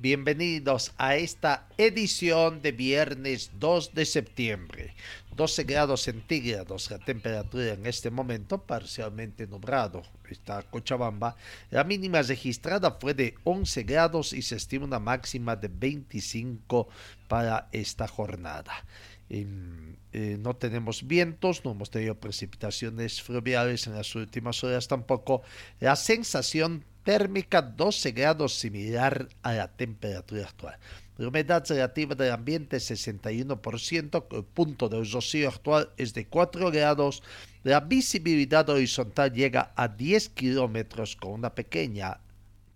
Bienvenidos 0.00 0.92
a 0.96 1.16
esta 1.16 1.66
edición 1.76 2.62
de 2.62 2.70
viernes 2.70 3.50
2 3.58 3.94
de 3.94 4.06
septiembre. 4.06 4.94
12 5.34 5.64
grados 5.64 6.02
centígrados 6.02 6.88
la 6.92 7.00
temperatura 7.00 7.72
en 7.72 7.84
este 7.84 8.08
momento, 8.08 8.62
parcialmente 8.62 9.48
nublado. 9.48 10.04
Está 10.30 10.62
Cochabamba. 10.62 11.34
La 11.72 11.82
mínima 11.82 12.22
registrada 12.22 12.92
fue 12.92 13.12
de 13.12 13.34
11 13.42 13.82
grados 13.82 14.32
y 14.32 14.42
se 14.42 14.54
estima 14.54 14.84
una 14.84 15.00
máxima 15.00 15.56
de 15.56 15.66
25 15.66 16.88
para 17.26 17.68
esta 17.72 18.06
jornada. 18.06 18.84
Eh, 19.30 20.36
no 20.38 20.54
tenemos 20.54 21.08
vientos, 21.08 21.64
no 21.64 21.72
hemos 21.72 21.90
tenido 21.90 22.14
precipitaciones 22.14 23.20
fluviales 23.20 23.88
en 23.88 23.94
las 23.94 24.14
últimas 24.14 24.62
horas 24.62 24.86
tampoco. 24.86 25.42
La 25.80 25.96
sensación 25.96 26.84
térmica 27.08 27.62
12 27.62 28.12
grados 28.12 28.58
similar 28.58 29.30
a 29.42 29.54
la 29.54 29.68
temperatura 29.68 30.44
actual. 30.44 30.78
La 31.16 31.28
humedad 31.28 31.64
relativa 31.66 32.14
del 32.14 32.32
ambiente 32.32 32.76
61%, 32.76 34.26
el 34.30 34.44
punto 34.44 34.90
de 34.90 35.02
rocío 35.02 35.48
actual 35.48 35.88
es 35.96 36.12
de 36.12 36.26
4 36.26 36.70
grados, 36.70 37.22
la 37.62 37.80
visibilidad 37.80 38.68
horizontal 38.68 39.32
llega 39.32 39.72
a 39.74 39.88
10 39.88 40.28
kilómetros 40.28 41.16
con 41.16 41.32
una 41.32 41.54
pequeña 41.54 42.20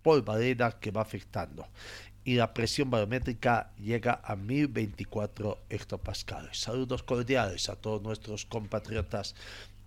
polvareda 0.01 0.79
que 0.79 0.89
va 0.89 1.03
afectando 1.03 1.67
y 2.23 2.33
la 2.33 2.55
presión 2.55 2.89
barométrica 2.89 3.71
llega 3.77 4.19
a 4.23 4.35
1024 4.35 5.59
hectopascales. 5.69 6.57
Saludos 6.57 7.03
cordiales 7.03 7.69
a 7.69 7.75
todos 7.75 8.01
nuestros 8.01 8.45
compatriotas 8.45 9.35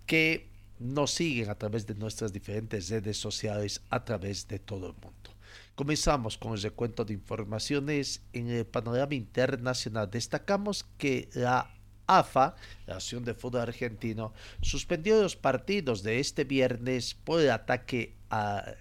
que 0.05 0.47
nos 0.79 1.11
siguen 1.11 1.49
a 1.49 1.55
través 1.55 1.85
de 1.85 1.95
nuestras 1.95 2.31
diferentes 2.33 2.89
redes 2.89 3.17
sociales 3.17 3.81
a 3.89 4.03
través 4.03 4.47
de 4.47 4.59
todo 4.59 4.87
el 4.87 4.93
mundo. 4.93 5.31
Comenzamos 5.75 6.37
con 6.37 6.53
el 6.53 6.61
recuento 6.61 7.05
de 7.05 7.13
informaciones 7.13 8.21
en 8.33 8.49
el 8.49 8.65
panorama 8.65 9.13
internacional. 9.13 10.09
Destacamos 10.09 10.85
que 10.97 11.29
la 11.33 11.69
AFA, 12.07 12.55
la 12.85 12.95
Asociación 12.95 13.25
de 13.25 13.33
Fútbol 13.33 13.61
Argentino, 13.61 14.33
suspendió 14.61 15.21
los 15.21 15.35
partidos 15.35 16.03
de 16.03 16.19
este 16.19 16.45
viernes 16.45 17.13
por 17.13 17.41
el 17.41 17.51
ataque 17.51 18.15
a 18.29 18.75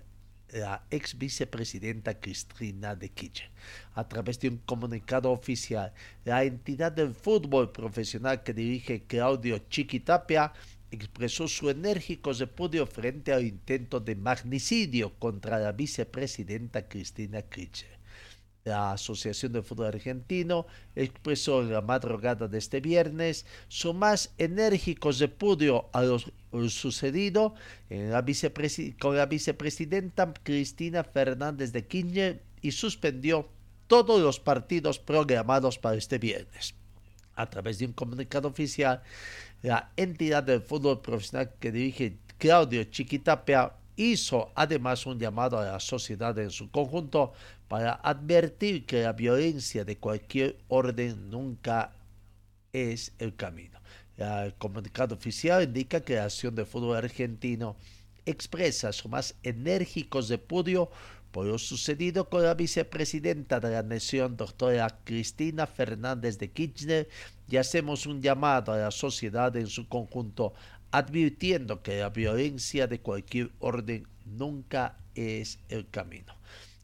la 0.53 0.87
ex 0.91 1.19
vicepresidenta 1.19 2.19
Cristina 2.19 2.95
de 2.95 3.11
Kirchner. 3.11 3.51
A 3.95 4.09
través 4.09 4.39
de 4.41 4.49
un 4.49 4.59
comunicado 4.59 5.31
oficial, 5.31 5.93
la 6.25 6.45
entidad 6.45 6.93
del 6.93 7.15
fútbol 7.15 7.73
profesional 7.73 8.43
que 8.43 8.55
dirige 8.55 9.05
Claudio 9.07 9.59
Chiquitapia 9.69 10.53
expresó 10.97 11.49
su 11.49 11.71
enérgico 11.71 12.33
repudio 12.33 12.87
frente 12.87 13.33
al 13.33 13.45
intento 13.45 14.01
de 14.01 14.17
magnicidio 14.17 15.15
contra 15.19 15.59
la 15.59 15.73
vicepresidenta 15.73 16.89
Cristina 16.89 17.43
Kirchner. 17.43 17.97
La 18.65 18.93
Asociación 18.93 19.53
de 19.53 19.63
Fútbol 19.63 19.87
Argentino 19.87 20.67
expresó 20.97 21.63
en 21.63 21.73
la 21.73 21.83
madrugada 21.83 22.49
de 22.49 22.59
este 22.59 22.81
viernes 22.81 23.47
su 23.69 23.95
más 23.95 24.35
enérgico 24.39 25.13
repudio 25.13 25.89
a 25.93 26.03
lo 26.03 26.19
sucedido 26.69 27.55
la 27.89 28.25
con 28.99 29.17
la 29.17 29.27
vicepresidenta 29.27 30.35
Cristina 30.43 31.05
Fernández 31.05 31.71
de 31.73 31.87
Kirchner 31.87 32.43
y 32.61 32.73
suspendió 32.73 33.49
todos 33.87 34.21
los 34.21 34.41
partidos 34.41 34.99
programados 34.99 35.79
para 35.79 35.97
este 35.97 36.19
viernes. 36.19 36.75
A 37.37 37.49
través 37.49 37.79
de 37.79 37.87
un 37.87 37.93
comunicado 37.93 38.49
oficial, 38.49 39.03
la 39.67 39.91
entidad 39.97 40.45
del 40.45 40.61
fútbol 40.61 41.01
profesional 41.01 41.51
que 41.59 41.73
dirige 41.73 42.19
Claudio 42.39 42.85
Chiquitapia 42.85 43.73
hizo 43.97 44.53
además 44.55 45.05
un 45.07 45.19
llamado 45.19 45.59
a 45.59 45.65
la 45.65 45.81
sociedad 45.81 46.39
en 46.39 46.51
su 46.51 46.71
conjunto 46.71 47.33
para 47.67 47.95
advertir 47.95 48.87
que 48.87 49.03
la 49.03 49.13
violencia 49.13 49.85
de 49.85 49.99
cualquier 49.99 50.57
orden 50.69 51.31
nunca 51.31 51.91
es 52.73 53.13
el 53.19 53.35
camino. 53.35 53.81
El 54.17 54.55
comunicado 54.55 55.17
oficial 55.17 55.65
indica 55.65 56.01
que 56.01 56.15
la 56.15 56.27
acción 56.27 56.55
de 56.55 56.65
fútbol 56.65 56.97
argentino 56.97 57.75
expresa 58.25 58.93
su 58.93 59.09
más 59.09 59.35
enérgico 59.43 60.21
repudio 60.21 60.91
por 61.37 61.45
lo 61.45 61.59
sucedido 61.59 62.31
con 62.31 62.45
la 62.45 62.55
vicepresidenta 62.55 63.61
de 63.61 63.69
la 63.69 63.83
Nación, 63.83 64.39
doctora 64.39 64.89
Cristina 65.05 65.67
Fernández 65.67 66.39
de 66.39 66.51
Kirchner, 66.51 67.11
y 67.47 67.59
hacemos 67.59 68.07
un 68.07 68.23
llamado 68.23 68.73
a 68.73 68.79
la 68.79 68.91
sociedad 68.91 69.55
en 69.55 69.67
su 69.67 69.87
conjunto, 69.87 70.55
advirtiendo 70.91 71.83
que 71.83 72.01
la 72.01 72.09
violencia 72.09 72.87
de 72.87 73.01
cualquier 73.01 73.51
orden 73.59 74.09
nunca 74.25 74.97
es 75.15 75.59
el 75.69 75.87
camino. 75.91 76.35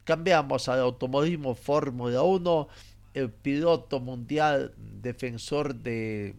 Cambiamos 0.03 0.69
al 0.69 0.81
automovilismo 0.81 1.55
Fórmula 1.55 2.21
1, 2.21 2.67
el 3.15 3.31
piloto 3.31 4.01
mundial 4.01 4.75
defensor 4.77 5.73
de 5.73 6.35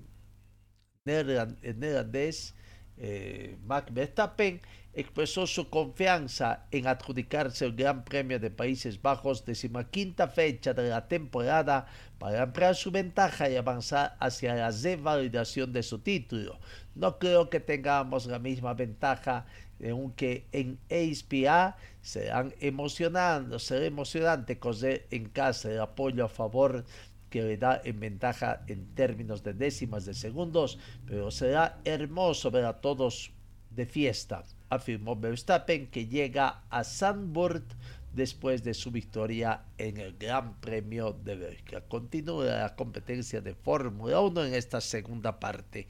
neerlandés, 1.04 2.54
eh, 2.96 3.58
Max 3.66 3.92
Verstappen, 3.92 4.60
expresó 4.94 5.46
su 5.46 5.68
confianza 5.68 6.66
en 6.70 6.86
adjudicarse 6.86 7.64
el 7.64 7.74
Gran 7.74 8.04
Premio 8.04 8.38
de 8.38 8.50
Países 8.50 9.00
Bajos, 9.00 9.44
decimaquinta 9.44 10.28
fecha 10.28 10.72
de 10.72 10.88
la 10.88 11.08
temporada, 11.08 11.86
para 12.18 12.42
ampliar 12.42 12.76
su 12.76 12.90
ventaja 12.90 13.50
y 13.50 13.56
avanzar 13.56 14.16
hacia 14.20 14.54
la 14.54 14.70
revalidación 14.70 15.72
de 15.72 15.82
su 15.82 15.98
título. 15.98 16.60
No 16.94 17.18
creo 17.18 17.50
que 17.50 17.60
tengamos 17.60 18.26
la 18.26 18.38
misma 18.38 18.74
ventaja, 18.74 19.46
aunque 19.84 20.46
en 20.52 20.78
ASPA 20.90 21.76
serán 22.00 22.54
emocionando, 22.60 23.58
será 23.58 23.84
emocionante 23.84 24.58
correr 24.58 25.06
en 25.10 25.28
casa 25.28 25.70
el 25.70 25.80
apoyo 25.80 26.24
a 26.24 26.28
favor 26.28 26.84
que 27.30 27.42
le 27.42 27.56
da 27.56 27.80
en 27.82 27.98
ventaja 27.98 28.62
en 28.68 28.94
términos 28.94 29.42
de 29.42 29.54
décimas 29.54 30.04
de 30.04 30.14
segundos, 30.14 30.78
pero 31.04 31.32
será 31.32 31.80
hermoso 31.84 32.52
ver 32.52 32.64
a 32.64 32.80
todos 32.80 33.32
de 33.74 33.86
fiesta 33.86 34.44
afirmó 34.70 35.16
Verstappen, 35.16 35.86
que 35.86 36.06
llega 36.06 36.62
a 36.70 36.84
Zandvoort 36.84 37.64
después 38.12 38.62
de 38.62 38.74
su 38.74 38.90
victoria 38.90 39.62
en 39.78 39.96
el 39.96 40.16
Gran 40.16 40.54
Premio 40.60 41.12
de 41.24 41.36
Bélgica. 41.36 41.80
Continúa 41.82 42.44
la 42.44 42.76
competencia 42.76 43.40
de 43.40 43.54
Fórmula 43.54 44.20
1 44.20 44.44
en 44.44 44.54
esta 44.54 44.80
segunda 44.80 45.40
parte. 45.40 45.88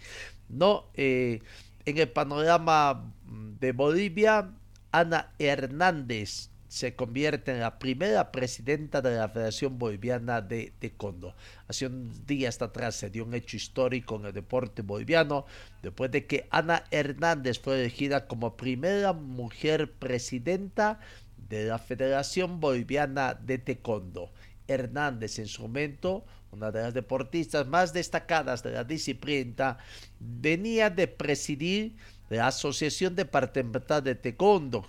No, 0.48 0.86
eh, 0.94 1.40
en 1.84 1.98
el 1.98 2.08
panorama 2.08 3.12
de 3.60 3.72
Bolivia, 3.72 4.50
Ana 4.90 5.32
Hernández 5.38 6.50
se 6.74 6.96
convierte 6.96 7.52
en 7.52 7.60
la 7.60 7.78
primera 7.78 8.32
presidenta 8.32 9.00
de 9.00 9.16
la 9.16 9.28
Federación 9.28 9.78
Boliviana 9.78 10.40
de 10.40 10.72
Taekwondo. 10.80 11.36
Hace 11.68 11.86
un 11.86 12.26
día 12.26 12.48
hasta 12.48 12.64
atrás 12.64 12.96
se 12.96 13.10
dio 13.10 13.22
un 13.24 13.32
hecho 13.32 13.56
histórico 13.56 14.16
en 14.16 14.26
el 14.26 14.32
deporte 14.32 14.82
boliviano 14.82 15.46
después 15.82 16.10
de 16.10 16.26
que 16.26 16.48
Ana 16.50 16.82
Hernández 16.90 17.60
fue 17.60 17.78
elegida 17.78 18.26
como 18.26 18.56
primera 18.56 19.12
mujer 19.12 19.92
presidenta 19.92 20.98
de 21.48 21.66
la 21.66 21.78
Federación 21.78 22.58
Boliviana 22.58 23.34
de 23.34 23.58
Taekwondo. 23.58 24.32
Hernández 24.66 25.38
en 25.38 25.46
su 25.46 25.62
momento, 25.62 26.24
una 26.50 26.72
de 26.72 26.82
las 26.82 26.92
deportistas 26.92 27.68
más 27.68 27.92
destacadas 27.92 28.64
de 28.64 28.72
la 28.72 28.82
disciplina, 28.82 29.78
venía 30.18 30.90
de 30.90 31.06
presidir 31.06 31.94
la 32.30 32.48
Asociación 32.48 33.14
Departamental 33.14 34.02
de 34.02 34.16
Taekwondo, 34.16 34.84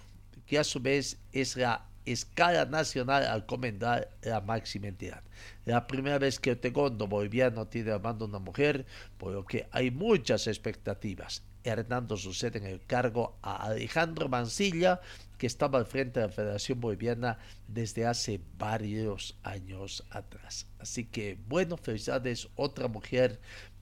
que 0.45 0.59
a 0.59 0.63
su 0.63 0.80
vez 0.80 1.18
es 1.31 1.56
la 1.56 1.86
escala 2.06 2.65
nacional 2.65 3.25
al 3.25 3.45
comendar 3.45 4.09
la 4.21 4.42
máxima 4.42 4.88
entidad. 4.88 5.24
La 5.65 5.88
primera 5.88 6.19
vez 6.19 6.39
que 6.39 6.51
el 6.51 6.59
taekwondo 6.59 7.07
boliviano 7.07 7.68
tiene 7.68 7.92
a 7.92 8.00
mando 8.00 8.25
una 8.25 8.39
mujer, 8.39 8.86
por 9.18 9.33
lo 9.33 9.45
que 9.45 9.68
hay 9.71 9.92
muchas 9.92 10.47
expectativas. 10.47 11.44
Hernando 11.63 12.15
sucede 12.15 12.59
en 12.59 12.65
el 12.65 12.86
cargo 12.86 13.38
a 13.42 13.65
Alejandro 13.65 14.30
Mancilla, 14.30 15.01
que 15.39 15.47
estaba 15.47 15.80
al 15.80 15.88
frente 15.88 16.19
de 16.19 16.27
la 16.27 16.31
Federación 16.31 16.80
Boliviana 16.80 17.39
desde 17.68 18.06
hace 18.06 18.39
varios 18.57 19.36
años 19.42 20.03
atrás. 20.12 20.68
Así 20.80 21.06
que, 21.06 21.39
bueno, 21.47 21.77
felicidades, 21.77 22.47
otra 22.56 22.88
mujer 22.88 23.39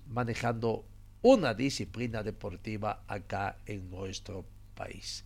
manejando 0.08 0.86
una 1.22 1.54
disciplina 1.54 2.24
deportiva 2.24 3.04
acá 3.08 3.58
en 3.66 3.90
nuestro 3.90 4.46
país. 4.76 5.26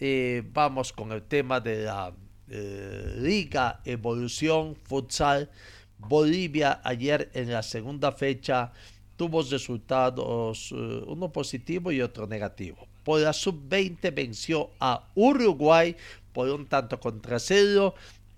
Eh, 0.00 0.44
vamos 0.52 0.92
con 0.92 1.10
el 1.10 1.22
tema 1.22 1.58
de 1.60 1.82
la 1.82 2.12
eh, 2.48 3.14
Liga 3.18 3.80
Evolución 3.84 4.76
Futsal. 4.76 5.50
Bolivia 5.98 6.80
ayer 6.84 7.28
en 7.34 7.50
la 7.50 7.64
segunda 7.64 8.12
fecha 8.12 8.72
tuvo 9.16 9.42
resultados, 9.42 10.70
eh, 10.70 11.02
uno 11.06 11.32
positivo 11.32 11.90
y 11.90 12.00
otro 12.00 12.28
negativo. 12.28 12.86
Por 13.02 13.20
la 13.20 13.32
sub-20 13.32 14.14
venció 14.14 14.70
a 14.78 15.08
Uruguay 15.16 15.96
por 16.32 16.48
un 16.50 16.66
tanto 16.66 17.00
contra 17.00 17.40
cero 17.40 17.94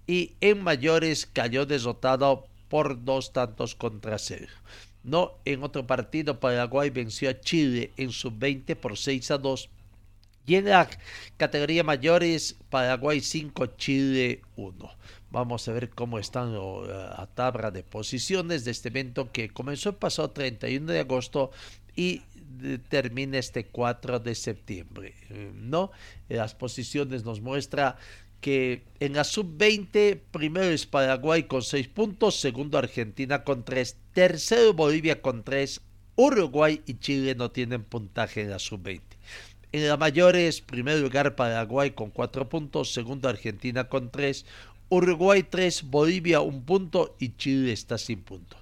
y 0.06 0.32
en 0.40 0.62
mayores 0.62 1.26
cayó 1.26 1.66
derrotado 1.66 2.46
por 2.70 3.04
dos 3.04 3.34
tantos 3.34 3.74
contra 3.74 4.18
cero. 4.18 4.52
No, 5.02 5.32
en 5.44 5.62
otro 5.62 5.86
partido 5.86 6.40
Paraguay 6.40 6.88
venció 6.88 7.28
a 7.28 7.38
Chile 7.38 7.92
en 7.98 8.12
sub-20 8.12 8.76
por 8.76 8.96
6 8.96 9.30
a 9.30 9.38
2 9.38 9.68
y 10.46 10.56
en 10.56 10.66
la 10.66 10.88
categoría 11.36 11.84
mayores, 11.84 12.56
Paraguay 12.70 13.20
5, 13.20 13.66
Chile 13.76 14.42
1. 14.56 14.90
Vamos 15.30 15.68
a 15.68 15.72
ver 15.72 15.90
cómo 15.90 16.18
están 16.18 16.54
la 16.54 17.28
tabla 17.34 17.70
de 17.70 17.84
posiciones 17.84 18.64
de 18.64 18.72
este 18.72 18.88
evento 18.88 19.30
que 19.30 19.50
comenzó 19.50 19.90
el 19.90 19.96
pasado 19.96 20.30
31 20.30 20.90
de 20.90 21.00
agosto 21.00 21.52
y 21.94 22.22
termina 22.88 23.38
este 23.38 23.66
4 23.66 24.18
de 24.20 24.34
septiembre. 24.34 25.14
¿no? 25.54 25.92
Las 26.28 26.54
posiciones 26.54 27.24
nos 27.24 27.40
muestra 27.40 27.96
que 28.40 28.82
en 29.00 29.12
la 29.12 29.24
sub-20 29.24 30.20
primero 30.30 30.66
es 30.66 30.86
Paraguay 30.86 31.44
con 31.44 31.62
6 31.62 31.88
puntos, 31.88 32.40
segundo 32.40 32.78
Argentina 32.78 33.44
con 33.44 33.64
3, 33.64 33.96
tercero 34.14 34.72
Bolivia 34.72 35.20
con 35.20 35.44
3, 35.44 35.80
Uruguay 36.16 36.82
y 36.86 36.94
Chile 36.94 37.34
no 37.34 37.50
tienen 37.50 37.84
puntaje 37.84 38.42
en 38.42 38.50
la 38.50 38.58
sub-20. 38.58 39.00
En 39.72 39.86
la 39.86 39.96
mayores, 39.96 40.60
primer 40.60 40.98
lugar 40.98 41.36
Paraguay 41.36 41.92
con 41.92 42.10
4 42.10 42.48
puntos, 42.48 42.92
segundo 42.92 43.28
Argentina 43.28 43.88
con 43.88 44.10
3, 44.10 44.44
Uruguay 44.88 45.44
3, 45.44 45.84
Bolivia 45.84 46.40
1 46.40 46.64
punto 46.64 47.14
y 47.20 47.36
Chile 47.36 47.72
está 47.72 47.96
sin 47.96 48.20
punto. 48.22 48.56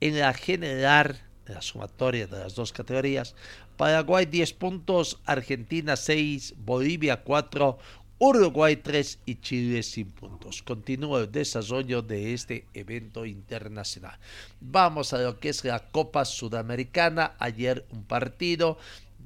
En 0.00 0.18
la 0.18 0.34
general, 0.34 1.20
en 1.46 1.54
la 1.54 1.62
sumatoria 1.62 2.26
de 2.26 2.40
las 2.40 2.56
dos 2.56 2.72
categorías, 2.72 3.36
Paraguay 3.76 4.26
10 4.26 4.52
puntos, 4.54 5.20
Argentina 5.24 5.94
6, 5.94 6.54
Bolivia 6.58 7.22
4, 7.22 7.78
Uruguay 8.18 8.74
3 8.74 9.20
y 9.26 9.36
Chile 9.36 9.84
sin 9.84 10.10
puntos. 10.10 10.62
Continúa 10.62 11.20
el 11.20 11.32
desarrollo 11.32 12.02
de 12.02 12.34
este 12.34 12.66
evento 12.74 13.24
internacional. 13.24 14.18
Vamos 14.60 15.12
a 15.12 15.18
lo 15.18 15.38
que 15.38 15.48
es 15.48 15.64
la 15.64 15.78
Copa 15.90 16.24
Sudamericana. 16.24 17.34
Ayer 17.38 17.86
un 17.90 18.02
partido 18.02 18.78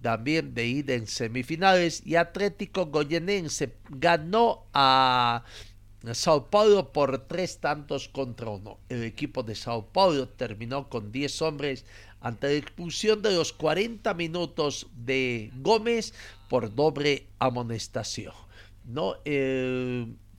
también 0.04 0.52
de 0.52 0.66
ida 0.66 0.92
en 0.92 1.06
semifinales 1.06 2.02
y 2.04 2.16
Atlético 2.16 2.84
Goyenense 2.84 3.72
ganó 3.88 4.66
a 4.74 5.44
Sao 6.12 6.50
Paulo 6.50 6.92
por 6.92 7.26
tres 7.26 7.58
tantos 7.58 8.10
contra 8.10 8.50
uno. 8.50 8.76
El 8.90 9.02
equipo 9.02 9.42
de 9.42 9.54
Sao 9.54 9.86
Paulo 9.86 10.28
terminó 10.28 10.90
con 10.90 11.10
10 11.10 11.40
hombres 11.40 11.86
ante 12.20 12.48
la 12.48 12.52
expulsión 12.52 13.22
de 13.22 13.34
los 13.34 13.54
40 13.54 14.12
minutos 14.12 14.88
de 14.94 15.50
Gómez 15.62 16.12
por 16.50 16.74
doble 16.74 17.26
amonestación. 17.38 18.34
¿no? 18.84 19.14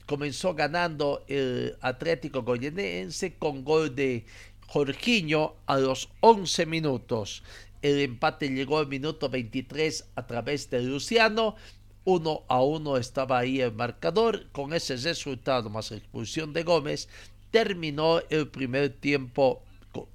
comenzó 0.06 0.54
ganando 0.54 1.24
el 1.26 1.76
Atlético 1.80 2.44
Goyenense 2.44 3.34
con 3.34 3.64
gol 3.64 3.96
de 3.96 4.26
Jorginho 4.68 5.56
a 5.66 5.78
los 5.78 6.08
11 6.20 6.66
minutos. 6.66 7.42
El 7.86 8.00
empate 8.00 8.48
llegó 8.48 8.78
al 8.78 8.88
minuto 8.88 9.28
23 9.28 10.08
a 10.16 10.26
través 10.26 10.68
de 10.70 10.82
Luciano. 10.82 11.54
Uno 12.02 12.42
a 12.48 12.60
uno 12.60 12.96
estaba 12.96 13.38
ahí 13.38 13.60
el 13.60 13.74
marcador. 13.74 14.50
Con 14.50 14.74
ese 14.74 14.96
resultado 14.96 15.70
más 15.70 15.92
expulsión 15.92 16.52
de 16.52 16.64
Gómez, 16.64 17.08
terminó 17.52 18.20
el 18.28 18.48
primer 18.48 18.88
tiempo 18.88 19.62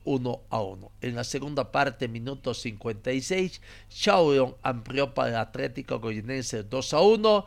1 0.04 0.42
a 0.50 0.62
1. 0.62 0.92
En 1.00 1.16
la 1.16 1.24
segunda 1.24 1.72
parte, 1.72 2.10
minuto 2.10 2.54
56, 2.54 3.62
Shaolong 3.90 4.56
amplió 4.64 5.14
para 5.14 5.30
el 5.30 5.36
Atlético 5.38 6.02
Goyenense 6.02 6.64
2 6.64 6.94
a 6.94 7.00
1. 7.00 7.46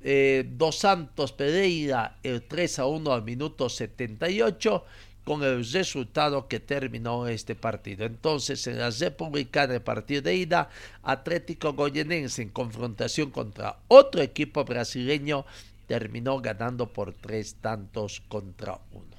Eh, 0.00 0.48
Dos 0.56 0.76
Santos 0.76 1.32
Pereira 1.32 2.16
el 2.22 2.44
3 2.44 2.78
a 2.78 2.86
1 2.86 3.12
al 3.12 3.24
minuto 3.24 3.68
78 3.68 4.84
con 5.26 5.42
el 5.42 5.68
resultado 5.68 6.46
que 6.46 6.60
terminó 6.60 7.26
este 7.26 7.56
partido. 7.56 8.06
Entonces, 8.06 8.64
en 8.68 8.78
la 8.78 8.90
Republicana, 8.90 9.74
el 9.74 9.82
partido 9.82 10.22
de 10.22 10.36
ida, 10.36 10.70
Atlético 11.02 11.72
Goyenense 11.72 12.42
en 12.42 12.50
confrontación 12.50 13.32
contra 13.32 13.80
otro 13.88 14.22
equipo 14.22 14.64
brasileño 14.64 15.44
terminó 15.88 16.40
ganando 16.40 16.92
por 16.92 17.12
tres 17.12 17.56
tantos 17.56 18.22
contra 18.28 18.78
uno. 18.92 19.16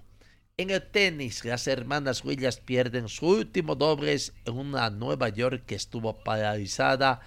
En 0.56 0.70
el 0.70 0.82
tenis, 0.82 1.44
las 1.44 1.68
hermanas 1.68 2.24
Williams 2.24 2.62
pierden 2.62 3.10
su 3.10 3.28
último 3.28 3.76
dobles 3.76 4.32
en 4.46 4.58
una 4.58 4.90
Nueva 4.90 5.28
York 5.28 5.64
que 5.66 5.76
estuvo 5.76 6.24
paralizada 6.24 7.20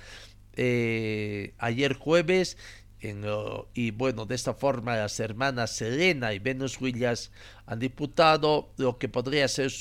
eh, 0.56 1.52
ayer 1.58 1.94
jueves 1.94 2.56
y 3.02 3.90
bueno, 3.92 4.26
de 4.26 4.34
esta 4.34 4.54
forma 4.54 4.96
las 4.96 5.18
hermanas 5.20 5.70
Serena 5.70 6.34
y 6.34 6.38
Venus 6.38 6.80
Williams 6.80 7.30
han 7.66 7.78
disputado 7.78 8.70
lo 8.76 8.98
que 8.98 9.08
podría 9.08 9.48
ser 9.48 9.72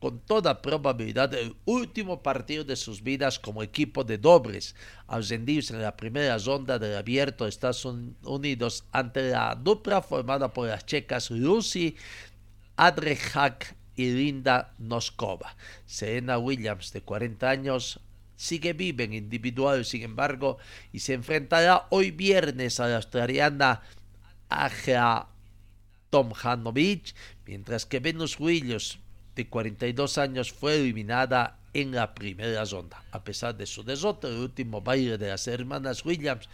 con 0.00 0.20
toda 0.20 0.62
probabilidad 0.62 1.34
el 1.34 1.56
último 1.64 2.22
partido 2.22 2.64
de 2.64 2.76
sus 2.76 3.02
vidas 3.02 3.38
como 3.38 3.62
equipo 3.62 4.04
de 4.04 4.18
dobles, 4.18 4.74
ascendidos 5.06 5.70
en 5.70 5.82
la 5.82 5.96
primera 5.96 6.38
ronda 6.38 6.78
del 6.78 6.96
abierto 6.96 7.44
de 7.44 7.50
Estados 7.50 7.84
Unidos 7.84 8.84
ante 8.92 9.30
la 9.30 9.54
dupla 9.54 10.02
formada 10.02 10.52
por 10.52 10.68
las 10.68 10.86
checas 10.86 11.30
Lucy 11.30 11.96
Adrejak 12.76 13.74
y 13.96 14.12
Linda 14.12 14.74
Noskova. 14.78 15.56
Serena 15.84 16.38
Williams, 16.38 16.92
de 16.92 17.02
40 17.02 17.50
años, 17.50 18.00
sigue 18.38 18.72
vive 18.72 19.04
en 19.04 19.12
individual, 19.12 19.84
sin 19.84 20.02
embargo, 20.02 20.58
y 20.92 21.00
se 21.00 21.12
enfrentará 21.12 21.88
hoy 21.90 22.12
viernes 22.12 22.78
a 22.78 22.86
la 22.86 22.96
australiana 22.96 23.82
Aja 24.48 25.28
Tomjanovic, 26.10 27.14
mientras 27.44 27.84
que 27.84 27.98
Venus 27.98 28.38
Williams, 28.38 29.00
de 29.34 29.48
42 29.48 30.18
años, 30.18 30.52
fue 30.52 30.76
eliminada 30.76 31.58
en 31.74 31.90
la 31.90 32.14
primera 32.14 32.64
ronda. 32.64 33.02
A 33.10 33.24
pesar 33.24 33.56
de 33.56 33.66
su 33.66 33.82
derrota, 33.82 34.28
el 34.28 34.38
último 34.38 34.80
baile 34.80 35.18
de 35.18 35.30
las 35.30 35.46
hermanas 35.48 36.04
Williams 36.04 36.48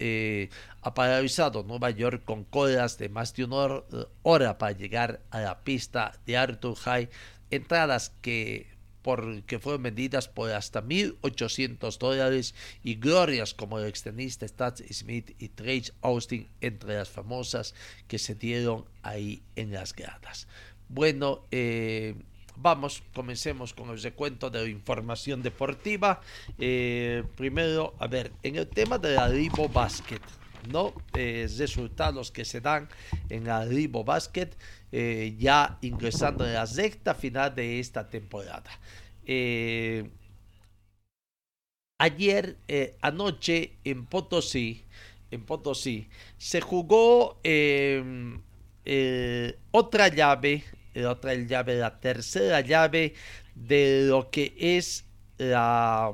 eh, 0.00 0.50
ha 0.82 0.92
paralizado 0.92 1.62
Nueva 1.62 1.90
York 1.90 2.24
con 2.24 2.42
colas 2.42 2.98
de 2.98 3.08
más 3.08 3.32
de 3.34 3.44
una 3.44 3.84
hora 4.22 4.58
para 4.58 4.72
llegar 4.72 5.20
a 5.30 5.40
la 5.40 5.62
pista 5.62 6.18
de 6.26 6.36
Arthur 6.36 6.74
High, 6.74 7.08
entradas 7.50 8.10
que 8.22 8.71
porque 9.02 9.58
fueron 9.58 9.82
vendidas 9.82 10.28
por 10.28 10.50
hasta 10.50 10.82
1.800 10.82 11.98
dólares 11.98 12.54
y 12.82 12.94
glorias 12.94 13.54
como 13.54 13.78
el 13.78 13.86
extenista 13.86 14.46
Stats 14.46 14.82
Smith 14.92 15.34
y 15.38 15.48
Trace 15.48 15.92
Austin 16.02 16.48
entre 16.60 16.94
las 16.94 17.10
famosas 17.10 17.74
que 18.08 18.18
se 18.18 18.34
dieron 18.34 18.84
ahí 19.02 19.42
en 19.56 19.72
las 19.72 19.94
gradas. 19.94 20.46
Bueno, 20.88 21.46
eh, 21.50 22.14
vamos, 22.56 23.02
comencemos 23.14 23.72
con 23.72 23.90
el 23.90 24.00
recuento 24.00 24.50
de 24.50 24.68
información 24.70 25.42
deportiva. 25.42 26.20
Eh, 26.58 27.24
primero, 27.36 27.94
a 27.98 28.06
ver, 28.06 28.32
en 28.42 28.56
el 28.56 28.68
tema 28.68 28.98
de 28.98 29.14
la 29.14 29.30
Basket, 29.72 30.20
¿no? 30.68 30.94
Eh, 31.14 31.48
resultados 31.58 32.30
que 32.30 32.44
se 32.44 32.60
dan 32.60 32.88
en 33.28 33.44
la 33.44 33.64
Ribo 33.64 34.04
Basket, 34.04 34.50
eh, 34.90 35.34
ya 35.38 35.78
ingresando 35.82 36.46
en 36.46 36.54
la 36.54 36.66
sexta 36.66 37.14
final 37.14 37.54
de 37.54 37.80
esta 37.80 38.08
temporada. 38.08 38.70
Eh, 39.24 40.08
ayer, 41.98 42.56
anoche, 43.00 43.72
en 43.84 44.06
Potosí, 44.06 44.84
en 45.30 45.44
Potosí, 45.44 46.08
se 46.38 46.60
jugó 46.60 47.38
em, 47.42 48.40
otra 49.70 50.08
llave, 50.08 50.64
otra 51.06 51.34
llave, 51.34 51.76
la 51.76 52.00
tercera 52.00 52.60
llave 52.60 53.14
de 53.54 54.06
lo 54.08 54.30
que 54.30 54.54
es 54.58 55.04
la, 55.38 56.12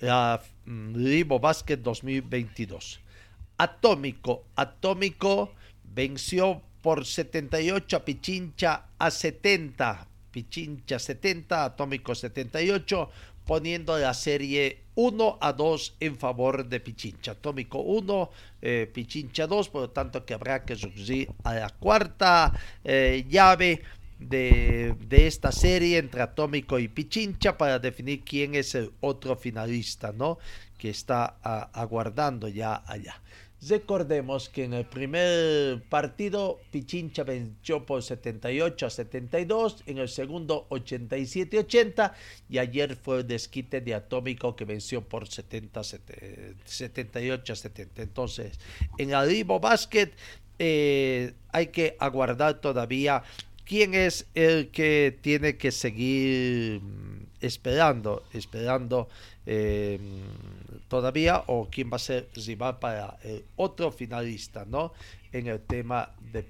la 0.00 0.40
Libo 0.66 1.38
Basket 1.38 1.78
2022. 1.78 3.00
Atómico. 3.58 4.44
Atómico 4.56 5.52
venció 5.82 6.60
por 6.82 7.06
78 7.06 7.96
a 7.96 8.04
Pichincha 8.04 8.84
a 8.98 9.10
70. 9.10 10.06
Pichincha 10.30 10.98
70, 10.98 11.64
Atómico 11.64 12.14
78, 12.14 13.10
poniendo 13.46 13.96
la 13.98 14.12
serie 14.12 14.82
1 14.94 15.38
a 15.40 15.52
2 15.52 15.96
en 16.00 16.18
favor 16.18 16.68
de 16.68 16.80
Pichincha. 16.80 17.32
Atómico 17.32 17.78
1, 17.78 18.30
eh, 18.60 18.90
Pichincha 18.92 19.46
2, 19.46 19.68
por 19.70 19.80
lo 19.80 19.90
tanto 19.90 20.26
que 20.26 20.34
habrá 20.34 20.62
que 20.64 20.76
subir 20.76 21.30
a 21.42 21.54
la 21.54 21.70
cuarta 21.70 22.52
eh, 22.84 23.24
llave 23.28 23.82
de, 24.18 24.94
de, 25.06 25.26
esta 25.26 25.52
serie 25.52 25.98
entre 25.98 26.22
Atómico 26.22 26.78
y 26.78 26.88
Pichincha 26.88 27.58
para 27.58 27.78
definir 27.78 28.22
quién 28.24 28.54
es 28.54 28.74
el 28.74 28.92
otro 29.00 29.36
finalista, 29.36 30.12
¿no? 30.12 30.38
Que 30.78 30.90
está 30.90 31.36
aguardando 31.72 32.48
ya 32.48 32.82
allá. 32.86 33.20
Recordemos 33.68 34.50
que 34.50 34.64
en 34.64 34.74
el 34.74 34.84
primer 34.84 35.82
partido 35.88 36.60
Pichincha 36.70 37.24
venció 37.24 37.86
por 37.86 38.02
78 38.02 38.86
a 38.86 38.90
72, 38.90 39.82
en 39.86 39.98
el 39.98 40.08
segundo 40.08 40.66
87 40.68 41.56
a 41.56 41.60
80 41.60 42.14
y 42.50 42.58
ayer 42.58 42.96
fue 42.96 43.18
el 43.18 43.26
desquite 43.26 43.80
de 43.80 43.94
Atómico 43.94 44.54
que 44.54 44.66
venció 44.66 45.00
por 45.08 45.26
70, 45.26 45.82
78 46.64 47.52
a 47.52 47.56
70. 47.56 48.02
Entonces, 48.02 48.60
en 48.98 49.14
Arribo 49.14 49.58
Basket 49.58 50.10
eh, 50.58 51.32
hay 51.50 51.68
que 51.68 51.96
aguardar 51.98 52.60
todavía 52.60 53.22
quién 53.66 53.94
es 53.94 54.26
el 54.34 54.70
que 54.70 55.18
tiene 55.20 55.58
que 55.58 55.72
seguir 55.72 56.80
mm, 56.80 57.26
esperando, 57.40 58.24
esperando 58.32 59.08
eh, 59.44 59.98
todavía 60.88 61.42
o 61.48 61.68
quién 61.70 61.90
va 61.90 61.96
a 61.96 61.98
ser 61.98 62.28
rival 62.34 62.78
para 62.78 63.18
el 63.22 63.44
otro 63.56 63.90
finalista, 63.90 64.64
¿no? 64.64 64.92
En 65.32 65.48
el 65.48 65.60
tema 65.60 66.14
de, 66.32 66.42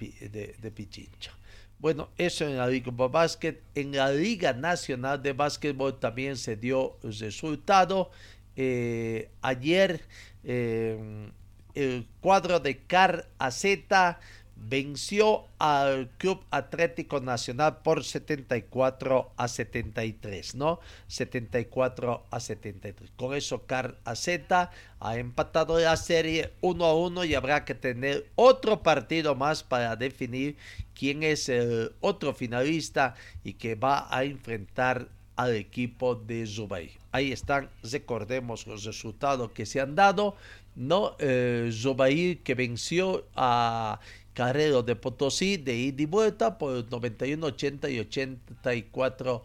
Pichincha. 0.75 1.33
Bueno, 1.79 2.11
eso 2.17 2.47
en 2.47 2.57
la 2.57 2.69
Liga 2.69 2.93
Básquet. 2.93 3.63
En 3.75 3.93
la 3.93 4.13
Liga 4.13 4.53
Nacional 4.53 5.23
de 5.23 5.33
Básquetbol 5.33 5.99
también 5.99 6.37
se 6.37 6.57
dio 6.57 6.97
resultado. 7.03 8.11
Eh, 8.55 9.31
ayer 9.43 10.01
eh, 10.45 11.31
el 11.75 12.07
cuadro 12.21 12.61
de 12.61 12.79
Car 12.79 13.29
Z 13.51 14.19
venció 14.57 15.45
al 15.59 16.09
Club 16.19 16.43
Atlético 16.51 17.21
Nacional 17.21 17.79
por 17.83 18.03
74 18.03 19.31
a 19.37 19.49
73, 19.49 20.55
¿no? 20.55 20.81
74 21.07 22.25
a 22.31 22.41
73. 22.41 23.11
Con 23.17 23.35
eso 23.35 23.67
Car 23.67 23.99
Z 24.15 24.71
ha 25.01 25.17
empatado 25.17 25.79
la 25.79 25.97
serie 25.97 26.53
1 26.63 26.85
a 26.85 26.95
1 26.95 27.25
y 27.25 27.35
habrá 27.35 27.65
que 27.65 27.75
tener 27.75 28.27
otro 28.35 28.83
partido 28.83 29.35
más 29.35 29.63
para 29.63 29.95
definir 29.97 30.57
quién 30.95 31.23
es 31.23 31.49
el 31.49 31.93
otro 32.01 32.35
finalista 32.35 33.15
y 33.45 33.55
que 33.55 33.75
va 33.75 34.07
a 34.11 34.25
enfrentar 34.25 35.09
al 35.37 35.55
equipo 35.55 36.15
de 36.15 36.47
Zubay. 36.47 36.91
Ahí 37.13 37.31
están, 37.31 37.71
recordemos 37.83 38.67
los 38.67 38.85
resultados 38.85 39.53
que 39.53 39.67
se 39.67 39.81
han 39.81 39.95
dado. 39.95 40.35
No, 40.75 41.17
eh, 41.19 41.71
Zubair 41.73 42.43
que 42.43 42.55
venció 42.55 43.27
a 43.35 44.01
Carrero 44.37 44.83
de 44.83 44.95
Potosí 44.97 45.57
de 45.57 45.75
ida 45.75 46.03
y 46.03 46.05
vuelta 46.05 46.59
por 46.59 46.91
91, 46.91 47.47
80 47.47 47.89
y 47.89 48.01
84 48.01 49.43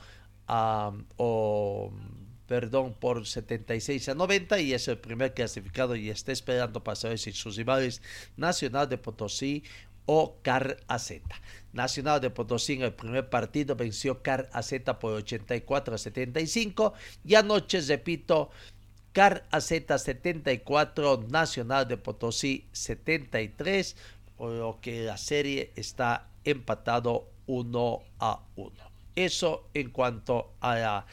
o 1.15 1.93
perdón, 2.45 2.93
por 2.99 3.25
76 3.25 4.09
a 4.09 4.15
90 4.15 4.59
y 4.59 4.73
es 4.73 4.89
el 4.89 4.97
primer 4.97 5.33
clasificado 5.33 5.95
y 5.95 6.09
está 6.09 6.33
esperando 6.33 6.83
para 6.83 6.97
saber 6.97 7.17
si 7.19 7.31
sus 7.31 7.55
rivales 7.55 8.01
Nacional 8.35 8.89
de 8.89 8.97
Potosí 8.97 9.63
o 10.05 10.35
Car 10.41 10.75
AZ. 10.89 11.13
Nacional 11.71 12.19
de 12.19 12.29
Potosí 12.29 12.73
en 12.73 12.81
el 12.81 12.93
primer 12.93 13.29
partido 13.29 13.77
venció 13.77 14.21
Car 14.21 14.49
AZ 14.51 14.73
por 14.99 15.13
84 15.13 15.95
a 15.95 15.97
75 15.97 16.93
y 17.23 17.35
anoche, 17.35 17.79
repito, 17.79 18.49
Car 19.13 19.47
AZ 19.51 19.69
74, 19.69 21.27
Nacional 21.29 21.87
de 21.87 21.95
Potosí 21.95 22.67
73 22.73 23.95
por 24.41 24.53
lo 24.53 24.79
que 24.81 25.03
la 25.03 25.17
serie 25.17 25.71
está 25.75 26.25
empatado 26.43 27.27
uno 27.45 28.01
a 28.19 28.39
uno. 28.55 28.91
Eso 29.15 29.67
en 29.75 29.91
cuanto 29.91 30.49
a 30.61 31.05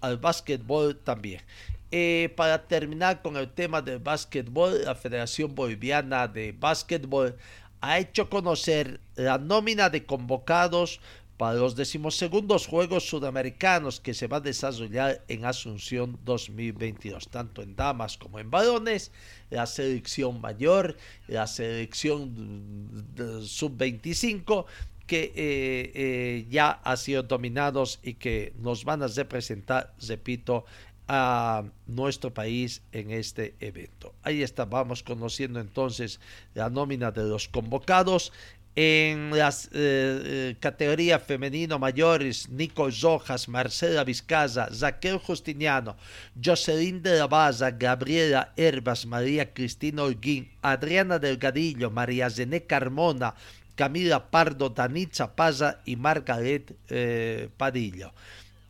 al 0.00 0.16
básquetbol 0.16 0.96
también. 0.96 1.42
Eh, 1.90 2.32
para 2.34 2.66
terminar 2.66 3.20
con 3.20 3.36
el 3.36 3.50
tema 3.50 3.82
del 3.82 3.98
básquetbol, 3.98 4.86
la 4.86 4.94
Federación 4.94 5.54
Boliviana 5.54 6.26
de 6.26 6.52
Básquetbol 6.52 7.36
ha 7.82 7.98
hecho 7.98 8.30
conocer 8.30 9.00
la 9.16 9.36
nómina 9.36 9.90
de 9.90 10.06
convocados 10.06 11.00
para 11.36 11.54
los 11.54 11.74
decimosegundos 11.74 12.66
Juegos 12.66 13.08
Sudamericanos 13.08 14.00
que 14.00 14.14
se 14.14 14.26
va 14.26 14.36
a 14.36 14.40
desarrollar 14.40 15.24
en 15.28 15.44
Asunción 15.44 16.18
2022, 16.24 17.28
tanto 17.28 17.62
en 17.62 17.74
damas 17.74 18.16
como 18.16 18.38
en 18.38 18.50
varones, 18.50 19.10
la 19.50 19.66
selección 19.66 20.40
mayor, 20.40 20.96
la 21.26 21.46
selección 21.46 23.04
sub-25, 23.42 24.66
que 25.06 25.32
eh, 25.34 25.92
eh, 25.94 26.46
ya 26.50 26.70
ha 26.70 26.96
sido 26.96 27.22
dominados 27.24 28.00
y 28.02 28.14
que 28.14 28.54
nos 28.58 28.84
van 28.84 29.02
a 29.02 29.08
representar, 29.08 29.94
repito, 30.06 30.64
a 31.06 31.64
nuestro 31.86 32.32
país 32.32 32.82
en 32.92 33.10
este 33.10 33.54
evento. 33.60 34.14
Ahí 34.22 34.42
está, 34.42 34.64
vamos 34.64 35.02
conociendo 35.02 35.60
entonces 35.60 36.20
la 36.54 36.70
nómina 36.70 37.10
de 37.10 37.24
los 37.24 37.48
convocados. 37.48 38.32
En 38.76 39.30
las 39.30 39.66
eh, 39.72 40.56
eh, 40.60 41.18
femenino 41.24 41.78
mayores, 41.78 42.48
Nico 42.48 42.88
Rojas, 42.90 43.48
Marcela 43.48 44.02
Vizcaza, 44.02 44.68
Raquel 44.80 45.18
Justiniano, 45.18 45.96
Jocelyn 46.42 47.00
de 47.00 47.18
la 47.18 47.28
Baza, 47.28 47.70
Gabriela 47.70 48.52
Herbas, 48.56 49.06
María 49.06 49.54
Cristina 49.54 50.02
Holguín, 50.02 50.50
Adriana 50.60 51.20
Delgadillo, 51.20 51.92
María 51.92 52.28
Zené 52.28 52.64
Carmona, 52.64 53.36
Camila 53.76 54.28
Pardo, 54.28 54.70
Danitza 54.70 55.36
Paza 55.36 55.80
y 55.84 55.94
Margaret 55.94 56.74
eh, 56.88 57.48
Padillo 57.56 58.12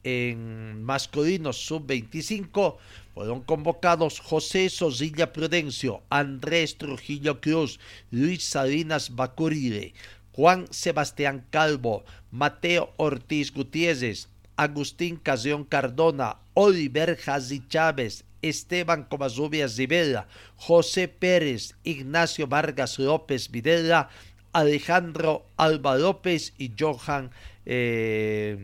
en 0.04 0.84
masculinos 0.84 1.56
sub-25 1.66 2.76
fueron 3.14 3.40
convocados 3.42 4.20
José 4.20 4.68
Sosilla 4.68 5.32
Prudencio, 5.32 6.02
Andrés 6.10 6.78
Trujillo 6.78 7.40
Cruz, 7.40 7.80
Luis 8.10 8.44
Salinas 8.44 9.14
Bacurire, 9.16 9.94
Juan 10.32 10.66
Sebastián 10.70 11.46
Calvo, 11.50 12.04
Mateo 12.30 12.92
Ortiz 12.96 13.52
Gutiérrez, 13.52 14.28
Agustín 14.56 15.16
Casión 15.16 15.64
Cardona, 15.64 16.36
Oliver 16.54 17.16
Jazi 17.16 17.66
Chávez, 17.68 18.24
Esteban 18.42 19.04
Comazubias 19.04 19.76
Rivera, 19.76 20.28
José 20.56 21.08
Pérez, 21.08 21.74
Ignacio 21.82 22.46
Vargas 22.46 22.98
López 22.98 23.50
Videla, 23.50 24.10
Alejandro 24.54 25.44
Alba 25.56 25.96
López 25.98 26.54
y 26.56 26.72
Johan 26.78 27.30
eh, 27.66 28.56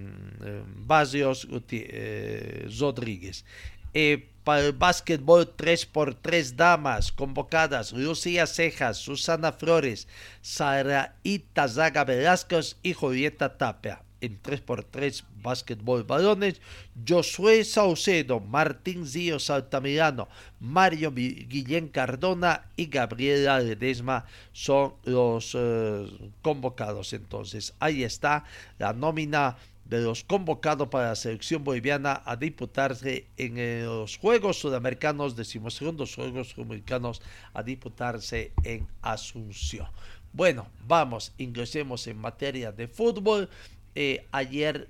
eh, 1.71 2.69
Rodríguez. 2.79 3.45
Eh, 3.93 4.29
para 4.45 4.67
el 4.67 4.73
básquetbol 4.73 5.55
3x3 5.55 6.55
damas 6.55 7.13
convocadas 7.13 7.93
Lucía 7.93 8.47
Cejas, 8.47 8.97
Susana 8.97 9.53
Flores, 9.53 10.09
Saraita 10.41 11.69
Zaga 11.69 12.05
Velázquez 12.05 12.77
y 12.83 12.95
Julieta 12.95 13.59
Tapia 13.59 14.03
en 14.21 14.41
3x3 14.43 15.25
básquetbol 15.43 16.05
balones, 16.05 16.61
Josué 17.07 17.65
Saucedo, 17.65 18.41
Martín 18.41 19.07
Zío 19.07 19.39
Saltamirano, 19.39 20.29
Mario 20.61 21.13
Guillén 21.13 21.89
Cardona 21.89 22.67
y 22.77 22.87
Gabriela 22.87 23.61
Ledesma 23.61 24.27
son 24.53 24.95
los 25.05 25.57
eh, 25.59 26.07
convocados. 26.43 27.13
Entonces, 27.13 27.75
ahí 27.79 28.05
está 28.05 28.45
la 28.79 28.93
nómina 28.93 29.57
de 29.91 30.01
los 30.01 30.23
convocados 30.23 30.89
para 30.89 31.09
la 31.09 31.17
selección 31.17 31.65
boliviana 31.65 32.23
a 32.25 32.37
disputarse 32.37 33.27
en 33.37 33.85
los 33.85 34.19
Juegos 34.19 34.61
Sudamericanos, 34.61 35.35
decimosegundos 35.35 36.15
Juegos 36.15 36.51
Sudamericanos 36.51 37.21
a 37.53 37.65
disputarse 37.65 38.53
en 38.63 38.87
Asunción. 39.03 39.89
Bueno, 40.33 40.69
vamos, 40.87 41.33
ingresemos 41.39 42.07
en 42.07 42.19
materia 42.19 42.71
de 42.71 42.87
fútbol. 42.87 43.49
Eh, 43.95 44.27
ayer 44.31 44.89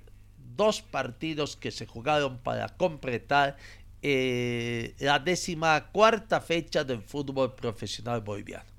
dos 0.55 0.81
partidos 0.81 1.55
que 1.55 1.71
se 1.71 1.87
jugaron 1.87 2.37
para 2.37 2.69
completar 2.69 3.57
eh, 4.03 4.93
la 4.99 5.19
décima 5.19 5.91
cuarta 5.91 6.39
fecha 6.39 6.83
del 6.83 7.01
fútbol 7.01 7.55
profesional 7.55 8.21
boliviano. 8.21 8.69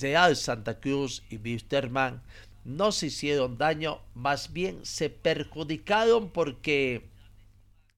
Real 0.00 0.36
Santa 0.36 0.78
Cruz 0.80 1.22
y 1.30 1.36
Wisterman 1.36 2.22
no 2.64 2.92
se 2.92 3.06
hicieron 3.06 3.56
daño, 3.56 4.00
más 4.14 4.52
bien 4.52 4.84
se 4.84 5.10
perjudicaron 5.10 6.30
porque 6.30 7.08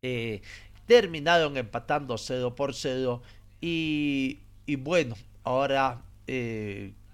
eh, 0.03 0.43
terminaron 0.87 1.57
empatando 1.57 2.17
0 2.17 2.55
por 2.55 2.75
0 2.75 3.23
y, 3.61 4.39
bueno, 4.79 5.17
ahora, 5.45 6.03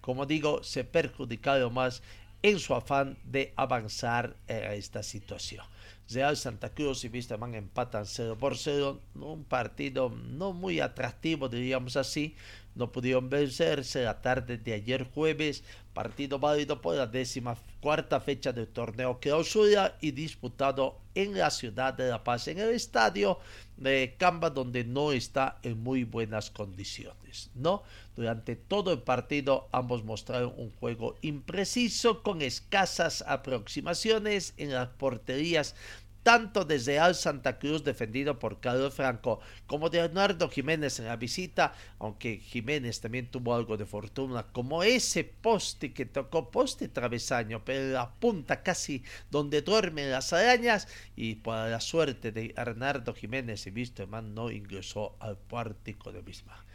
como 0.01 0.27
digo, 0.27 0.63
se 0.63 0.85
perjudicaron 0.85 1.75
más 1.75 2.03
en 2.43 2.59
su 2.59 2.75
afán 2.75 3.19
de 3.25 3.53
avanzar 3.57 4.37
a 4.49 4.75
esta 4.75 5.03
situación. 5.03 5.65
Real 6.09 6.37
Santa 6.37 6.71
Cruz 6.71 7.05
y 7.05 7.09
Wisterman 7.09 7.55
empatan 7.55 8.07
0 8.07 8.37
por 8.39 8.57
0, 8.57 9.01
un 9.17 9.45
partido 9.45 10.11
no 10.11 10.53
muy 10.53 10.79
atractivo, 10.79 11.49
diríamos 11.49 11.97
así, 11.97 12.37
no 12.77 12.93
pudieron 12.93 13.29
vencerse 13.29 14.05
la 14.05 14.21
tarde 14.21 14.59
de 14.59 14.75
ayer 14.75 15.05
jueves, 15.13 15.65
partido 15.95 16.39
válido 16.39 16.81
por 16.81 16.95
la 16.95 17.07
décima 17.07 17.57
cuarta 17.81 18.21
fecha 18.21 18.53
del 18.53 18.69
torneo 18.69 19.19
clausura 19.19 19.97
y 20.01 20.13
disputado 20.13 21.01
en 21.15 21.37
la 21.37 21.51
ciudad 21.51 21.95
de 21.95 22.09
La 22.09 22.23
Paz, 22.23 22.47
en 22.49 22.59
el 22.59 22.71
estadio 22.71 23.39
de 23.77 24.15
Camba, 24.19 24.51
donde 24.51 24.85
no 24.85 25.11
está 25.11 25.59
en 25.63 25.83
muy 25.83 26.05
buenas 26.05 26.51
condiciones. 26.51 27.51
¿no? 27.55 27.83
Durante 28.17 28.57
todo 28.57 28.93
el 28.93 29.03
partido 29.03 29.69
ambos 29.73 30.05
mostraron 30.05 30.55
un 30.57 30.71
juego 30.71 31.17
impreciso 31.21 32.23
con 32.23 32.43
escasas 32.43 33.23
aproximaciones 33.27 34.55
en 34.57 34.73
las 34.73 34.89
porterías 34.89 35.75
tanto 36.27 36.65
desde 36.65 36.99
Al 36.99 37.15
Santa 37.15 37.57
Cruz 37.57 37.85
defendido 37.85 38.41
por 38.41 38.59
Carlos 38.59 38.93
Franco 38.93 39.39
como 39.69 39.91
de 39.91 39.99
Leonardo 39.99 40.49
Jiménez 40.49 40.99
en 40.99 41.05
la 41.05 41.15
visita, 41.15 41.73
aunque 42.01 42.39
Jiménez 42.39 43.01
también 43.01 43.31
tuvo 43.31 43.55
algo 43.55 43.77
de 43.77 43.87
fortuna, 43.87 44.45
como 44.51 44.83
ese 44.83 45.23
poste 45.23 45.95
que 45.95 46.05
tocó 46.05 46.51
poste 46.51 46.89
travesaño, 46.89 47.65
pero 47.65 47.93
la 47.93 48.11
punta 48.11 48.65
casi 48.65 49.05
donde 49.31 49.63
duermen 49.63 50.11
las 50.11 50.33
arañas 50.33 50.89
y 51.15 51.37
por 51.37 51.55
la 51.55 51.81
suerte 51.81 52.33
de 52.33 52.53
Hernando 52.57 53.15
Jiménez 53.15 53.65
y 53.69 53.71
Wisterman 53.71 54.35
no 54.35 54.51
ingresó 54.51 55.15
al 55.21 55.39
pórtico 55.39 56.11
de 56.11 56.23
Bismarck. 56.23 56.66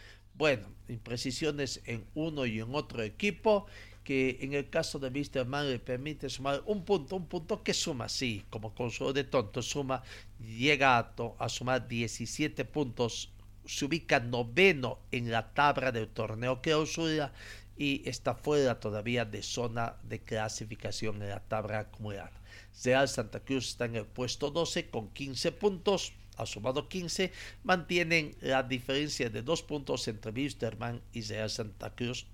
Bueno, 0.42 0.66
imprecisiones 0.88 1.82
en 1.86 2.04
uno 2.16 2.48
y 2.48 2.60
en 2.62 2.74
otro 2.74 3.04
equipo 3.04 3.68
que 4.04 4.40
en 4.42 4.54
el 4.54 4.72
caso 4.72 4.98
de 4.98 5.12
Mr. 5.12 5.46
Man 5.46 5.70
le 5.70 5.78
permite 5.78 6.32
sumar 6.32 6.64
un 6.66 6.84
punto, 6.84 7.16
un 7.16 7.28
punto 7.28 7.62
que 7.62 7.76
suma, 7.76 8.10
sí, 8.10 8.44
como 8.50 8.74
consuelo 8.74 9.14
de 9.14 9.24
tonto, 9.24 9.62
suma, 9.62 10.02
llega 10.40 10.98
a, 10.98 11.48
sumar 11.48 11.88
17 11.88 12.66
puntos, 12.66 13.32
se 13.68 13.86
ubica 13.86 14.20
noveno 14.20 14.98
en 15.12 15.30
la 15.30 15.54
tabla 15.54 15.92
del 15.92 16.08
torneo 16.08 16.60
clausura 16.60 17.32
y 17.78 18.02
está 18.10 18.34
fuera 18.34 18.80
todavía 18.80 19.26
de 19.26 19.44
zona 19.44 19.98
de 20.02 20.22
clasificación 20.22 21.22
en 21.22 21.30
la 21.30 21.42
tabla 21.42 21.82
acumulada. 21.82 22.42
Real 22.84 23.08
Santa 23.08 23.42
Cruz 23.42 23.68
está 23.68 23.86
en 23.86 23.96
el 23.96 24.08
puesto 24.08 24.50
12 24.50 24.90
con 24.90 25.10
15 25.10 25.52
puntos, 25.52 26.14
ha 26.38 26.46
sumado 26.46 26.88
15, 26.88 27.32
mantienen 27.64 28.36
la 28.42 28.64
diferencia 28.64 29.30
de 29.30 29.42
dos 29.42 29.64
puntos 29.64 30.08
entre 30.08 30.32
Wisterman 30.32 31.02
y 31.14 31.22
Real 31.22 31.50
Santa 31.50 31.94
Cruz 31.96 32.28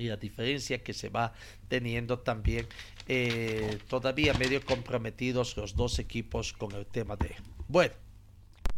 y 0.00 0.08
la 0.08 0.16
diferencia 0.16 0.82
que 0.82 0.94
se 0.94 1.10
va 1.10 1.34
teniendo 1.68 2.20
también 2.20 2.66
eh, 3.06 3.78
todavía 3.88 4.32
medio 4.34 4.64
comprometidos 4.64 5.56
los 5.56 5.76
dos 5.76 5.98
equipos 5.98 6.54
con 6.54 6.72
el 6.72 6.86
tema 6.86 7.16
de 7.16 7.36
bueno 7.68 7.94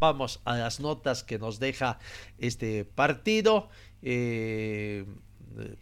vamos 0.01 0.41
a 0.45 0.57
las 0.57 0.81
notas 0.81 1.23
que 1.23 1.39
nos 1.39 1.61
deja 1.61 2.01
este 2.39 2.85
partido 2.85 3.71
eh, 4.03 5.05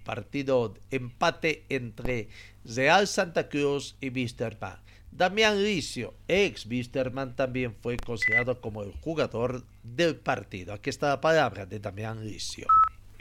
partido 0.05 0.75
empate 0.91 1.65
entre 1.71 2.29
Real 2.65 3.07
Santa 3.07 3.49
Cruz 3.49 3.97
y 4.03 4.11
Wisterman 4.11 4.79
Damián 5.13 5.63
Licio, 5.63 6.15
ex 6.29 6.67
Wisterman, 6.67 7.35
también 7.35 7.75
fue 7.75 7.97
considerado 7.97 8.61
como 8.61 8.83
el 8.83 8.93
jugador 9.01 9.65
del 9.83 10.17
partido. 10.17 10.73
Aquí 10.73 10.89
está 10.89 11.09
la 11.09 11.21
palabra 11.21 11.67
de 11.67 11.81
Damián 11.81 12.25
Licio. 12.25 12.67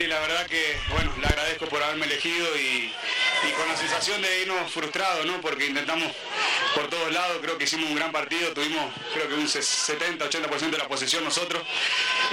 Y 0.00 0.06
la 0.06 0.18
verdad 0.18 0.46
que, 0.46 0.78
bueno, 0.88 1.12
le 1.20 1.26
agradezco 1.26 1.66
por 1.66 1.82
haberme 1.82 2.06
elegido 2.06 2.46
y, 2.56 2.90
con 3.54 3.68
la 3.68 3.76
sensación 3.76 4.22
de 4.22 4.40
irnos 4.40 4.72
frustrados, 4.72 5.26
¿no? 5.26 5.42
Porque 5.42 5.66
intentamos 5.66 6.10
por 6.74 6.88
todos 6.88 7.12
lados, 7.12 7.38
creo 7.42 7.58
que 7.58 7.64
hicimos 7.64 7.90
un 7.90 7.96
gran 7.96 8.10
partido, 8.10 8.52
tuvimos 8.52 8.92
creo 9.12 9.28
que 9.28 9.34
un 9.34 9.46
70-80% 9.46 10.70
de 10.70 10.78
la 10.78 10.88
posesión 10.88 11.22
nosotros, 11.22 11.62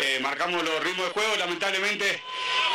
eh, 0.02 0.20
marcamos 0.22 0.64
los 0.64 0.82
ritmos 0.82 1.08
de 1.08 1.12
juego, 1.12 1.36
lamentablemente 1.38 2.22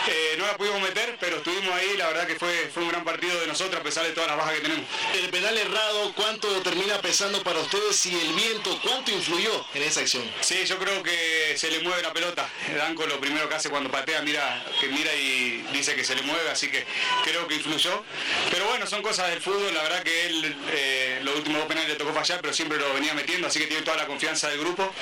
eh, 0.09 0.35
no 0.37 0.47
la 0.47 0.57
pudimos 0.57 0.83
meter, 0.83 1.17
pero 1.21 1.37
estuvimos 1.37 1.73
ahí, 1.75 1.97
la 1.97 2.09
verdad 2.09 2.27
que 2.27 2.35
fue, 2.35 2.71
fue 2.75 2.83
un 2.83 2.91
gran 2.91 3.05
partido 3.05 3.41
de 3.41 3.47
nosotros 3.47 3.81
a 3.81 3.85
pesar 3.85 4.05
de 4.05 4.11
todas 4.11 4.29
las 4.29 4.37
bajas 4.37 4.55
que 4.55 4.61
tenemos. 4.61 4.85
El 5.15 5.31
penal 5.31 5.57
errado, 5.57 6.13
¿cuánto 6.15 6.49
termina 6.63 7.01
pesando 7.01 7.43
para 7.43 7.61
ustedes 7.61 8.05
y 8.07 8.21
el 8.21 8.33
viento, 8.35 8.79
cuánto 8.83 9.11
influyó 9.11 9.65
en 9.73 9.83
esa 9.85 10.01
acción? 10.01 10.29
Sí, 10.41 10.65
yo 10.67 10.79
creo 10.79 11.03
que 11.03 11.55
se 11.57 11.71
le 11.71 11.81
mueve 11.81 12.03
la 12.03 12.13
pelota, 12.13 12.47
Danco 12.77 13.07
lo 13.07 13.21
primero 13.21 13.49
que 13.49 13.55
hace 13.55 13.71
cuando 13.71 13.91
patea, 13.91 14.21
mira 14.23 14.65
que 14.83 14.89
mira 14.89 15.15
y 15.15 15.65
dice 15.73 15.95
que 15.95 16.03
se 16.03 16.17
le 16.17 16.23
mueve, 16.23 16.51
así 16.51 16.69
que 16.69 16.85
creo 17.23 17.47
que 17.47 17.55
influyó. 17.55 18.03
Pero 18.51 18.67
bueno, 18.67 18.85
son 18.89 19.01
cosas 19.01 19.31
del 19.31 19.41
fútbol, 19.41 19.73
la 19.73 19.83
verdad 19.85 20.03
que 20.03 20.27
él 20.27 20.57
eh, 20.73 21.21
los 21.23 21.37
últimos 21.37 21.59
dos 21.59 21.69
penales 21.69 21.91
le 21.91 21.95
tocó 21.95 22.13
fallar, 22.13 22.41
pero 22.41 22.53
siempre 22.53 22.79
lo 22.79 22.93
venía 22.93 23.15
metiendo, 23.15 23.47
así 23.47 23.61
que 23.61 23.67
tiene 23.67 23.83
toda 23.83 23.97
la 23.97 24.09
confianza 24.09 24.49
del 24.49 24.59
grupo. 24.59 24.93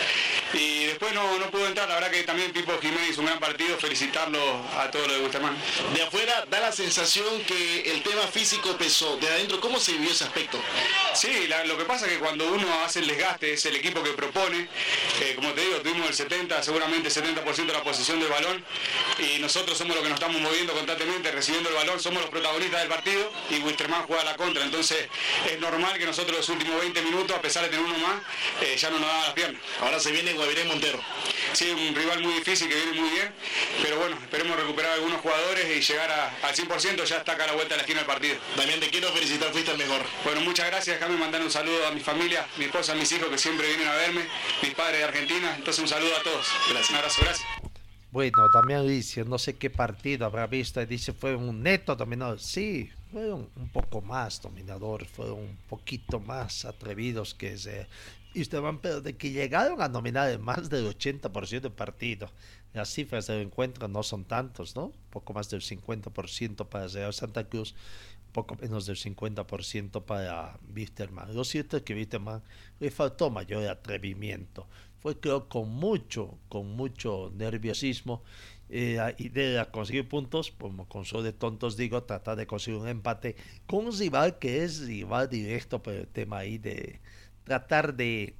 Y 0.52 0.84
después 0.84 1.14
no, 1.14 1.38
no 1.38 1.50
pudo 1.50 1.66
entrar, 1.66 1.88
la 1.88 1.94
verdad 1.94 2.10
que 2.10 2.24
también 2.24 2.52
Pipo 2.52 2.78
Jiménez 2.78 3.10
hizo 3.10 3.20
un 3.20 3.28
gran 3.28 3.40
partido, 3.40 3.78
felicitarlo 3.78 4.38
a 4.78 4.90
todos 4.90 5.06
los 5.06 5.16
de 5.16 5.22
Bustamán. 5.22 5.56
De 5.94 6.02
afuera 6.02 6.44
da 6.50 6.60
la 6.60 6.72
sensación 6.72 7.42
que 7.46 7.90
el 7.90 8.02
tema 8.02 8.22
físico 8.22 8.76
pesó, 8.76 9.16
de 9.16 9.28
adentro, 9.28 9.60
¿cómo 9.60 9.80
se 9.80 9.92
vivió 9.92 10.10
ese 10.10 10.24
aspecto? 10.24 10.60
Sí, 11.14 11.48
lo 11.64 11.78
que 11.78 11.84
pasa 11.84 12.04
es 12.06 12.12
que 12.12 12.18
cuando 12.18 12.52
uno 12.52 12.66
hace 12.84 12.98
el 12.98 13.06
desgaste, 13.06 13.54
es 13.54 13.64
el 13.64 13.76
equipo 13.76 14.02
que 14.02 14.10
propone, 14.10 14.68
eh, 15.22 15.32
como 15.36 15.52
te 15.52 15.62
digo, 15.62 15.78
tuvimos 15.78 16.08
el 16.08 16.14
70, 16.14 16.62
seguramente 16.62 17.08
70% 17.08 17.66
de 17.66 17.72
la 17.72 17.82
posición 17.82 18.20
del 18.20 18.28
balón 18.28 18.62
y 19.18 19.38
nosotros 19.38 19.69
somos 19.74 19.94
los 19.96 20.02
que 20.02 20.10
nos 20.10 20.18
estamos 20.18 20.40
moviendo 20.40 20.72
constantemente, 20.72 21.30
recibiendo 21.30 21.68
el 21.68 21.74
balón, 21.74 22.00
somos 22.00 22.20
los 22.22 22.30
protagonistas 22.30 22.80
del 22.80 22.88
partido 22.88 23.32
y 23.50 23.58
Wisterman 23.60 24.02
juega 24.04 24.22
a 24.22 24.24
la 24.24 24.36
contra. 24.36 24.64
Entonces 24.64 25.08
es 25.50 25.60
normal 25.60 25.98
que 25.98 26.06
nosotros 26.06 26.36
los 26.36 26.48
últimos 26.48 26.80
20 26.80 27.02
minutos, 27.02 27.36
a 27.36 27.40
pesar 27.40 27.64
de 27.64 27.70
tener 27.70 27.84
uno 27.84 27.98
más, 27.98 28.22
eh, 28.62 28.76
ya 28.76 28.90
no 28.90 28.98
nos 28.98 29.08
daban 29.08 29.22
las 29.24 29.32
piernas. 29.32 29.62
Ahora 29.80 30.00
se 30.00 30.12
viene 30.12 30.32
Guaviré 30.32 30.64
Montero. 30.64 31.00
Sí, 31.52 31.70
un 31.70 31.94
rival 31.94 32.20
muy 32.20 32.34
difícil 32.34 32.68
que 32.68 32.74
viene 32.74 32.92
muy 32.92 33.10
bien, 33.10 33.32
pero 33.82 33.98
bueno, 33.98 34.16
esperemos 34.20 34.56
recuperar 34.56 34.92
algunos 34.92 35.20
jugadores 35.20 35.64
y 35.76 35.80
llegar 35.80 36.10
al 36.42 36.54
100%, 36.54 37.04
ya 37.04 37.16
está 37.16 37.32
acá 37.32 37.44
a 37.44 37.46
la 37.48 37.52
vuelta 37.54 37.74
de 37.74 37.76
la 37.78 37.82
esquina 37.82 38.00
del 38.00 38.06
partido. 38.06 38.36
También 38.56 38.80
te 38.80 38.90
quiero 38.90 39.10
felicitar, 39.12 39.50
fuiste 39.52 39.70
el 39.70 39.78
mejor. 39.78 40.02
Bueno, 40.24 40.40
muchas 40.42 40.66
gracias, 40.66 40.98
déjame 41.00 41.18
mandar 41.18 41.40
un 41.42 41.50
saludo 41.50 41.86
a 41.86 41.90
mi 41.90 42.00
familia, 42.00 42.46
mi 42.56 42.66
esposa, 42.66 42.94
mis 42.94 43.10
hijos 43.12 43.28
que 43.28 43.38
siempre 43.38 43.66
vienen 43.68 43.88
a 43.88 43.94
verme, 43.94 44.26
mis 44.62 44.74
padres 44.74 44.98
de 44.98 45.04
Argentina, 45.04 45.54
entonces 45.56 45.82
un 45.82 45.88
saludo 45.88 46.16
a 46.16 46.22
todos. 46.22 46.46
Gracias. 46.68 46.90
Un 46.90 46.96
abrazo, 46.96 47.20
gracias. 47.22 47.69
Bueno, 48.12 48.50
también 48.50 48.88
dice, 48.88 49.24
no 49.24 49.38
sé 49.38 49.54
qué 49.54 49.70
partido 49.70 50.26
habrá 50.26 50.48
visto, 50.48 50.84
dice, 50.84 51.12
fue 51.12 51.36
un 51.36 51.62
neto 51.62 51.94
dominador. 51.94 52.40
Sí, 52.40 52.90
fueron 53.12 53.48
un 53.54 53.68
poco 53.68 54.00
más 54.00 54.42
dominador, 54.42 55.06
fueron 55.06 55.38
un 55.38 55.56
poquito 55.68 56.18
más 56.18 56.64
atrevidos 56.64 57.34
que 57.34 57.52
ese. 57.52 57.86
Y 58.34 58.44
van, 58.48 58.78
pero 58.78 59.00
de 59.00 59.16
que 59.16 59.30
llegaron 59.30 59.80
a 59.80 59.88
dominar 59.88 60.36
más 60.40 60.68
del 60.68 60.86
80% 60.86 61.60
del 61.60 61.72
partido. 61.72 62.28
Las 62.72 62.88
cifras 62.92 63.28
del 63.28 63.42
encuentro 63.42 63.86
no 63.86 64.02
son 64.02 64.24
tantos, 64.24 64.74
¿no? 64.74 64.92
Poco 65.10 65.32
más 65.32 65.48
del 65.48 65.60
50% 65.60 66.66
para 66.66 67.12
Santa 67.12 67.44
Cruz, 67.48 67.76
poco 68.32 68.56
menos 68.56 68.86
del 68.86 68.96
50% 68.96 70.02
para 70.02 70.58
Wisterman. 70.74 71.34
Lo 71.34 71.44
cierto 71.44 71.76
es 71.76 71.84
que 71.84 71.94
Wisterman 71.94 72.42
le 72.80 72.90
faltó 72.90 73.30
mayor 73.30 73.68
atrevimiento 73.68 74.66
fue 75.00 75.18
creo 75.18 75.48
con 75.48 75.68
mucho, 75.68 76.38
con 76.48 76.76
mucho 76.76 77.32
nerviosismo 77.34 78.22
eh, 78.72 78.94
la 78.96 79.12
idea 79.18 79.64
de 79.64 79.70
conseguir 79.72 80.08
puntos, 80.08 80.52
como 80.52 80.88
con 80.88 81.04
solo 81.04 81.24
de 81.24 81.32
tontos 81.32 81.76
digo, 81.76 82.04
tratar 82.04 82.36
de 82.36 82.46
conseguir 82.46 82.78
un 82.80 82.86
empate 82.86 83.34
con 83.66 83.86
un 83.86 83.98
rival 83.98 84.38
que 84.38 84.62
es 84.62 84.86
rival 84.86 85.28
directo 85.28 85.82
por 85.82 85.94
el 85.94 86.06
tema 86.06 86.38
ahí 86.38 86.56
de 86.56 87.00
tratar 87.42 87.94
de 87.94 88.36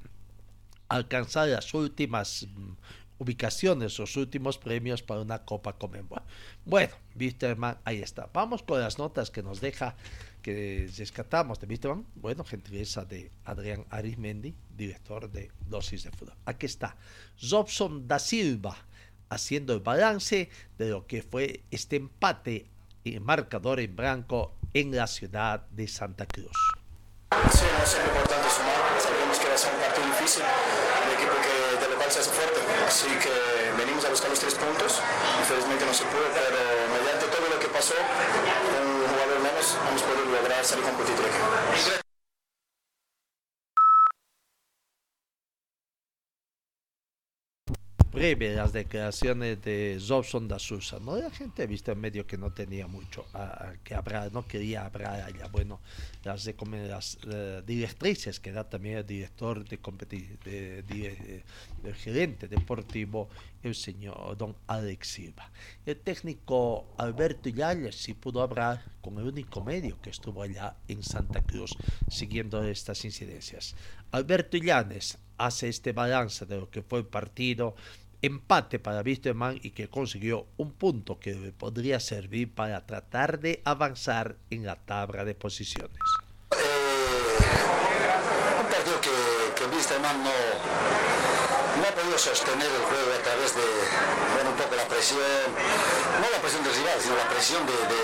alcanzar 0.89 1.49
las 1.49 1.75
últimas 1.75 2.47
mm, 2.55 2.73
ubicaciones, 3.19 3.99
los 3.99 4.17
últimos 4.17 4.57
premios 4.57 5.03
para 5.03 5.21
una 5.21 5.45
Copa 5.45 5.73
Comenbol. 5.77 6.23
Bueno, 6.65 6.95
Wisterman, 7.19 7.79
ahí 7.85 8.01
está. 8.01 8.31
Vamos 8.33 8.63
con 8.63 8.79
las 8.79 8.99
notas 8.99 9.33
que 9.33 9.43
nos 9.43 9.61
deja 9.61 9.97
que 10.43 10.89
rescatamos 10.97 11.59
de 11.59 11.67
Wisterman. 11.67 12.07
Bueno, 12.15 12.45
gentileza 12.45 13.05
de 13.05 13.33
Adrián 13.45 13.85
Arismendi, 13.91 14.55
director 14.81 15.31
de 15.31 15.53
Dosis 15.69 16.05
de 16.05 16.11
Fútbol. 16.11 16.35
Aquí 16.47 16.67
está 16.67 16.97
Robson 17.51 18.09
da 18.09 18.19
Silva 18.19 18.75
haciendo 19.29 19.75
el 19.75 19.81
balance 19.81 20.49
de 20.79 20.89
lo 20.89 21.07
que 21.07 21.23
fue 21.23 21.63
este 21.71 21.97
empate 21.97 22.67
en 23.05 23.23
marcador 23.23 23.79
en 23.79 23.95
blanco 23.95 24.57
en 24.73 24.97
la 24.97 25.07
ciudad 25.07 25.69
de 25.71 25.87
Santa 25.87 26.27
Cruz. 26.27 26.57
Sí, 27.53 27.67
no 27.77 27.85
es 27.85 27.95
importante 27.95 28.49
sumar, 28.51 28.81
sabemos 28.99 29.39
que 29.39 29.47
va 29.49 29.55
a 29.55 29.59
ser 29.59 29.71
un 29.75 29.81
partido 29.81 30.07
difícil, 30.07 30.43
un 30.43 31.11
equipo 31.15 31.37
que 31.45 31.55
de 31.79 31.87
local 31.95 32.11
se 32.11 32.19
hace 32.21 32.31
fuerte, 32.31 32.61
así 32.89 33.11
que 33.23 33.35
venimos 33.79 34.05
a 34.05 34.11
buscar 34.11 34.31
los 34.31 34.41
tres 34.41 34.55
puntos, 34.55 34.99
infelizmente 35.39 35.87
no 35.87 35.95
se 35.95 36.05
pudo, 36.11 36.27
pero 36.35 36.59
mediante 36.91 37.27
todo 37.31 37.47
lo 37.47 37.59
que 37.61 37.69
pasó, 37.69 37.95
un 37.95 39.07
jugador 39.07 39.39
menos, 39.47 39.79
hemos 39.89 40.03
podido 40.03 40.25
lograr 40.27 40.65
salir 40.65 40.85
con 40.85 40.97
título. 41.07 42.10
Breve 48.21 48.55
las 48.55 48.75
declaraciones 48.75 49.63
de 49.63 49.99
Robson 50.07 50.47
da 50.47 50.59
Sousa, 50.59 50.99
¿no? 51.01 51.17
La 51.17 51.31
gente 51.31 51.63
ha 51.63 51.67
visto 51.67 51.91
en 51.91 52.01
medio 52.01 52.27
que 52.27 52.37
no 52.37 52.53
tenía 52.53 52.87
mucho 52.87 53.25
a, 53.33 53.73
que 53.83 53.95
hablar, 53.95 54.31
no 54.31 54.47
quería 54.47 54.85
hablar 54.85 55.23
allá. 55.23 55.49
Bueno, 55.49 55.81
las, 56.23 56.45
las 56.45 57.15
uh, 57.25 57.63
directrices 57.65 58.39
que 58.39 58.53
da 58.53 58.69
también 58.69 58.99
el 58.99 59.07
director 59.07 59.65
de, 59.67 59.79
de, 60.45 60.83
de, 60.83 61.45
de 61.83 61.95
gerente 61.95 62.47
deportivo, 62.47 63.31
el 63.63 63.75
señor 63.75 64.37
don 64.37 64.55
Alex 64.67 65.09
Silva. 65.09 65.51
El 65.87 65.97
técnico 65.97 66.93
Alberto 66.99 67.49
Yáñez 67.49 67.97
sí 67.97 68.13
pudo 68.13 68.43
hablar 68.43 68.85
con 69.01 69.17
el 69.17 69.29
único 69.29 69.65
medio 69.65 69.99
que 70.03 70.11
estuvo 70.11 70.43
allá 70.43 70.77
en 70.89 71.03
Santa 71.03 71.41
Cruz 71.41 71.75
siguiendo 72.11 72.63
estas 72.65 73.03
incidencias. 73.07 73.75
Alberto 74.13 74.59
Illanes 74.59 75.17
hace 75.39 75.71
este 75.71 75.93
balance 75.93 76.45
de 76.45 76.59
lo 76.59 76.69
que 76.69 76.83
fue 76.83 76.99
el 76.99 77.07
partido, 77.07 77.75
empate 78.23 78.79
para 78.79 79.01
Wisterman 79.03 79.59
y 79.63 79.71
que 79.71 79.89
consiguió 79.89 80.47
un 80.57 80.73
punto 80.73 81.19
que 81.19 81.35
podría 81.57 82.01
servir 82.01 82.55
para 82.55 82.87
tratar 82.87 83.41
de 83.41 83.63
avanzar 83.65 84.37
en 84.51 84.67
la 84.67 84.77
tabla 84.77 85.25
de 85.25 85.35
posiciones. 85.35 85.99
Un 88.61 88.67
partido 88.67 89.01
que, 89.01 89.11
que 89.57 89.65
Wisterman 89.75 90.23
no, 90.23 90.31
no 90.31 91.87
ha 91.89 91.93
podido 91.95 92.19
sostener 92.19 92.67
el 92.67 92.83
juego 92.83 93.13
a 93.19 93.23
través 93.23 93.55
de 93.55 93.63
un 94.51 94.57
poco 94.57 94.75
la 94.75 94.87
presión, 94.89 95.21
no 96.21 96.27
la 96.31 96.41
presión 96.41 96.65
del 96.65 96.75
rival, 96.75 97.01
sino 97.01 97.17
la 97.17 97.29
presión 97.29 97.67
de, 97.67 97.73
de, 97.73 98.01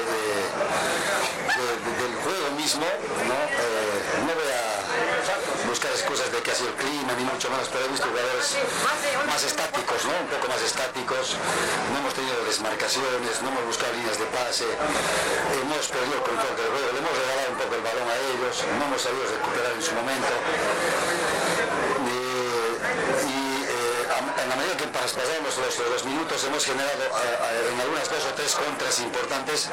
del 1.56 2.14
juego 2.22 2.50
mismo. 2.56 2.86
No, 3.28 3.34
eh, 3.34 3.75
buscar 5.76 5.92
excusas 5.92 6.32
de 6.32 6.40
que 6.40 6.50
ha 6.50 6.54
sido 6.54 6.70
el 6.72 6.78
clima, 6.80 7.12
ni 7.20 7.24
mucho 7.28 7.50
menos, 7.52 7.68
pero 7.68 7.84
he 7.84 7.88
visto 7.92 8.08
jugadores 8.08 8.56
más 9.28 9.44
estáticos, 9.44 10.08
¿no? 10.08 10.16
un 10.24 10.30
poco 10.32 10.48
más 10.48 10.62
estáticos, 10.64 11.36
no 11.92 12.00
hemos 12.00 12.14
tenido 12.16 12.32
desmarcaciones, 12.48 13.44
no 13.44 13.52
hemos 13.52 13.76
buscado 13.76 13.92
líneas 13.92 14.16
de 14.16 14.24
pase, 14.32 14.64
hemos 14.64 15.84
perdido 15.92 16.16
el 16.16 16.24
control 16.24 16.56
del 16.56 16.68
juego, 16.72 16.88
le 16.96 16.98
hemos 17.04 17.12
regalado 17.12 17.48
un 17.52 17.58
poco 17.60 17.72
el 17.76 17.84
balón 17.84 18.08
a 18.08 18.16
ellos, 18.24 18.54
no 18.72 18.82
hemos 18.88 19.00
sabido 19.04 19.28
recuperar 19.28 19.72
en 19.76 19.84
su 19.84 19.92
momento. 19.92 20.32
y 23.28 23.36
eh, 23.68 24.16
en 24.16 24.48
la 24.48 24.56
medida 24.56 24.80
que 24.80 24.88
pasamos 24.96 25.52
los, 25.60 26.04
minutos 26.08 26.40
hemos 26.44 26.64
generado 26.64 27.04
eh, 27.04 27.68
en 27.68 27.80
algunas 27.84 28.08
dos 28.08 28.24
o 28.24 28.32
tres 28.32 28.56
contras 28.56 28.96
importantes 29.00 29.68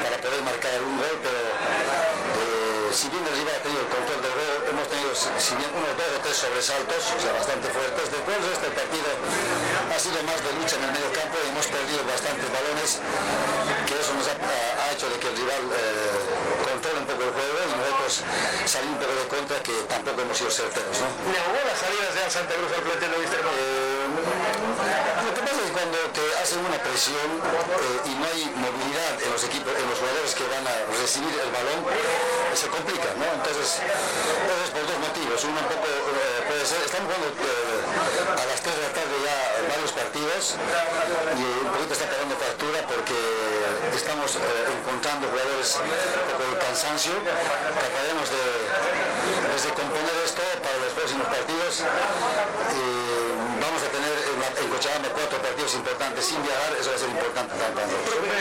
para 0.00 0.16
poder 0.24 0.40
marcar 0.40 0.72
algún 0.72 0.96
gol, 0.96 1.20
pero 1.20 1.36
eh, 1.36 2.88
si 2.96 3.12
bien 3.12 3.20
el 3.28 3.34
rival 3.36 3.54
ha 3.60 3.62
tenido 3.62 3.80
el 3.84 3.92
control 3.92 4.22
del 4.24 4.37
si 5.14 5.54
bien 5.54 5.70
unos 5.70 5.94
dos 5.94 6.10
o 6.10 6.20
tres 6.26 6.36
sobresaltos, 6.36 6.98
o 6.98 7.20
sea, 7.22 7.32
bastante 7.32 7.70
fuertes. 7.70 8.10
Después 8.10 8.38
de 8.42 8.50
este 8.50 8.68
partido 8.74 9.06
ha 9.94 9.98
sido 9.98 10.18
más 10.26 10.38
de 10.42 10.50
lucha 10.58 10.74
en 10.74 10.84
el 10.90 10.92
medio 10.92 11.10
campo 11.14 11.38
y 11.38 11.48
hemos 11.54 11.66
perdido 11.70 12.02
bastantes 12.02 12.48
balones, 12.50 12.98
que 13.86 13.94
eso 13.94 14.12
nos 14.18 14.26
ha, 14.26 14.34
hecho 14.90 15.06
de 15.06 15.16
que 15.20 15.28
el 15.28 15.36
rival 15.36 15.62
eh, 15.70 16.18
controle 16.66 16.98
un 16.98 17.06
poco 17.06 17.22
el 17.22 17.30
juego 17.30 17.58
y 17.62 17.72
nosotros 17.78 18.12
salir 18.66 18.90
un 18.90 18.98
poco 18.98 19.14
de 19.14 19.26
contra 19.28 19.56
que 19.62 19.74
tampoco 19.86 20.18
hemos 20.22 20.34
sido 20.34 20.50
certeros. 20.50 20.96
¿no? 20.98 21.06
¿Le 21.30 21.38
jugó 21.46 21.60
las 21.62 21.78
salidas 21.78 22.10
de 22.18 22.20
Santa 22.26 22.54
Cruz 22.58 22.70
al 22.74 22.82
plantel 22.82 23.10
de 23.12 23.18
Wisterman? 23.22 23.54
Eh, 23.54 24.08
lo 24.18 25.30
que 25.30 25.42
pasa 25.46 25.60
es 25.62 25.70
que 25.70 26.24
hacen 26.48 26.64
una 26.64 26.80
presión 26.80 27.28
eh, 27.44 28.08
y 28.08 28.12
no 28.16 28.24
hay 28.24 28.40
movilidad 28.56 29.20
en 29.20 29.36
los 29.36 29.44
equipos, 29.44 29.68
en 29.68 29.84
los 29.84 30.00
jugadores 30.00 30.32
que 30.32 30.48
van 30.48 30.64
a 30.64 30.80
recibir 30.96 31.28
el 31.28 31.52
balón, 31.52 31.84
se 32.56 32.72
complica, 32.72 33.12
¿no? 33.20 33.28
Entonces, 33.36 33.84
eso 33.84 34.62
es 34.64 34.72
por 34.72 34.80
dos 34.88 34.96
motivos. 34.96 35.44
Uno 35.44 35.60
un 35.60 35.68
poco 35.68 35.84
eh, 35.84 36.48
puede 36.48 36.64
ser, 36.64 36.80
estamos 36.88 37.12
jugando 37.12 37.28
eh, 37.36 38.32
a 38.32 38.44
las 38.48 38.64
3 38.64 38.64
de 38.64 38.80
la 38.80 38.92
tarde 38.96 39.12
ya 39.20 39.36
varios 39.68 39.92
partidos 39.92 40.56
y 41.36 41.44
un 41.44 41.68
poquito 41.68 41.92
está 41.92 42.08
pagando 42.08 42.32
factura 42.40 42.80
porque 42.88 43.18
estamos 43.92 44.40
encontrando 44.40 45.28
jugadores 45.28 45.76
de 45.76 46.48
cansancio. 46.64 47.12
Trataremos 47.28 48.24
de, 48.32 48.44
de 49.52 49.70
componer 49.76 50.16
esto 50.24 50.40
para 50.64 50.80
los 50.80 50.96
próximos 50.96 51.28
partidos 51.28 51.84
vamos 53.60 53.82
a 53.82 53.88
tener 53.92 54.14
en, 54.32 54.40
la, 54.40 54.48
en 54.48 54.67
Cochabamba 54.78 55.10
cuatro 55.10 55.42
partidos 55.42 55.74
importantes 55.74 56.22
sin 56.22 56.38
viajar, 56.38 56.70
eso 56.78 56.94
va 56.94 56.94
a 56.94 57.02
ser 57.02 57.10
importante 57.10 57.50
también. 57.50 57.90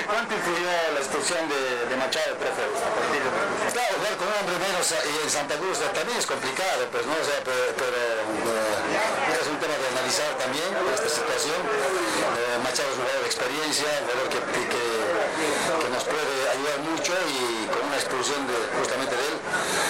¿Cuánto 0.05 0.37
influyó 0.37 0.69
la 0.93 1.01
expulsión 1.01 1.41
de, 1.49 1.89
de 1.89 1.95
Machado, 1.97 2.37
profe, 2.37 2.61
de... 2.61 3.73
Claro, 3.73 3.97
jugar 3.97 4.13
con 4.21 4.29
un 4.29 4.37
hombre 4.37 4.53
menos 4.61 4.85
y 4.85 5.17
en 5.17 5.29
Santa 5.33 5.57
Cruz 5.57 5.81
también 5.81 6.13
es 6.13 6.29
complicado, 6.29 6.85
pues 6.93 7.09
no, 7.09 7.17
o 7.17 7.25
sea, 7.25 7.41
pero, 7.41 7.73
pero 7.73 7.89
eh, 7.89 9.33
es 9.33 9.49
un 9.49 9.57
tema 9.57 9.81
de 9.81 9.85
analizar 9.97 10.29
también 10.37 10.69
esta 10.93 11.09
situación. 11.09 11.57
Eh, 11.57 12.61
Machado 12.61 12.85
es 12.85 13.01
un 13.01 13.09
jugador 13.09 13.21
de 13.25 13.29
experiencia, 13.33 13.89
un 13.97 14.05
jugador 14.05 14.29
que, 14.29 14.39
que, 14.45 14.77
que, 14.77 15.89
nos 15.89 16.05
puede 16.05 16.37
ayudar 16.53 16.77
mucho 16.85 17.17
y 17.33 17.65
con 17.65 17.81
una 17.81 17.97
expulsión 17.97 18.45
de, 18.45 18.77
justamente 18.77 19.17
de 19.17 19.25
él 19.25 19.36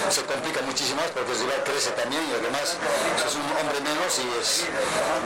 se 0.10 0.24
complica 0.24 0.62
muchísimo 0.62 1.02
más 1.02 1.12
porque 1.12 1.32
el 1.32 1.40
rival 1.40 1.62
crece 1.64 1.92
también 1.92 2.24
y 2.26 2.34
además 2.34 2.74
es 2.74 3.34
un 3.36 3.46
hombre 3.60 3.80
menos 3.82 4.12
y 4.20 4.26
es 4.40 4.66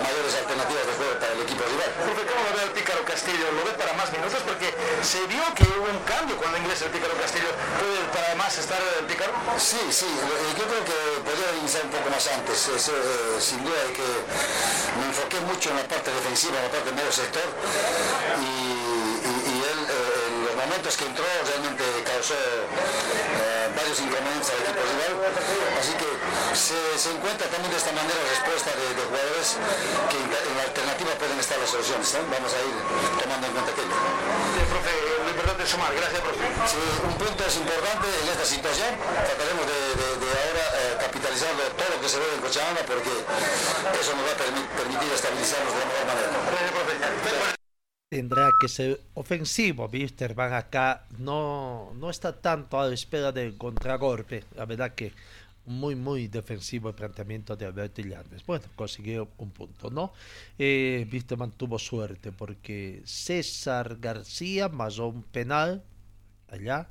mayores 0.01 0.33
alternativas 0.35 0.85
de 0.87 0.93
juego 0.97 1.13
para 1.21 1.31
el 1.33 1.41
equipo 1.41 1.63
rival. 1.63 1.89
Profe, 2.01 2.23
¿cómo 2.27 2.41
lo 2.43 2.51
ve 2.57 2.63
el 2.67 2.73
Pícaro 2.75 3.01
Castillo? 3.05 3.45
¿Lo 3.55 3.61
ve 3.63 3.73
para 3.77 3.93
más 3.93 4.11
minutos? 4.11 4.41
Porque 4.43 4.73
se 5.05 5.21
vio 5.31 5.43
que 5.55 5.63
hubo 5.77 5.87
un 5.87 6.01
cambio 6.03 6.35
cuando 6.37 6.57
ingresa 6.57 6.85
el 6.85 6.91
Pícaro 6.91 7.13
Castillo. 7.17 7.51
¿Puede 7.79 8.01
para 8.11 8.35
más 8.35 8.57
estar 8.57 8.79
el 8.99 9.05
Pícaro? 9.05 9.31
Sí, 9.57 9.79
sí, 9.89 10.09
yo 10.09 10.65
creo 10.65 10.83
que 10.83 10.97
podría 11.23 11.49
iniciar 11.61 11.85
un 11.85 11.93
poco 11.93 12.09
más 12.09 12.25
antes. 12.27 12.67
Es, 12.67 12.89
eh, 12.89 13.37
sin 13.39 13.63
duda 13.63 13.79
de 13.87 13.93
que 13.93 14.07
me 14.99 15.05
enfoqué 15.07 15.39
mucho 15.45 15.69
en 15.69 15.77
la 15.77 15.87
parte 15.87 16.11
defensiva, 16.11 16.57
en 16.57 16.65
la 16.65 16.71
parte 16.71 16.89
de 16.89 16.95
medio 16.95 17.11
sector 17.11 17.47
y, 18.41 18.51
y, 19.27 19.33
y 19.51 19.55
él 19.61 19.79
eh, 19.87 20.27
en 20.27 20.45
los 20.45 20.55
momentos 20.55 20.97
que 20.97 21.05
entró 21.05 21.25
realmente 21.45 21.83
causó 22.05 22.33
eh, 22.33 23.60
varios 23.75 23.97
inconvenientes 23.99 24.49
al 24.51 24.59
equipo 24.61 24.81
rival. 24.81 25.13
Así 25.79 25.93
que 25.97 26.09
se, 26.55 26.77
se, 26.97 27.09
encuentra 27.11 27.47
también 27.47 27.71
de 27.71 27.79
esta 27.79 27.91
manera 27.91 28.19
respuesta 28.29 28.69
de, 28.75 28.85
de 28.93 29.03
jugadores 29.07 29.47
que 30.09 30.17
en, 30.17 30.55
la 30.57 30.63
alternativa 30.63 31.11
pueden 31.17 31.37
estar 31.39 31.57
las 31.59 31.69
soluciones. 31.69 32.07
¿no? 32.13 32.19
Vamos 32.29 32.51
a 32.53 32.59
ir 32.61 32.75
tomando 33.21 33.47
en 33.47 33.53
cuenta 33.53 33.71
aquello. 33.71 33.95
Sí, 33.95 34.61
profe, 34.69 34.91
lo 35.25 35.29
importante 35.31 35.61
es 35.63 35.69
sumar. 35.69 35.91
Gracias, 35.95 36.21
profe. 36.21 36.45
Sí, 36.67 36.81
un 37.05 37.15
punto 37.15 37.41
es 37.45 37.55
importante 37.55 38.07
en 38.07 38.27
esta 38.29 38.45
situación. 38.45 38.91
Trataremos 38.99 39.65
de, 39.65 39.79
de, 39.99 40.07
de 40.21 40.29
ahora 40.31 40.65
eh, 40.75 40.97
capitalizarlo 41.01 41.61
todo 41.75 41.89
lo 41.95 41.97
que 42.01 42.09
se 42.09 42.17
ve 42.19 42.27
en 42.35 42.41
Cochabamba 42.41 42.81
porque 42.85 43.11
eso 43.11 44.11
nos 44.15 44.23
va 44.27 44.31
a 44.33 44.39
permi 44.39 44.61
permitir 44.75 45.09
estabilizarnos 45.11 45.71
de 45.73 45.79
la 45.79 45.87
mejor 45.87 46.05
manera. 46.05 46.29
Gracias, 46.51 46.71
profe. 46.71 47.60
Tendrá 48.11 48.51
que 48.59 48.67
ser 48.67 48.99
ofensivo, 49.13 49.87
Wisterman 49.87 50.51
acá 50.51 51.05
no, 51.17 51.93
no 51.95 52.09
está 52.09 52.35
tanto 52.35 52.77
a 52.77 52.89
la 52.89 52.93
espera 52.93 53.31
del 53.31 53.57
contragolpe. 53.57 54.43
La 54.57 54.65
verdad 54.65 54.93
que 54.93 55.13
muy, 55.65 55.95
muy 55.95 56.27
defensivo 56.27 56.89
el 56.89 56.95
planteamiento 56.95 57.55
de 57.55 57.67
Alberto 57.67 58.01
Illanes. 58.01 58.45
Bueno, 58.45 58.65
consiguió 58.75 59.29
un 59.37 59.51
punto, 59.51 59.89
¿no? 59.89 60.11
Eh, 60.59 61.07
Wisterman 61.09 61.51
tuvo 61.53 61.79
suerte 61.79 62.33
porque 62.33 63.01
César 63.05 63.95
García 64.01 64.67
masó 64.67 65.07
un 65.07 65.23
penal 65.23 65.81
allá, 66.49 66.89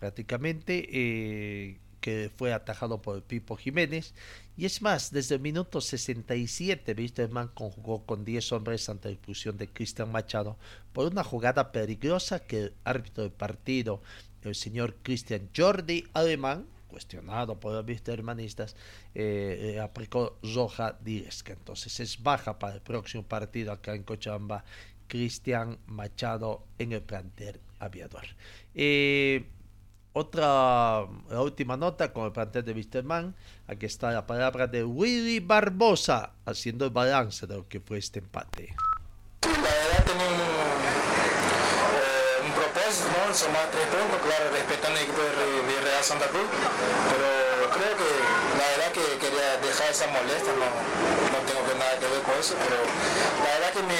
prácticamente, 0.00 0.88
eh, 0.90 1.76
que 2.00 2.30
fue 2.34 2.54
atajado 2.54 3.02
por 3.02 3.22
Pipo 3.22 3.56
Jiménez. 3.56 4.14
Y 4.56 4.66
es 4.66 4.82
más, 4.82 5.10
desde 5.10 5.36
el 5.36 5.40
minuto 5.40 5.80
67, 5.80 6.94
Wisterman 6.96 7.48
conjugó 7.48 8.04
con 8.04 8.24
10 8.24 8.52
hombres 8.52 8.88
ante 8.88 9.08
la 9.08 9.14
expulsión 9.14 9.56
de 9.56 9.68
Cristian 9.68 10.12
Machado 10.12 10.58
por 10.92 11.10
una 11.10 11.24
jugada 11.24 11.72
peligrosa 11.72 12.40
que 12.40 12.58
el 12.64 12.74
árbitro 12.84 13.22
del 13.22 13.32
partido, 13.32 14.02
el 14.42 14.54
señor 14.54 14.96
Cristian 15.02 15.48
Jordi 15.56 16.04
Alemán, 16.12 16.66
cuestionado 16.92 17.58
por 17.58 17.72
los 17.72 17.86
wistermanistas, 17.86 18.76
eh, 19.14 19.74
eh, 19.76 19.80
aplicó 19.80 20.38
roja 20.42 20.98
directa. 21.02 21.54
Entonces 21.54 21.98
es 22.00 22.22
baja 22.22 22.58
para 22.58 22.74
el 22.74 22.82
próximo 22.82 23.22
partido 23.22 23.72
acá 23.72 23.94
en 23.94 24.02
Cochabamba, 24.02 24.64
Cristian 25.08 25.78
Machado 25.86 26.66
en 26.78 26.92
el 26.92 27.02
plantel 27.02 27.58
aviador. 27.78 28.24
Eh, 28.74 29.46
otra, 30.12 31.06
la 31.30 31.40
última 31.40 31.76
nota 31.76 32.12
con 32.12 32.26
el 32.26 32.32
plantel 32.32 32.64
de 32.64 32.72
Wisterman. 32.72 33.34
Aquí 33.66 33.86
está 33.86 34.10
la 34.10 34.26
palabra 34.26 34.66
de 34.66 34.84
Willy 34.84 35.40
Barbosa 35.40 36.32
haciendo 36.44 36.84
el 36.84 36.90
balance 36.90 37.46
de 37.46 37.56
lo 37.56 37.68
que 37.68 37.80
fue 37.80 37.98
este 37.98 38.18
empate. 38.18 38.74
La 39.42 39.50
verdad 39.50 40.04
tenemos 40.04 40.32
eh, 41.96 42.44
un 42.44 42.52
propósito, 42.52 43.08
¿no? 43.08 43.34
Sumar 43.34 43.70
tres 43.70 43.86
puntos, 43.88 44.20
claro, 44.20 44.50
respetando 44.52 44.98
el 44.98 45.04
equipo 45.04 45.20
de, 45.22 45.72
de 45.72 45.80
Real 45.80 46.04
Santa 46.04 46.26
Cruz, 46.28 46.46
pero 47.10 47.26
creo 47.72 47.96
que 47.96 48.10
la 48.58 48.66
verdad 48.76 48.92
que 48.92 49.18
quería 49.18 49.56
dejar 49.64 49.90
esa 49.90 50.06
molestia, 50.08 50.52
no, 50.52 50.68
no 50.68 51.38
tengo 51.48 51.64
que 51.64 51.74
nada 51.78 51.98
que 51.98 52.06
ver 52.06 52.22
con 52.22 52.36
eso, 52.36 52.54
pero 52.60 52.76
la 52.84 53.50
verdad 53.56 53.72
que 53.72 53.82
me, 53.88 53.96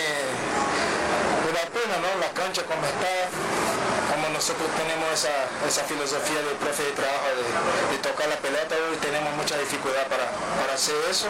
buena, 1.83 1.99
¿no? 1.99 2.11
La 2.21 2.31
cancha 2.31 2.63
como 2.63 2.79
está, 2.87 3.27
como 4.15 4.29
nosotros 4.31 4.71
tenemos 4.79 5.11
esa, 5.11 5.51
esa 5.67 5.83
filosofía 5.83 6.39
de 6.39 6.55
profe 6.63 6.87
de 6.87 6.95
trabajo 6.95 7.27
de, 7.35 7.99
tocar 7.99 8.29
la 8.29 8.39
pelota, 8.39 8.75
hoy 8.87 8.97
tenemos 8.99 9.35
mucha 9.35 9.59
dificultad 9.59 10.07
para, 10.07 10.31
para, 10.59 10.75
hacer 10.75 10.95
eso 11.11 11.27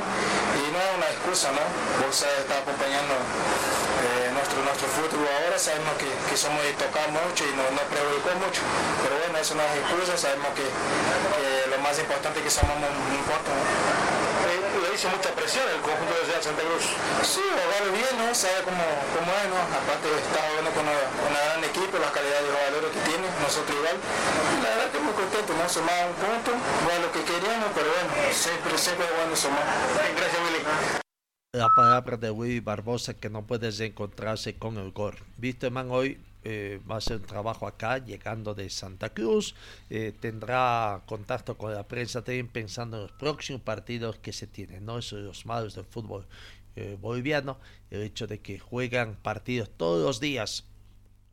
y 0.57 0.73
no 0.73 0.79
es 0.81 0.91
una 0.97 1.09
excusa, 1.09 1.53
¿no? 1.53 1.65
Bolsa 2.01 2.29
está 2.41 2.65
acompañando 2.65 3.13
eh, 3.17 4.33
nuestro, 4.33 4.61
nuestro 4.65 4.89
fútbol 4.93 5.25
ahora, 5.25 5.57
sabemos 5.57 5.97
que, 5.97 6.09
que 6.09 6.37
somos 6.37 6.61
de 6.65 6.73
tocar 6.77 7.09
mucho 7.13 7.45
y 7.45 7.53
no, 7.57 7.65
no 7.73 7.83
mucho, 8.41 8.61
pero 9.05 9.15
bueno, 9.25 9.37
eso 9.41 9.53
no 9.57 9.63
es 9.65 9.73
excusa, 9.85 10.17
sabemos 10.17 10.53
que, 10.57 10.65
lo 11.69 11.79
más 11.81 11.99
importante 11.99 12.41
es 12.41 12.45
que 12.45 12.53
somos 12.53 12.77
un 12.77 12.85
le 12.85 14.02
hizo 14.95 15.09
mucha 15.09 15.33
presión 15.33 15.65
el 15.73 15.81
conjunto 15.81 16.13
de 16.13 16.23
Real 16.29 16.43
Santa 16.43 16.63
Cruz. 16.63 16.85
Sí, 17.25 17.41
jugar 17.41 17.85
bien, 17.93 18.15
¿no? 18.21 18.29
Sabe 18.35 18.61
cómo, 18.65 18.85
cómo 19.17 19.29
es, 19.33 19.47
¿no? 19.49 19.59
Aparte 19.59 20.07
está 20.13 20.39
jugando 20.53 20.71
con 20.77 20.85
una, 20.85 21.05
una, 21.33 21.41
gran 21.41 21.65
equipo, 21.65 21.97
la 21.97 22.13
calidad 22.13 22.41
de 22.45 22.51
jugadores 22.53 22.91
que 22.93 23.03
tiene, 23.09 23.27
nosotros 23.41 23.73
igual. 23.73 23.97
La 24.63 24.69
verdad 24.77 24.89
que 24.93 24.99
muy 25.01 25.15
contento, 25.17 25.51
¿no? 25.57 25.65
Sumar 25.69 26.13
un 26.13 26.17
punto, 26.21 26.51
bueno, 26.85 27.09
lo 27.09 27.11
que 27.13 27.23
queríamos, 27.25 27.71
pero 27.73 27.89
bueno, 27.89 28.11
siempre, 28.33 28.77
siempre 28.77 29.09
es 29.09 29.15
bueno 29.17 29.33
sumar. 29.33 29.65
Gracias, 29.65 30.41
Willy 30.45 31.01
la 31.53 31.69
palabra 31.69 32.17
de 32.17 32.31
Willy 32.31 32.61
Barbosa 32.61 33.13
que 33.13 33.29
no 33.29 33.47
puedes 33.47 33.79
encontrarse 33.81 34.57
con 34.57 34.79
el 34.79 34.91
gol. 34.91 35.17
Viste, 35.37 35.69
man, 35.69 35.91
hoy 35.91 36.19
eh, 36.45 36.81
va 36.91 36.97
a 36.97 36.99
hacer 36.99 37.19
un 37.19 37.27
trabajo 37.27 37.67
acá, 37.67 37.99
llegando 37.99 38.55
de 38.55 38.69
Santa 38.69 39.11
Cruz, 39.11 39.55
eh, 39.91 40.13
tendrá 40.19 41.03
contacto 41.07 41.57
con 41.57 41.73
la 41.73 41.87
prensa 41.87 42.25
también 42.25 42.49
pensando 42.49 42.97
en 42.97 43.03
los 43.05 43.13
próximos 43.13 43.63
partidos 43.63 44.19
que 44.19 44.33
se 44.33 44.47
tienen, 44.47 44.85
¿no? 44.85 44.99
Eso 44.99 45.17
de 45.17 45.23
los 45.23 45.47
malos 45.47 45.75
del 45.75 45.85
fútbol 45.85 46.27
eh, 46.75 46.97
boliviano, 47.01 47.59
el 47.91 48.03
hecho 48.03 48.27
de 48.27 48.41
que 48.41 48.59
juegan 48.59 49.17
partidos 49.17 49.71
todos 49.77 50.05
los 50.05 50.21
días 50.21 50.65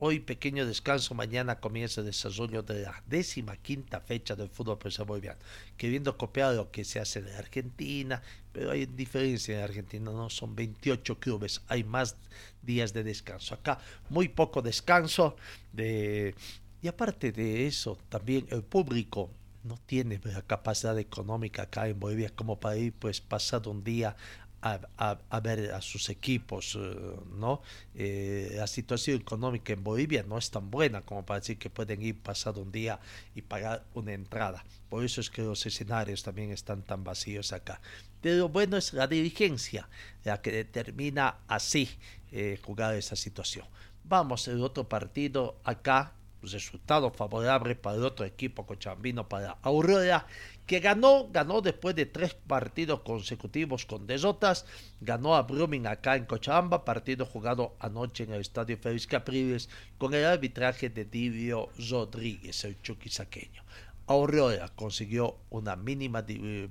Hoy 0.02 0.22
pequeño 0.22 0.66
descanso, 0.66 1.14
mañana 1.14 1.60
comienza 1.60 2.00
el 2.00 2.08
desarrollo 2.08 2.64
de 2.64 2.84
la 2.84 3.04
décima 3.06 3.58
quinta 3.58 4.00
fecha 4.00 4.34
del 4.34 4.48
fútbol 4.48 4.78
profesional 4.78 5.10
boliviano, 5.10 5.40
queriendo 5.76 6.18
copiar 6.18 6.56
lo 6.56 6.72
que 6.72 6.86
se 6.86 7.02
hace 7.02 7.20
en 7.20 7.28
Argentina, 7.36 8.22
pero 8.54 8.72
hay 8.72 8.86
diferencia 8.86 9.58
en 9.58 9.64
Argentina, 9.66 10.10
no 10.10 10.30
son 10.30 10.56
28 10.56 11.20
clubes, 11.20 11.62
hay 11.68 11.84
más 11.84 12.16
días 12.62 12.94
de 12.94 13.04
descanso. 13.04 13.56
Acá 13.56 13.78
muy 14.10 14.30
poco 14.30 14.62
descanso 14.62 15.36
de 15.74 16.34
y 16.82 16.88
aparte 16.88 17.34
de 17.34 17.68
eso, 17.68 17.98
también 18.08 18.48
el 18.52 18.64
público 18.64 19.30
no 19.66 19.78
tiene 19.86 20.22
la 20.24 20.42
capacidad 20.44 20.98
económica 20.98 21.64
acá 21.64 21.90
en 21.90 22.00
Bolivia 22.00 22.30
como 22.34 22.58
para 22.58 22.78
ir 22.78 22.94
pues 22.94 23.20
pasado 23.20 23.70
un 23.70 23.84
día 23.84 24.16
a, 24.62 25.40
ver 25.42 25.74
a 25.74 25.82
sus 25.82 26.10
equipos, 26.10 26.78
eh, 26.80 26.96
¿no? 27.38 27.62
Eh, 27.96 28.54
la 28.56 28.68
situación 28.68 29.22
económica 29.22 29.74
en 29.74 29.84
Bolivia 29.84 30.24
no 30.28 30.38
es 30.38 30.52
tan 30.52 30.70
buena 30.70 31.02
como 31.02 31.26
para 31.26 31.40
decir 31.40 31.58
que 31.58 31.70
pueden 31.70 32.02
ir 32.02 32.22
pasado 32.22 32.62
un 32.62 32.72
día 32.72 33.00
y 33.36 33.42
pagar 33.42 33.86
una 33.94 34.14
entrada. 34.14 34.64
Por 34.90 35.04
eso 35.06 35.22
es 35.22 35.30
que 35.30 35.42
los 35.42 35.66
escenarios 35.66 36.24
también 36.24 36.52
están 36.52 36.82
tan 36.84 37.04
vacíos 37.04 37.54
acá. 37.54 37.80
Pero 38.22 38.50
bueno, 38.50 38.78
es 38.78 38.94
la 38.94 39.08
dirigencia 39.08 39.88
la 40.24 40.42
que 40.42 40.52
determina 40.52 41.38
así 41.48 41.90
eh, 42.32 42.60
jugar 42.64 42.96
esa 42.96 43.16
situación. 43.16 43.66
Vamos, 44.04 44.48
el 44.48 44.62
otro 44.62 44.90
partido 44.90 45.60
acá, 45.64 46.14
resultado 46.42 47.12
favorable 47.12 47.76
para 47.76 47.98
el 47.98 48.04
otro 48.04 48.26
equipo 48.26 48.66
cochambino, 48.66 49.28
para 49.28 49.58
Aurora, 49.62 50.26
que 50.70 50.80
ganó, 50.82 51.28
ganó 51.32 51.62
después 51.62 51.96
de 51.96 52.06
tres 52.06 52.36
partidos 52.36 53.00
consecutivos 53.00 53.88
con 53.88 54.06
derrotas, 54.06 54.68
ganó 55.02 55.36
a 55.36 55.42
Brumming 55.42 55.88
acá 55.88 56.16
en 56.16 56.26
Cochabamba, 56.26 56.86
partido 56.86 57.26
jugado 57.26 57.76
anoche 57.80 58.26
en 58.26 58.34
el 58.34 58.42
Estadio 58.42 58.78
Félix 58.78 59.08
Capriles 59.08 59.68
con 59.98 60.14
el 60.14 60.26
arbitraje 60.26 60.92
de 60.92 61.06
Divio 61.06 61.70
Rodríguez, 61.90 62.64
el 62.66 62.80
chuquisaqueño. 62.84 63.64
Aurora 64.06 64.70
consiguió 64.76 65.38
una 65.50 65.76
mínima 65.76 66.24
eh, 66.28 66.70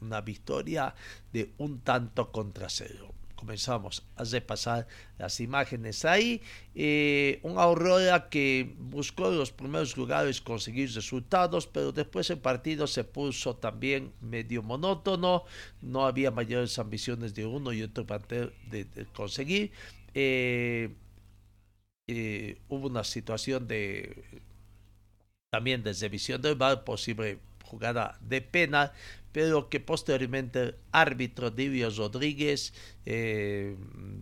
una 0.00 0.20
victoria 0.20 0.94
de 1.32 1.54
un 1.58 1.80
tanto 1.80 2.30
contra 2.30 2.68
cero 2.68 3.17
comenzamos 3.38 4.04
a 4.16 4.24
repasar 4.24 4.88
las 5.16 5.38
imágenes 5.40 6.04
ahí. 6.04 6.42
Eh, 6.74 7.38
un 7.44 7.56
Aurora 7.56 8.28
que 8.28 8.74
buscó 8.78 9.30
los 9.30 9.52
primeros 9.52 9.96
lugares 9.96 10.40
conseguir 10.40 10.92
resultados, 10.92 11.66
pero 11.68 11.92
después 11.92 12.28
el 12.30 12.38
partido 12.38 12.88
se 12.88 13.04
puso 13.04 13.54
también 13.56 14.12
medio 14.20 14.62
monótono. 14.62 15.44
No 15.80 16.04
había 16.04 16.32
mayores 16.32 16.78
ambiciones 16.80 17.32
de 17.34 17.46
uno 17.46 17.72
y 17.72 17.82
otro 17.82 18.04
plantel 18.04 18.52
de, 18.68 18.86
conseguir. 19.14 19.70
Eh, 20.14 20.90
eh, 22.08 22.58
hubo 22.68 22.88
una 22.88 23.04
situación 23.04 23.68
de 23.68 24.24
también 25.50 25.82
desde 25.82 26.08
visión 26.08 26.42
del 26.42 26.56
bar 26.56 26.82
posible 26.84 27.38
jugada 27.64 28.18
de 28.20 28.40
pena 28.40 28.92
pero 29.32 29.68
que 29.68 29.80
posteriormente 29.80 30.62
el 30.62 30.76
árbitro 30.92 31.50
Divio 31.50 31.90
Rodríguez 31.90 32.72
eh, 33.06 33.76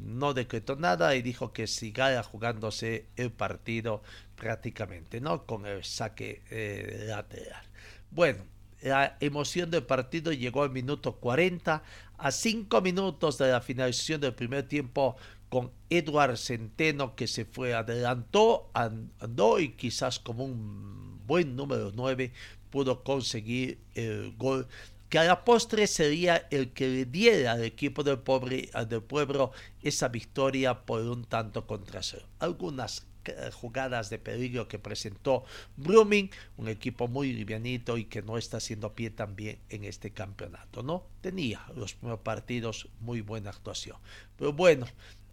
no 0.04 0.34
decretó 0.34 0.76
nada 0.76 1.14
y 1.14 1.22
dijo 1.22 1.52
que 1.52 1.66
siga 1.66 2.22
jugándose 2.22 3.06
el 3.16 3.30
partido 3.30 4.02
prácticamente, 4.34 5.20
¿no? 5.20 5.46
Con 5.46 5.66
el 5.66 5.84
saque 5.84 6.42
eh, 6.50 7.04
lateral. 7.08 7.64
Bueno, 8.10 8.44
la 8.82 9.16
emoción 9.20 9.70
del 9.70 9.84
partido 9.84 10.32
llegó 10.32 10.62
al 10.62 10.70
minuto 10.70 11.16
40, 11.16 11.82
a 12.18 12.30
5 12.30 12.80
minutos 12.80 13.38
de 13.38 13.50
la 13.50 13.60
finalización 13.60 14.20
del 14.20 14.34
primer 14.34 14.68
tiempo 14.68 15.16
con 15.48 15.70
Eduard 15.90 16.36
Centeno 16.36 17.14
que 17.14 17.26
se 17.26 17.44
fue, 17.44 17.74
adelantó, 17.74 18.70
andó 18.74 19.60
y 19.60 19.70
quizás 19.70 20.18
como 20.18 20.44
un 20.44 21.20
buen 21.26 21.56
número 21.56 21.92
9 21.94 22.32
pudo 22.70 23.02
conseguir 23.02 23.78
el 23.94 24.34
gol 24.36 24.66
que 25.08 25.18
a 25.18 25.24
la 25.24 25.44
postre 25.44 25.86
sería 25.86 26.46
el 26.50 26.72
que 26.72 26.88
le 26.88 27.04
diera 27.04 27.52
al 27.52 27.64
equipo 27.64 28.02
del, 28.02 28.18
pobre, 28.18 28.70
del 28.88 29.02
pueblo 29.02 29.52
esa 29.82 30.08
victoria 30.08 30.84
por 30.84 31.02
un 31.02 31.24
tanto 31.24 31.66
contra 31.66 32.02
cero. 32.02 32.26
Algunas 32.38 33.06
eh, 33.24 33.50
jugadas 33.52 34.10
de 34.10 34.18
peligro 34.18 34.68
que 34.68 34.78
presentó 34.78 35.44
Brumming, 35.76 36.30
un 36.56 36.68
equipo 36.68 37.08
muy 37.08 37.32
livianito 37.32 37.98
y 37.98 38.04
que 38.04 38.22
no 38.22 38.38
está 38.38 38.56
haciendo 38.56 38.94
pie 38.94 39.10
también 39.10 39.58
en 39.68 39.84
este 39.84 40.10
campeonato, 40.10 40.82
¿no? 40.82 41.06
Tenía 41.20 41.64
los 41.74 41.94
primeros 41.94 42.20
partidos 42.20 42.88
muy 43.00 43.20
buena 43.20 43.50
actuación. 43.50 43.96
Pero 44.36 44.52
bueno, 44.52 44.86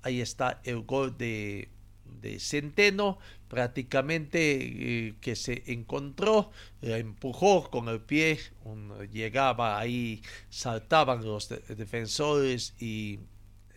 ahí 0.03 0.21
está 0.21 0.61
el 0.63 0.81
gol 0.81 1.17
de 1.17 1.69
de 2.21 2.39
Centeno, 2.39 3.19
prácticamente 3.53 4.39
eh, 4.39 5.15
que 5.21 5.35
se 5.35 5.61
encontró, 5.67 6.49
empujó 6.81 7.69
con 7.69 7.87
el 7.87 8.01
pie, 8.01 8.39
llegaba 9.11 9.77
ahí, 9.77 10.23
saltaban 10.49 11.23
los 11.23 11.49
defensores 11.49 12.73
y 12.79 13.19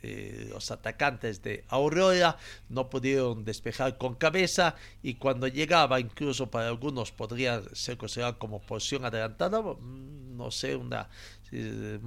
eh, 0.02 0.46
los 0.50 0.70
atacantes 0.70 1.42
de 1.42 1.64
Aurora 1.68 2.38
no 2.68 2.88
pudieron 2.88 3.44
despejar 3.44 3.98
con 3.98 4.14
cabeza 4.14 4.76
y 5.02 5.14
cuando 5.14 5.48
llegaba 5.48 5.98
incluso 5.98 6.48
para 6.48 6.68
algunos 6.68 7.10
podría 7.10 7.60
ser 7.72 7.96
considerado 7.96 8.38
como 8.38 8.60
posición 8.60 9.04
adelantada 9.04 9.60
mm, 9.60 10.36
no 10.36 10.52
sé 10.52 10.76
una 10.76 11.08
eh, 11.50 11.98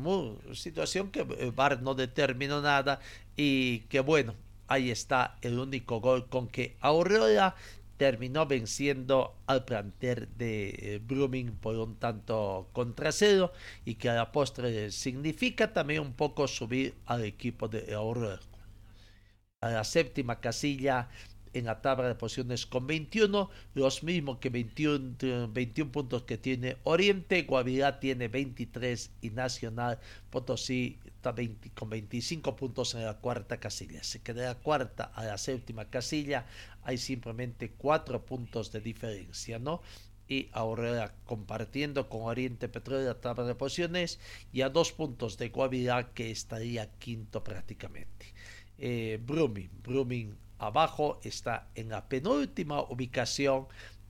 situación 0.54 1.12
que 1.12 1.22
el 1.22 1.54
no 1.82 1.94
determinó 1.94 2.62
nada 2.62 3.02
y 3.36 3.80
que 3.90 4.00
bueno 4.00 4.34
ahí 4.70 4.92
está 4.92 5.38
el 5.42 5.60
único 5.60 6.00
gol 6.00 6.30
con 6.30 6.48
que 6.48 6.78
Aurora 6.80 7.56
terminó 7.98 8.46
venciendo 8.46 9.36
al 9.46 9.66
planter 9.66 10.30
de 10.30 10.70
eh, 10.70 11.02
Blooming 11.06 11.52
por 11.58 11.76
un 11.76 11.96
tanto 11.98 12.70
contra 12.72 13.12
cero 13.12 13.52
y 13.84 13.96
que 13.96 14.10
a 14.10 14.14
la 14.14 14.32
postre 14.32 14.90
significa 14.92 15.74
también 15.74 16.02
un 16.02 16.14
poco 16.14 16.48
subir 16.48 16.94
al 17.06 17.26
equipo 17.26 17.68
de 17.68 17.94
Aurora. 17.94 18.40
A 19.62 19.70
la 19.72 19.84
séptima 19.84 20.40
casilla 20.40 21.10
en 21.54 21.66
la 21.66 21.82
tabla 21.82 22.08
de 22.08 22.16
posiciones 22.16 22.66
con 22.66 22.88
21, 22.88 23.50
los 23.74 24.04
mismos 24.04 24.38
que 24.38 24.50
21, 24.50 25.50
21 25.52 25.92
puntos 25.92 26.24
que 26.24 26.38
tiene 26.38 26.78
Oriente, 26.84 27.42
Guavirá 27.44 28.00
tiene 28.00 28.28
23 28.28 29.12
y 29.22 29.30
Nacional 29.32 30.00
Potosí 30.30 31.00
está 31.20 31.34
20, 31.34 31.72
con 31.72 31.90
25 31.90 32.56
puntos 32.56 32.96
en 32.96 33.04
la 33.04 33.18
cuarta 33.18 33.60
casilla. 33.60 34.02
Se 34.04 34.22
queda 34.22 34.46
la 34.46 34.56
cuarta 34.56 35.04
a 35.04 35.26
la 35.26 35.38
séptima 35.38 35.90
casilla, 35.90 36.46
hay 36.84 36.98
simplemente 36.98 37.72
4 37.72 38.26
puntos 38.26 38.72
de 38.72 38.80
diferencia, 38.80 39.60
¿no? 39.60 39.82
y 40.30 40.48
ahora 40.52 41.16
compartiendo 41.26 42.08
con 42.08 42.22
Oriente 42.22 42.70
Petróleo 42.70 43.08
la 43.08 43.20
tabla 43.20 43.46
de 43.46 43.56
posiciones 43.56 44.20
y 44.54 44.62
a 44.62 44.70
dos 44.70 44.92
puntos 44.92 45.40
de 45.40 45.50
Guavirá 45.50 46.14
que 46.14 46.30
estaría 46.30 46.92
quinto 47.00 47.44
prácticamente. 47.44 48.28
Eh, 48.78 49.20
Brumming, 49.24 50.38
abajo 50.60 51.20
está 51.24 51.68
en 51.74 51.90
la 51.90 52.08
penúltima 52.08 52.80
ubicación 52.84 53.66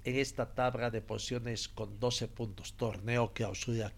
en 0.10 0.18
esta 0.18 0.54
tabla 0.54 0.90
de 0.90 1.02
posiciones 1.02 1.70
con 1.70 2.00
12 2.00 2.28
puntos. 2.28 2.74
Torneo 2.74 3.34
que 3.34 3.46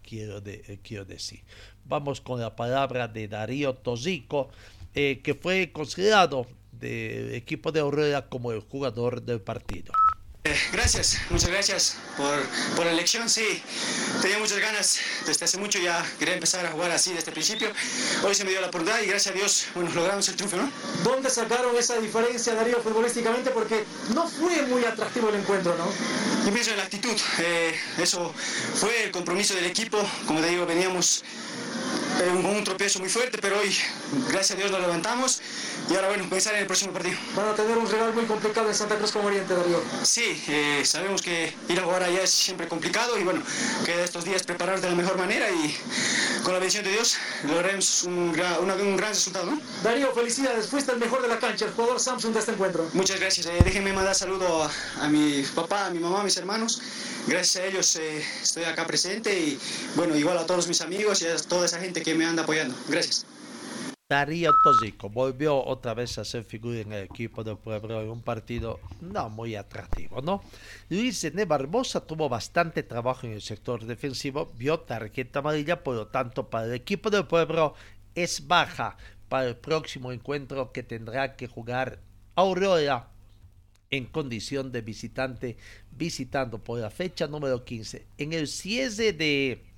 quiero, 0.02 0.40
de, 0.40 0.62
eh, 0.68 0.78
quiero 0.82 1.04
decir. 1.04 1.40
Vamos 1.84 2.20
con 2.20 2.40
la 2.40 2.54
palabra 2.54 3.08
de 3.08 3.28
Darío 3.28 3.74
Tosico, 3.74 4.50
eh, 4.94 5.20
que 5.22 5.34
fue 5.34 5.72
considerado 5.72 6.46
del 6.70 7.34
equipo 7.34 7.72
de 7.72 7.80
Aurora 7.80 8.28
como 8.28 8.52
el 8.52 8.60
jugador 8.60 9.22
del 9.22 9.40
partido. 9.40 9.92
Eh, 10.52 10.56
gracias, 10.70 11.18
muchas 11.30 11.48
gracias 11.48 11.96
por, 12.14 12.38
por, 12.76 12.84
la 12.84 12.92
elección. 12.92 13.30
Sí, 13.30 13.62
tenía 14.20 14.36
muchas 14.36 14.58
ganas 14.58 14.98
desde 15.26 15.46
hace 15.46 15.56
mucho, 15.56 15.78
ya 15.78 16.04
quería 16.18 16.34
empezar 16.34 16.66
a 16.66 16.72
jugar 16.72 16.90
así 16.90 17.10
desde 17.14 17.28
el 17.28 17.32
principio. 17.32 17.72
Hoy 18.22 18.34
se 18.34 18.44
me 18.44 18.50
dio 18.50 18.60
la 18.60 18.66
oportunidad 18.66 19.00
y 19.00 19.06
gracias 19.06 19.34
a 19.34 19.38
Dios, 19.38 19.64
bueno, 19.74 19.90
logramos 19.94 20.28
el 20.28 20.36
triunfo, 20.36 20.58
¿no? 20.58 20.70
¿Dónde 21.04 21.30
sacaron 21.30 21.74
esa 21.78 21.98
diferencia, 21.98 22.54
Darío, 22.54 22.82
futbolísticamente? 22.82 23.50
Porque 23.50 23.82
no 24.14 24.28
fue 24.28 24.60
muy 24.66 24.84
atractivo 24.84 25.30
el 25.30 25.36
encuentro, 25.36 25.74
¿no? 25.78 25.86
Yo 26.44 26.52
pienso 26.52 26.72
en 26.72 26.76
la 26.76 26.82
actitud. 26.82 27.16
Eh, 27.38 27.74
eso 27.96 28.34
fue 28.74 29.04
el 29.04 29.10
compromiso 29.10 29.54
del 29.54 29.64
equipo. 29.64 30.06
Como 30.26 30.42
te 30.42 30.48
digo, 30.48 30.66
veníamos 30.66 31.24
con 32.26 32.46
un 32.46 32.64
tropiezo 32.64 32.98
muy 33.00 33.08
fuerte, 33.08 33.38
pero 33.40 33.58
hoy, 33.58 33.74
gracias 34.28 34.52
a 34.52 34.54
Dios, 34.54 34.70
lo 34.70 34.78
levantamos 34.78 35.40
y 35.90 35.94
ahora, 35.94 36.08
bueno, 36.08 36.28
pensar 36.30 36.54
en 36.54 36.60
el 36.60 36.66
próximo 36.66 36.92
partido. 36.92 37.16
Van 37.34 37.48
a 37.48 37.54
tener 37.54 37.76
un 37.76 37.90
rival 37.90 38.14
muy 38.14 38.24
complicado 38.24 38.68
en 38.68 38.74
Santa 38.74 38.96
Cruz 38.96 39.10
como 39.10 39.26
Oriente, 39.26 39.54
Darío. 39.54 39.82
Sí, 40.02 40.42
eh, 40.48 40.82
sabemos 40.84 41.22
que 41.22 41.52
ir 41.68 41.80
a 41.80 41.82
jugar 41.82 42.04
allá 42.04 42.22
es 42.22 42.30
siempre 42.30 42.68
complicado 42.68 43.18
y 43.18 43.24
bueno, 43.24 43.42
queda 43.84 44.04
estos 44.04 44.24
días 44.24 44.42
preparar 44.44 44.80
de 44.80 44.88
la 44.88 44.94
mejor 44.94 45.18
manera 45.18 45.50
y 45.50 45.76
con 46.44 46.52
la 46.52 46.60
bendición 46.60 46.84
de 46.84 46.92
Dios 46.92 47.16
lograremos 47.44 48.04
un, 48.04 48.32
gran, 48.32 48.60
un 48.60 48.96
gran 48.96 49.10
resultado. 49.10 49.46
¿no? 49.46 49.60
Darío, 49.82 50.12
felicidades, 50.12 50.68
fuiste 50.68 50.92
el 50.92 50.98
mejor 50.98 51.22
de 51.22 51.28
la 51.28 51.38
cancha, 51.38 51.66
el 51.66 51.72
jugador 51.72 52.00
Samsung 52.00 52.32
de 52.32 52.40
este 52.40 52.52
encuentro. 52.52 52.88
Muchas 52.92 53.18
gracias, 53.18 53.46
eh, 53.46 53.58
déjenme 53.64 53.92
mandar 53.92 54.14
saludo 54.14 54.64
a, 54.64 54.70
a, 55.00 55.08
mi 55.08 55.42
papá, 55.54 55.86
a 55.86 55.90
mi 55.90 55.98
mamá, 55.98 56.20
a 56.20 56.24
mis 56.24 56.36
hermanos. 56.36 56.80
Gracias 57.26 57.62
a 57.62 57.66
ellos 57.66 57.96
eh, 57.96 58.24
estoy 58.42 58.64
acá 58.64 58.86
presente 58.86 59.32
y 59.38 59.58
bueno, 59.94 60.16
igual 60.16 60.38
a 60.38 60.46
todos 60.46 60.66
mis 60.66 60.80
amigos 60.80 61.22
y 61.22 61.26
a 61.26 61.36
toda 61.36 61.66
esa 61.66 61.78
gente 61.78 62.02
que 62.02 62.11
me 62.14 62.24
anda 62.24 62.42
apoyando. 62.42 62.74
Gracias. 62.88 63.26
Darío 64.12 64.50
Tosico 64.62 65.08
volvió 65.08 65.64
otra 65.64 65.94
vez 65.94 66.18
a 66.18 66.24
ser 66.26 66.44
figura 66.44 66.80
en 66.80 66.92
el 66.92 67.04
equipo 67.04 67.42
del 67.42 67.56
pueblo 67.56 68.02
en 68.02 68.10
un 68.10 68.20
partido 68.20 68.78
no 69.00 69.30
muy 69.30 69.56
atractivo, 69.56 70.20
¿no? 70.20 70.42
Luis 70.90 71.24
N. 71.24 71.42
Barbosa 71.46 72.06
tuvo 72.06 72.28
bastante 72.28 72.82
trabajo 72.82 73.26
en 73.26 73.32
el 73.32 73.40
sector 73.40 73.86
defensivo, 73.86 74.52
vio 74.54 74.80
tarjeta 74.80 75.38
amarilla, 75.38 75.82
por 75.82 75.94
lo 75.94 76.08
tanto 76.08 76.50
para 76.50 76.66
el 76.66 76.74
equipo 76.74 77.08
del 77.08 77.26
pueblo 77.26 77.74
es 78.14 78.46
baja 78.46 78.98
para 79.30 79.48
el 79.48 79.56
próximo 79.56 80.12
encuentro 80.12 80.72
que 80.72 80.82
tendrá 80.82 81.34
que 81.34 81.46
jugar 81.46 81.98
Aurora 82.34 83.08
en 83.90 84.04
condición 84.04 84.72
de 84.72 84.82
visitante, 84.82 85.56
visitando 85.90 86.62
por 86.62 86.78
la 86.80 86.90
fecha 86.90 87.26
número 87.26 87.64
15. 87.64 88.06
En 88.18 88.34
el 88.34 88.46
cierre 88.46 89.14
de 89.14 89.71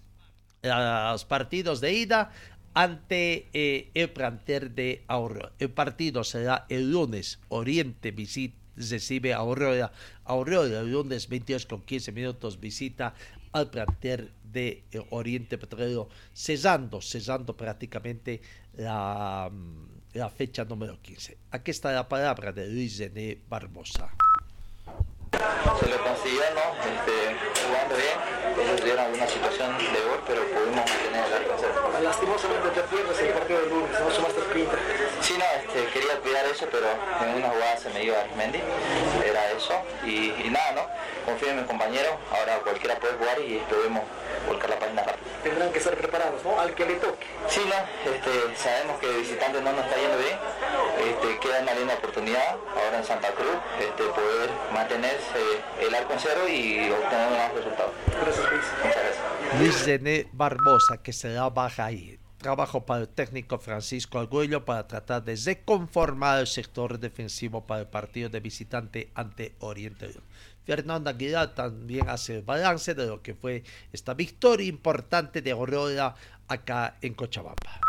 los 0.64 1.24
partidos 1.24 1.81
de 1.81 1.92
ida, 1.92 2.33
ante 2.74 3.48
eh, 3.53 3.90
el 3.94 4.11
planter 4.11 4.72
de 4.72 5.05
Aurora. 5.07 5.53
El 5.59 5.70
partido 5.70 6.24
será 6.24 6.66
el 6.68 6.90
lunes. 6.90 7.38
Oriente 7.48 8.11
visita, 8.11 8.57
recibe 8.77 9.33
a 9.33 9.38
Aurora. 9.38 9.92
Aurora 10.24 10.81
el 10.81 10.90
lunes 10.90 11.29
22 11.29 11.66
con 11.66 11.83
15 11.83 12.12
minutos 12.12 12.59
visita 12.59 13.14
al 13.53 13.70
planter 13.70 14.33
de 14.42 14.85
eh, 14.90 15.07
Oriente 15.11 15.59
Petrolero, 15.59 16.09
cesando, 16.33 17.00
cesando 17.00 17.57
prácticamente 17.57 18.40
la, 18.74 19.48
mm, 19.50 20.14
la, 20.14 20.29
fecha 20.29 20.64
número 20.64 21.00
15. 21.00 21.38
Aquí 21.53 21.70
está 21.70 21.92
la 21.92 22.09
palabra 22.09 22.53
de 22.53 22.68
Luis 22.68 22.98
René 22.98 23.38
Barbosa. 23.48 24.12
Se 25.31 25.88
lo 25.88 26.03
consiguió, 26.03 26.42
¿no? 26.55 26.74
Este, 26.83 27.66
jugando 27.66 27.96
bien. 27.96 28.34
Ellos 28.60 28.80
tuvieron 28.80 29.04
alguna 29.04 29.26
situación 29.26 29.78
de 29.78 30.00
gol, 30.06 30.20
pero 30.26 30.42
pudimos 30.44 30.76
mantener 30.76 31.24
el 31.26 31.32
arco 31.34 32.00
Lastimosamente 32.02 32.68
te 32.70 32.80
pierdes 32.82 33.18
el 33.20 33.28
partido 33.28 33.60
de 33.60 33.66
lunes, 33.68 34.00
no 34.00 34.10
sumaste 34.10 34.40
pinta. 34.52 34.76
Sí, 35.20 35.34
no, 35.38 35.44
este, 35.58 35.92
quería 35.92 36.18
cuidar 36.20 36.44
eso, 36.46 36.66
pero 36.70 36.86
en 36.86 37.36
una 37.36 37.48
jugada 37.50 37.76
se 37.76 37.90
me 37.90 38.04
iba 38.04 38.20
Armendi. 38.20 38.60
Era 39.24 39.50
eso. 39.52 39.74
Y, 40.04 40.34
y 40.44 40.50
nada, 40.50 40.72
¿no? 40.72 40.82
Confío 41.24 41.48
en 41.50 41.60
mi 41.60 41.64
compañero. 41.64 42.18
Ahora 42.30 42.58
cualquiera 42.58 42.96
puede 42.96 43.14
jugar 43.14 43.40
y 43.40 43.58
podemos 43.68 44.02
volcar 44.46 44.70
la 44.70 44.78
página 44.78 45.02
rápido. 45.02 45.24
Tendrán 45.42 45.72
que 45.72 45.80
ser 45.80 45.96
preparados, 45.96 46.42
¿no? 46.44 46.60
Al 46.60 46.74
que 46.74 46.87
le 46.87 46.94
toque. 46.96 47.26
Sí, 47.48 47.60
no, 47.66 48.10
este, 48.12 48.56
sabemos 48.56 48.98
que 49.00 49.06
de 49.06 49.18
visitante 49.18 49.60
no 49.60 49.72
nos 49.72 49.84
está 49.84 49.96
yendo 49.96 50.18
bien. 50.18 50.38
Este, 50.98 51.38
queda 51.40 51.60
una 51.62 51.74
linda 51.74 51.94
oportunidad 51.94 52.56
ahora 52.76 52.98
en 52.98 53.04
Santa 53.04 53.30
Cruz 53.32 53.56
este, 53.78 54.04
poder 54.04 54.50
mantenerse 54.72 55.40
el 55.80 55.94
arco 55.94 56.12
en 56.12 56.18
cero 56.18 56.48
y 56.48 56.90
obtener 56.90 57.28
un 57.28 57.38
más 57.38 57.52
resultado. 57.52 57.92
Gracias, 58.06 58.50
Luis. 58.50 58.64
Muchas 58.84 59.02
gracias. 59.02 59.60
Luis 59.60 59.87
René 59.87 60.28
Barbosa, 60.32 61.02
que 61.02 61.12
se 61.12 61.32
da 61.32 61.48
baja 61.50 61.87
ahí. 61.87 62.18
Trabajo 62.38 62.84
para 62.84 63.00
el 63.00 63.08
técnico 63.08 63.58
Francisco 63.58 64.18
Arguello 64.18 64.66
para 64.66 64.87
tratar 64.87 65.24
de 65.24 65.34
reconformar 65.34 66.40
el 66.40 66.46
sector 66.46 66.98
defensivo 66.98 67.66
para 67.66 67.80
el 67.80 67.87
partido 67.87 68.28
de 68.28 68.40
visitante 68.40 69.10
ante 69.14 69.54
Oriente. 69.60 70.10
Fernando 70.64 71.11
Aguilar 71.11 71.55
también 71.55 72.09
hace 72.09 72.40
balance 72.40 72.94
de 72.94 73.07
lo 73.07 73.22
que 73.22 73.35
fue 73.35 73.62
esta 73.92 74.14
victoria 74.14 74.66
importante 74.66 75.42
de 75.42 75.50
Aurora 75.50 76.14
acá 76.48 76.96
en 77.03 77.14
Cochabamba. 77.14 77.81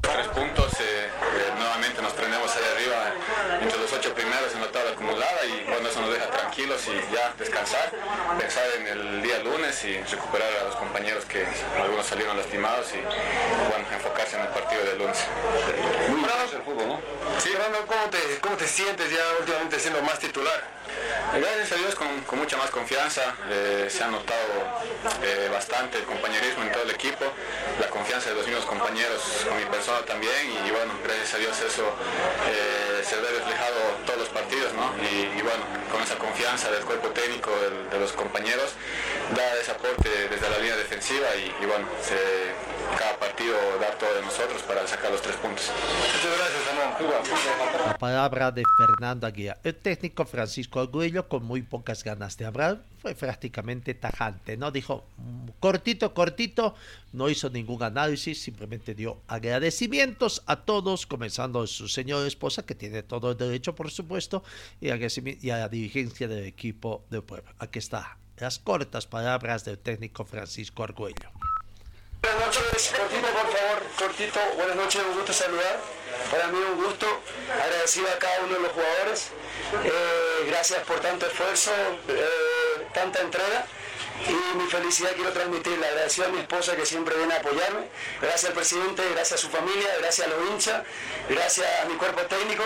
Tres 0.00 0.28
puntos, 0.28 0.72
eh, 0.80 1.06
eh, 1.06 1.52
nuevamente 1.56 2.00
nos 2.00 2.12
prendemos 2.12 2.50
ahí 2.56 2.62
arriba 2.74 3.60
entre 3.60 3.78
los 3.78 3.92
ocho 3.92 4.14
primeros 4.14 4.54
en 4.54 4.60
la 4.60 4.70
tabla 4.70 4.92
acumulada 4.92 5.44
y 5.44 5.68
bueno, 5.68 5.88
eso 5.88 6.00
nos 6.00 6.12
deja 6.12 6.26
tranquilos 6.58 6.82
y 6.88 7.14
ya 7.14 7.32
descansar, 7.38 7.92
pensar 8.38 8.64
en 8.78 8.86
el 8.88 9.22
día 9.22 9.38
lunes 9.40 9.84
y 9.84 9.96
recuperar 10.02 10.48
a 10.60 10.64
los 10.64 10.76
compañeros 10.76 11.24
que 11.24 11.46
algunos 11.80 12.04
salieron 12.04 12.36
lastimados 12.36 12.88
y 12.94 13.00
bueno, 13.00 13.86
enfocarse 13.94 14.36
en 14.36 14.42
el 14.42 14.48
partido 14.48 14.82
del 14.84 14.98
lunes. 14.98 15.18
Muy 16.08 16.20
bravo 16.20 16.42
el 16.52 16.62
fútbol, 16.62 16.88
¿no? 16.88 17.00
Sí, 17.38 17.50
Fernando, 17.50 17.86
¿cómo 17.86 18.10
te, 18.10 18.18
¿cómo 18.40 18.56
te 18.56 18.66
sientes 18.66 19.10
ya 19.10 19.22
últimamente 19.38 19.78
siendo 19.78 20.02
más 20.02 20.18
titular? 20.18 20.78
Gracias 21.32 21.72
a 21.72 21.74
Dios 21.76 21.94
con, 21.94 22.08
con 22.22 22.38
mucha 22.38 22.56
más 22.56 22.70
confianza, 22.70 23.22
eh, 23.50 23.86
se 23.90 24.02
ha 24.02 24.08
notado 24.08 24.80
eh, 25.22 25.48
bastante 25.52 25.98
el 25.98 26.04
compañerismo 26.04 26.64
en 26.64 26.72
todo 26.72 26.82
el 26.84 26.90
equipo, 26.90 27.24
la 27.78 27.88
confianza 27.88 28.30
de 28.30 28.36
los 28.36 28.46
mismos 28.46 28.64
compañeros 28.64 29.20
con 29.46 29.58
mi 29.58 29.64
persona 29.66 30.00
también 30.06 30.50
y, 30.50 30.68
y 30.68 30.70
bueno, 30.70 30.94
gracias 31.04 31.34
a 31.34 31.38
Dios 31.38 31.60
eso 31.60 31.84
eh, 32.48 33.04
se 33.04 33.16
ve 33.16 33.28
reflejado 33.30 33.76
todos 34.06 34.18
los 34.20 34.28
partidos 34.30 34.72
¿no? 34.72 34.90
y, 35.04 35.38
y, 35.38 35.42
bueno, 35.42 35.62
con 35.92 36.02
esa 36.02 36.16
confianza 36.16 36.47
del 36.56 36.84
cuerpo 36.84 37.08
técnico 37.08 37.50
de 37.90 38.00
los 38.00 38.12
compañeros 38.12 38.72
da 39.36 39.60
ese 39.60 39.70
aporte 39.70 40.08
desde 40.30 40.48
la 40.48 40.58
línea 40.58 40.76
defensiva 40.76 41.28
y 41.36 41.66
bueno, 41.66 41.86
se, 42.02 42.16
cada 42.96 43.18
partido 43.18 43.54
dar 43.80 43.98
todo 43.98 44.14
de 44.14 44.22
nosotros 44.22 44.62
para 44.62 44.86
sacar 44.86 45.10
los 45.10 45.22
tres 45.22 45.36
puntos. 45.36 45.70
Muchas 45.70 46.38
gracias, 46.38 46.66
Ramón. 46.66 46.88
La 47.86 47.98
palabra 47.98 48.50
de 48.50 48.62
Fernando 48.76 49.26
Aguirre. 49.26 49.56
El 49.62 49.74
técnico 49.74 50.24
Francisco 50.24 50.80
Arguello, 50.80 51.28
con 51.28 51.44
muy 51.44 51.62
pocas 51.62 52.02
ganas 52.04 52.36
de 52.36 52.46
hablar, 52.46 52.82
fue 53.00 53.14
prácticamente 53.14 53.94
tajante, 53.94 54.56
¿no? 54.56 54.70
Dijo 54.70 55.04
cortito, 55.60 56.12
cortito, 56.14 56.74
no 57.12 57.28
hizo 57.28 57.50
ningún 57.50 57.82
análisis, 57.82 58.42
simplemente 58.42 58.94
dio 58.94 59.20
agradecimientos 59.28 60.42
a 60.46 60.56
todos, 60.56 61.06
comenzando 61.06 61.62
de 61.62 61.68
su 61.68 61.88
señora 61.88 62.26
esposa, 62.26 62.64
que 62.64 62.74
tiene 62.74 63.02
todo 63.02 63.32
el 63.32 63.36
derecho, 63.36 63.74
por 63.74 63.90
supuesto, 63.90 64.42
y, 64.80 64.88
y 64.88 65.50
a 65.50 65.58
la 65.58 65.68
dirigencia 65.68 66.28
del 66.28 66.44
equipo 66.44 67.04
del 67.10 67.22
pueblo. 67.22 67.50
Aquí 67.58 67.78
está, 67.78 68.18
las 68.36 68.58
cortas 68.58 69.06
palabras 69.06 69.64
del 69.64 69.78
técnico 69.78 70.24
Francisco 70.24 70.82
Arguello. 70.82 71.30
Buenas 72.20 72.46
noches, 72.46 72.92
cortito 72.96 73.28
por 73.28 73.56
favor, 73.56 73.82
cortito, 73.96 74.40
buenas 74.56 74.76
noches, 74.76 75.02
un 75.08 75.14
gusto 75.14 75.32
saludar. 75.32 75.78
Para 76.30 76.48
mí 76.48 76.58
un 76.58 76.82
gusto, 76.82 77.06
agradecido 77.62 78.08
a 78.08 78.18
cada 78.18 78.40
uno 78.40 78.54
de 78.54 78.60
los 78.60 78.72
jugadores. 78.72 79.28
Eh, 79.84 80.44
gracias 80.48 80.80
por 80.82 80.98
tanto 80.98 81.26
esfuerzo, 81.26 81.70
eh, 82.08 82.86
tanta 82.92 83.20
entrega. 83.20 83.66
Y 84.26 84.56
mi 84.56 84.66
felicidad 84.68 85.12
quiero 85.14 85.32
transmitirla, 85.32 85.86
agradecido 85.86 86.26
a 86.26 86.30
mi 86.30 86.40
esposa 86.40 86.74
que 86.74 86.84
siempre 86.84 87.16
viene 87.16 87.34
a 87.34 87.36
apoyarme, 87.36 87.86
gracias 88.20 88.46
al 88.46 88.52
presidente, 88.52 89.02
gracias 89.10 89.32
a 89.32 89.46
su 89.46 89.48
familia, 89.48 89.88
gracias 90.00 90.26
a 90.26 90.30
los 90.30 90.50
hinchas, 90.50 90.82
gracias 91.28 91.66
a 91.80 91.84
mi 91.84 91.94
cuerpo 91.94 92.22
técnico, 92.22 92.64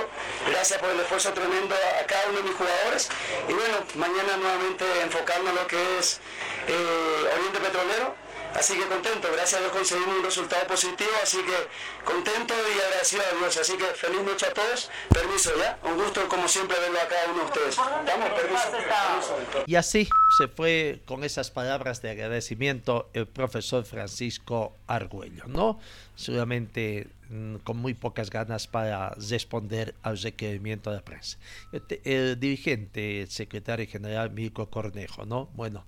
gracias 0.48 0.80
por 0.80 0.88
el 0.88 1.00
esfuerzo 1.00 1.30
tremendo 1.34 1.74
a 1.74 2.06
cada 2.06 2.26
uno 2.30 2.38
de 2.38 2.44
mis 2.44 2.54
jugadores. 2.54 3.10
Y 3.48 3.52
bueno, 3.52 3.84
mañana 3.96 4.38
nuevamente 4.38 4.84
enfocarnos 5.02 5.50
en 5.50 5.56
lo 5.56 5.66
que 5.66 5.98
es 5.98 6.20
eh, 6.68 7.30
Oriente 7.34 7.60
Petrolero, 7.60 8.14
Así 8.54 8.74
que 8.74 8.86
contento, 8.86 9.28
gracias 9.32 9.54
a 9.54 9.58
Dios 9.60 9.72
conseguimos 9.72 10.16
un 10.18 10.24
resultado 10.24 10.66
positivo, 10.66 11.10
así 11.22 11.38
que 11.38 12.04
contento 12.04 12.54
y 12.54 12.80
agradecido 12.80 13.22
a 13.22 13.38
Dios. 13.38 13.56
Así 13.56 13.76
que 13.76 13.84
feliz 13.86 14.22
noche 14.22 14.46
a 14.46 14.52
todos. 14.52 14.90
Permiso, 15.08 15.50
¿ya? 15.58 15.78
Un 15.84 15.96
gusto 15.96 16.28
como 16.28 16.46
siempre 16.46 16.78
verlo 16.78 17.00
a 17.00 17.08
cada 17.08 17.32
uno 17.32 17.40
de 17.40 17.46
ustedes. 17.46 17.76
Vamos, 17.76 18.30
permiso. 18.40 18.70
permiso. 18.70 19.64
Y 19.66 19.74
así 19.74 20.08
se 20.38 20.48
fue 20.48 21.00
con 21.06 21.24
esas 21.24 21.50
palabras 21.50 22.02
de 22.02 22.10
agradecimiento 22.10 23.08
el 23.14 23.26
profesor 23.26 23.84
Francisco 23.84 24.76
Argüello, 24.86 25.44
¿no? 25.46 25.80
Seguramente 26.14 27.08
mmm, 27.30 27.56
con 27.56 27.78
muy 27.78 27.94
pocas 27.94 28.30
ganas 28.30 28.66
para 28.66 29.10
responder 29.28 29.94
al 30.02 30.18
requerimiento 30.18 30.90
de 30.90 30.96
la 30.96 31.02
prensa. 31.02 31.38
El, 31.72 31.82
el 32.04 32.40
dirigente, 32.40 33.22
el 33.22 33.30
secretario 33.30 33.86
general 33.88 34.30
Mirko 34.30 34.68
Cornejo, 34.70 35.24
¿no? 35.24 35.48
Bueno. 35.54 35.84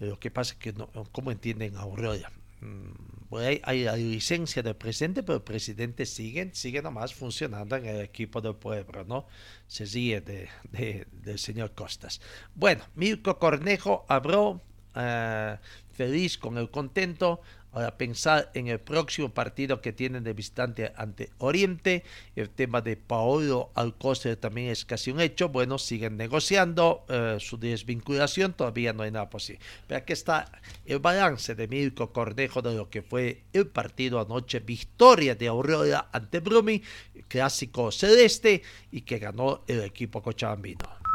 Lo 0.00 0.18
que 0.18 0.30
pasa 0.30 0.54
es 0.54 0.58
que 0.58 0.72
no, 0.72 0.90
¿cómo 1.12 1.30
entienden 1.30 1.76
Aurora? 1.76 2.30
mm, 2.60 3.34
hay, 3.34 3.60
hay, 3.64 3.84
la 3.84 3.96
licencia 3.96 4.62
del 4.62 4.76
presidente, 4.76 5.22
pero 5.22 5.36
el 5.36 5.42
presidente 5.42 6.06
sigue, 6.06 6.50
sigue 6.54 6.82
nomás 6.82 7.14
funcionando 7.14 7.76
en 7.76 7.86
el 7.86 8.00
equipo 8.00 8.40
del 8.40 8.54
pueblo, 8.54 9.04
¿no? 9.04 9.26
Se 9.66 9.86
sigue 9.86 10.20
de, 10.20 11.06
del 11.12 11.38
señor 11.38 11.72
Costas. 11.74 12.20
Bueno, 12.54 12.84
Mirko 12.94 13.38
Cornejo 13.38 14.04
habló 14.08 14.62
eh, 14.94 15.56
feliz 15.92 16.38
con 16.38 16.56
el 16.56 16.70
contento 16.70 17.40
Ahora 17.76 17.98
pensar 17.98 18.50
en 18.54 18.68
el 18.68 18.80
próximo 18.80 19.28
partido 19.28 19.82
que 19.82 19.92
tienen 19.92 20.24
de 20.24 20.32
visitante 20.32 20.94
ante 20.96 21.28
Oriente. 21.36 22.04
El 22.34 22.48
tema 22.48 22.80
de 22.80 22.96
Paolo 22.96 23.70
Alcócer 23.74 24.36
también 24.36 24.70
es 24.70 24.86
casi 24.86 25.10
un 25.10 25.20
hecho. 25.20 25.50
Bueno, 25.50 25.76
siguen 25.76 26.16
negociando 26.16 27.04
eh, 27.10 27.36
su 27.38 27.58
desvinculación. 27.58 28.54
Todavía 28.54 28.94
no 28.94 29.02
hay 29.02 29.10
nada 29.10 29.28
posible. 29.28 29.60
Pero 29.86 29.98
aquí 29.98 30.14
está 30.14 30.50
el 30.86 31.00
balance 31.00 31.54
de 31.54 31.68
Mirko 31.68 32.14
Cornejo 32.14 32.62
de 32.62 32.74
lo 32.74 32.88
que 32.88 33.02
fue 33.02 33.42
el 33.52 33.66
partido 33.66 34.20
anoche. 34.20 34.60
Victoria 34.60 35.34
de 35.34 35.48
Aurora 35.48 36.08
ante 36.12 36.40
Brumi, 36.40 36.82
clásico 37.28 37.92
celeste 37.92 38.62
y 38.90 39.02
que 39.02 39.18
ganó 39.18 39.64
el 39.66 39.82
equipo 39.82 40.22
cochabambino. 40.22 41.05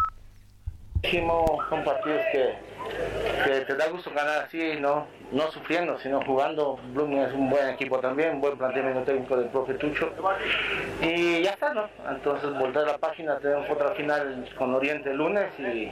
Son 1.03 1.83
partidos 1.83 2.21
que, 2.31 2.55
que 3.43 3.61
te 3.61 3.75
da 3.75 3.89
gusto 3.89 4.11
ganar 4.11 4.43
así, 4.43 4.77
¿no? 4.79 5.07
no 5.31 5.49
sufriendo, 5.51 5.97
sino 5.99 6.21
jugando. 6.21 6.79
Blooming 6.93 7.19
es 7.19 7.33
un 7.33 7.49
buen 7.49 7.69
equipo 7.69 7.99
también, 7.99 8.35
un 8.35 8.41
buen 8.41 8.57
planteamiento 8.57 9.01
técnico 9.03 9.37
del 9.37 9.47
profe 9.49 9.73
Tucho. 9.75 10.11
Y 11.01 11.41
ya 11.41 11.51
está, 11.51 11.73
¿no? 11.73 11.89
Entonces, 12.09 12.51
volver 12.51 12.83
a 12.83 12.91
la 12.91 12.97
página, 12.97 13.37
tenemos 13.39 13.69
otra 13.69 13.91
final 13.91 14.45
con 14.57 14.73
Oriente 14.73 15.11
el 15.11 15.17
lunes 15.17 15.47
y, 15.59 15.91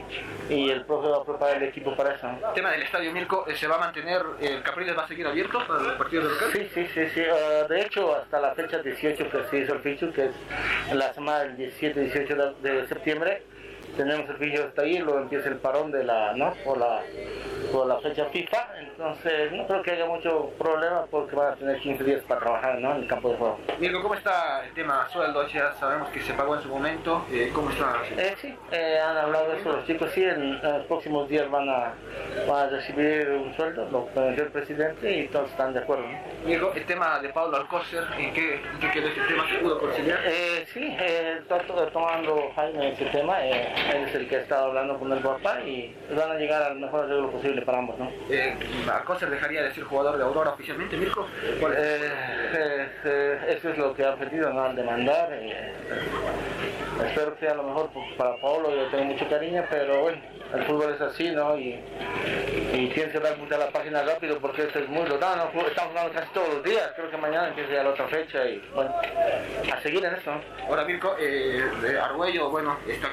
y 0.52 0.70
el 0.70 0.84
profe 0.84 1.08
va 1.08 1.18
a 1.18 1.24
preparar 1.24 1.56
el 1.56 1.68
equipo 1.68 1.94
para 1.96 2.14
eso. 2.14 2.28
El 2.28 2.54
tema 2.54 2.70
del 2.72 2.82
estadio 2.82 3.12
Mirko, 3.12 3.44
¿se 3.54 3.66
va 3.66 3.76
a 3.76 3.80
mantener, 3.80 4.22
el 4.40 4.62
Capriles 4.62 4.96
va 4.96 5.04
a 5.04 5.08
seguir 5.08 5.26
abierto 5.26 5.58
para 5.66 5.82
los 5.82 5.92
partidos 5.94 6.24
de 6.24 6.30
local? 6.30 6.48
Sí, 6.52 6.70
sí, 6.74 6.86
sí. 6.94 7.06
sí. 7.14 7.22
Uh, 7.22 7.68
de 7.68 7.80
hecho, 7.80 8.16
hasta 8.16 8.40
la 8.40 8.54
fecha 8.54 8.78
18 8.78 9.30
que 9.30 9.44
se 9.50 9.58
hizo 9.58 9.74
el 9.74 9.80
fichu, 9.80 10.12
que 10.12 10.26
es 10.26 10.94
la 10.94 11.12
semana 11.12 11.40
del 11.40 11.56
17-18 11.56 12.54
de, 12.60 12.72
de 12.72 12.88
septiembre 12.88 13.42
tenemos 13.96 14.28
el 14.28 14.36
fijo 14.36 14.64
hasta 14.64 14.82
ahí, 14.82 14.98
luego 14.98 15.20
empieza 15.20 15.48
el 15.48 15.56
parón 15.56 15.90
de 15.90 16.04
la, 16.04 16.32
¿no? 16.34 16.52
Por 16.64 16.78
la, 16.78 17.02
por 17.72 17.86
la 17.86 17.98
fecha 18.00 18.26
FIFA, 18.26 18.68
entonces 18.78 19.52
no 19.52 19.66
creo 19.66 19.82
que 19.82 19.90
haya 19.92 20.06
mucho 20.06 20.50
problema 20.58 21.06
porque 21.10 21.36
van 21.36 21.52
a 21.52 21.56
tener 21.56 21.78
15 21.78 22.04
días 22.04 22.22
para 22.26 22.40
trabajar, 22.40 22.78
¿no? 22.78 22.94
En 22.94 23.02
el 23.02 23.06
campo 23.06 23.30
de 23.30 23.36
juego. 23.36 23.58
Mirko, 23.78 24.02
¿cómo 24.02 24.14
está 24.14 24.64
el 24.64 24.74
tema 24.74 25.08
sueldo? 25.10 25.46
Ya 25.48 25.72
sabemos 25.74 26.08
que 26.10 26.20
se 26.20 26.32
pagó 26.34 26.56
en 26.56 26.62
su 26.62 26.68
momento, 26.68 27.24
eh, 27.30 27.50
¿cómo 27.54 27.70
está? 27.70 27.96
Eh, 28.16 28.34
sí, 28.40 28.54
eh, 28.72 28.98
han 28.98 29.16
hablado 29.16 29.50
de 29.50 29.60
eso 29.60 29.72
los 29.72 29.86
chicos, 29.86 30.10
sí, 30.14 30.24
en, 30.24 30.60
los 30.62 30.86
próximos 30.86 31.28
días 31.28 31.50
van 31.50 31.68
a, 31.68 31.92
van 32.48 32.66
a 32.66 32.70
recibir 32.70 33.28
un 33.30 33.54
sueldo, 33.54 33.88
lo 33.90 34.06
prometió 34.06 34.44
el 34.44 34.50
presidente 34.50 35.12
y 35.12 35.28
todos 35.28 35.50
están 35.50 35.72
de 35.72 35.80
acuerdo. 35.80 36.06
¿no? 36.06 36.18
Mirko, 36.44 36.72
el 36.74 36.84
tema 36.86 37.20
de 37.20 37.28
Pablo 37.30 37.56
Alcócer, 37.56 38.04
¿en 38.18 38.32
qué, 38.32 38.62
qué 38.80 38.90
quedó 38.90 39.08
ese 39.08 39.20
tema? 39.22 39.48
¿Se 39.48 39.58
pudo 39.58 39.78
conciliar? 39.78 40.20
Eh, 40.24 40.66
sí, 40.72 40.96
está 40.98 41.58
tomando 41.92 42.50
Jaime 42.54 42.92
ese 42.92 43.04
tema. 43.06 43.38
Eh, 43.80 43.96
él 43.96 44.04
es 44.08 44.14
el 44.14 44.28
que 44.28 44.36
ha 44.36 44.40
estado 44.40 44.66
hablando 44.66 44.98
con 44.98 45.12
el 45.12 45.20
papá 45.20 45.60
y 45.60 45.94
van 46.14 46.30
a 46.30 46.34
llegar 46.34 46.62
al 46.62 46.78
mejor 46.78 47.04
arreglo 47.04 47.30
posible 47.30 47.62
para 47.62 47.78
ambos, 47.78 47.98
¿no? 47.98 48.10
Eh, 48.30 48.54
¿Alcócer 48.92 49.30
dejaría 49.30 49.62
de 49.62 49.74
ser 49.74 49.84
jugador 49.84 50.16
de 50.16 50.24
Aurora 50.24 50.50
oficialmente, 50.50 50.96
Mirko? 50.96 51.26
Eh, 51.42 52.88
eh, 53.04 53.38
eso 53.48 53.70
es 53.70 53.78
lo 53.78 53.94
que 53.94 54.04
ha 54.04 54.14
pedido, 54.16 54.52
¿no? 54.52 54.64
Al 54.64 54.76
demandar. 54.76 55.28
Eh, 55.32 55.72
espero 57.06 57.34
que 57.34 57.46
sea 57.46 57.54
lo 57.54 57.62
mejor 57.64 57.90
para 58.16 58.36
Paolo, 58.40 58.74
yo 58.74 58.86
tengo 58.90 59.04
mucho 59.04 59.28
cariño, 59.28 59.64
pero 59.70 60.02
bueno, 60.02 60.18
el 60.54 60.64
fútbol 60.64 60.94
es 60.94 61.00
así, 61.00 61.30
¿no? 61.30 61.56
Y, 61.56 61.80
y 62.72 62.90
tienes 62.94 63.12
que 63.12 63.20
dar 63.20 63.36
mucha 63.38 63.56
la 63.56 63.68
página 63.68 64.02
rápido 64.02 64.38
porque 64.38 64.62
esto 64.62 64.78
es 64.80 64.88
muy 64.88 65.08
lotado, 65.08 65.50
estamos 65.66 65.92
jugando 65.92 66.12
casi 66.12 66.32
todos 66.32 66.48
los 66.54 66.62
días, 66.62 66.90
creo 66.96 67.10
que 67.10 67.16
mañana 67.16 67.48
empieza 67.48 67.72
ya 67.72 67.82
la 67.84 67.90
otra 67.90 68.06
fecha 68.08 68.44
y 68.44 68.62
bueno, 68.74 68.94
a 69.72 69.80
seguir 69.80 70.04
en 70.04 70.14
eso, 70.14 70.30
¿no? 70.32 70.40
Ahora 70.68 70.84
Mirko, 70.84 71.16
eh, 71.18 71.62
Arguello, 72.02 72.50
bueno, 72.50 72.76
está 72.86 73.08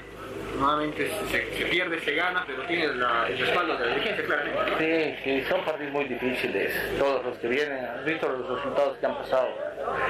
nuevamente 0.58 1.10
se, 1.30 1.58
se, 1.58 1.66
pierde, 1.66 2.00
se 2.00 2.16
gana, 2.16 2.44
pero 2.46 2.64
tiene 2.64 2.86
el 2.86 3.38
respaldo 3.38 3.78
de 3.78 3.86
la 3.86 3.96
dirigencia, 3.96 4.26
claramente. 4.26 5.18
Sí, 5.24 5.24
sí, 5.24 5.46
son 5.50 5.64
partidos 5.64 5.94
muy 5.94 6.06
difíciles, 6.06 6.74
todos 6.98 7.24
los 7.26 7.38
que 7.38 7.48
vienen, 7.48 7.86
has 7.86 8.06
visto 8.06 8.30
los 8.30 8.48
resultados 8.48 8.98
que 8.98 9.06
han 9.06 9.18
pasado 9.18 9.48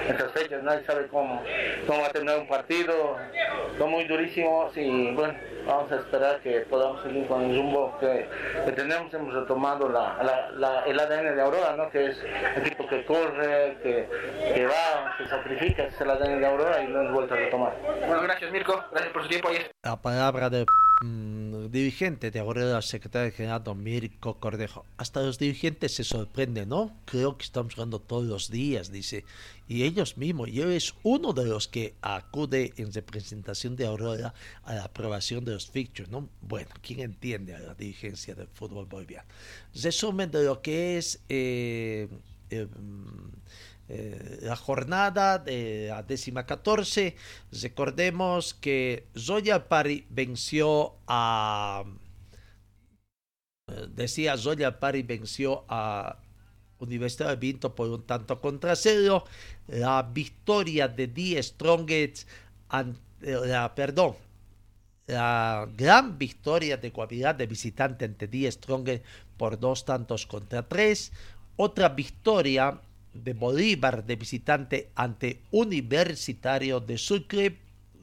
en 0.06 0.12
estas 0.16 0.32
fechas, 0.32 0.64
nadie 0.64 0.84
sabe 0.86 1.08
cómo, 1.08 1.42
cómo 1.86 2.02
va 2.02 2.08
a 2.08 2.12
terminar 2.12 2.40
un 2.40 2.48
partido, 2.48 3.18
son 3.78 3.92
muy 3.92 4.06
durísimos 4.06 4.76
y 4.76 5.12
bueno, 5.12 5.34
vamos 5.68 5.92
a 5.92 5.96
esperar 5.98 6.40
que 6.40 6.62
podamos 6.62 7.04
seguir 7.04 7.28
con 7.28 7.44
el 7.44 7.58
rumbo 7.58 7.98
que, 8.00 8.28
que 8.66 8.72
tenemos, 8.72 9.14
hemos 9.14 9.34
retomado 9.34 9.90
la, 9.90 10.18
la, 10.24 10.52
la, 10.52 10.82
el 10.86 11.00
ADN 11.00 11.36
de 11.36 11.42
Aurora, 11.42 11.76
¿no? 11.76 11.90
que 11.90 12.08
es 12.08 12.24
el 12.56 12.64
tipo 12.64 12.88
que 12.88 13.06
corre, 13.06 13.78
que, 13.84 14.08
que 14.54 14.66
va, 14.66 15.16
se 15.18 15.28
sacrifica, 15.28 15.84
es 15.84 16.02
el 16.02 16.10
ADN 16.10 16.40
de 16.40 16.48
Aurora 16.48 16.82
y 16.82 16.88
lo 16.88 17.02
hemos 17.02 17.14
vuelto 17.14 17.34
a 17.34 17.38
retomar. 17.38 17.74
Bueno, 17.84 18.22
gracias 18.22 18.52
Mirko, 18.52 18.84
gracias 18.92 19.14
por 19.14 19.24
su 19.24 19.30
tiempo. 19.30 19.50
La 19.84 19.96
palabra 20.02 20.37
del 20.38 20.66
mmm, 21.02 21.66
dirigente 21.72 22.30
de 22.30 22.40
Aurora, 22.40 22.82
secretario 22.84 23.32
general 23.32 23.64
don 23.64 23.82
Mirko 23.82 24.40
Cordejo. 24.40 24.86
Hasta 24.98 25.22
los 25.22 25.40
dirigentes 25.40 25.96
se 25.96 26.04
sorprenden, 26.04 26.70
¿no? 26.70 26.96
Creo 27.06 27.38
que 27.38 27.44
estamos 27.44 27.74
jugando 27.74 28.00
todos 28.00 28.26
los 28.26 28.52
días, 28.52 28.92
dice. 28.92 29.26
Y 29.68 29.84
ellos 29.84 30.16
mismos, 30.18 30.50
y 30.50 30.62
él 30.62 30.74
es 30.74 30.94
uno 31.02 31.34
de 31.34 31.46
los 31.46 31.68
que 31.68 31.96
acude 32.02 32.72
en 32.78 32.94
representación 32.94 33.76
de 33.76 33.88
Aurora 33.88 34.34
a 34.64 34.76
la 34.76 34.84
aprobación 34.84 35.44
de 35.44 35.54
los 35.54 35.68
fixtures, 35.70 36.12
¿no? 36.12 36.30
Bueno, 36.42 36.70
¿quién 36.84 37.00
entiende 37.00 37.56
a 37.56 37.60
la 37.60 37.74
dirigencia 37.74 38.36
del 38.36 38.48
fútbol 38.48 38.86
boliviano? 38.86 39.28
Resumen 39.74 40.30
de 40.30 40.44
lo 40.44 40.62
que 40.62 41.00
es 41.00 41.20
eh, 41.30 42.08
eh, 42.52 42.68
eh, 43.90 44.40
la 44.42 44.56
jornada 44.56 45.38
de 45.38 45.88
la 45.90 46.04
décima 46.04 46.46
catorce. 46.46 47.16
Recordemos 47.52 48.54
que 48.54 49.08
Zoya 49.18 49.68
Pari 49.70 50.06
venció 50.10 50.96
a. 51.08 51.86
Decía 53.90 54.38
Zoya 54.38 54.80
Pari 54.80 55.04
venció 55.04 55.66
a 55.68 56.20
Universidad 56.80 57.30
de 57.30 57.36
Vinto 57.38 57.76
por 57.76 57.90
un 57.90 58.04
tanto 58.04 58.40
contra 58.40 58.76
cero. 58.76 59.24
La 59.68 60.04
victoria 60.04 60.88
de 60.88 61.08
Die 61.08 61.42
Strongest, 61.42 62.28
la, 63.22 63.74
perdón, 63.74 64.16
la 65.08 65.68
gran 65.76 66.18
victoria 66.18 66.78
de 66.78 66.90
Guavirá 66.90 67.34
de 67.34 67.48
visitante 67.48 68.06
ante 68.06 68.28
Die 68.28 68.52
Strongest 68.52 69.06
por 69.38 69.60
dos 69.60 69.86
tantos 69.86 70.26
contra 70.26 70.68
tres. 70.68 71.12
Otra 71.56 71.90
victoria 71.90 72.80
de 73.24 73.34
Bolívar 73.34 74.06
de 74.06 74.16
visitante 74.16 74.90
ante 74.96 75.42
Universitario 75.52 76.80
de 76.80 76.98
Sucre, 76.98 77.58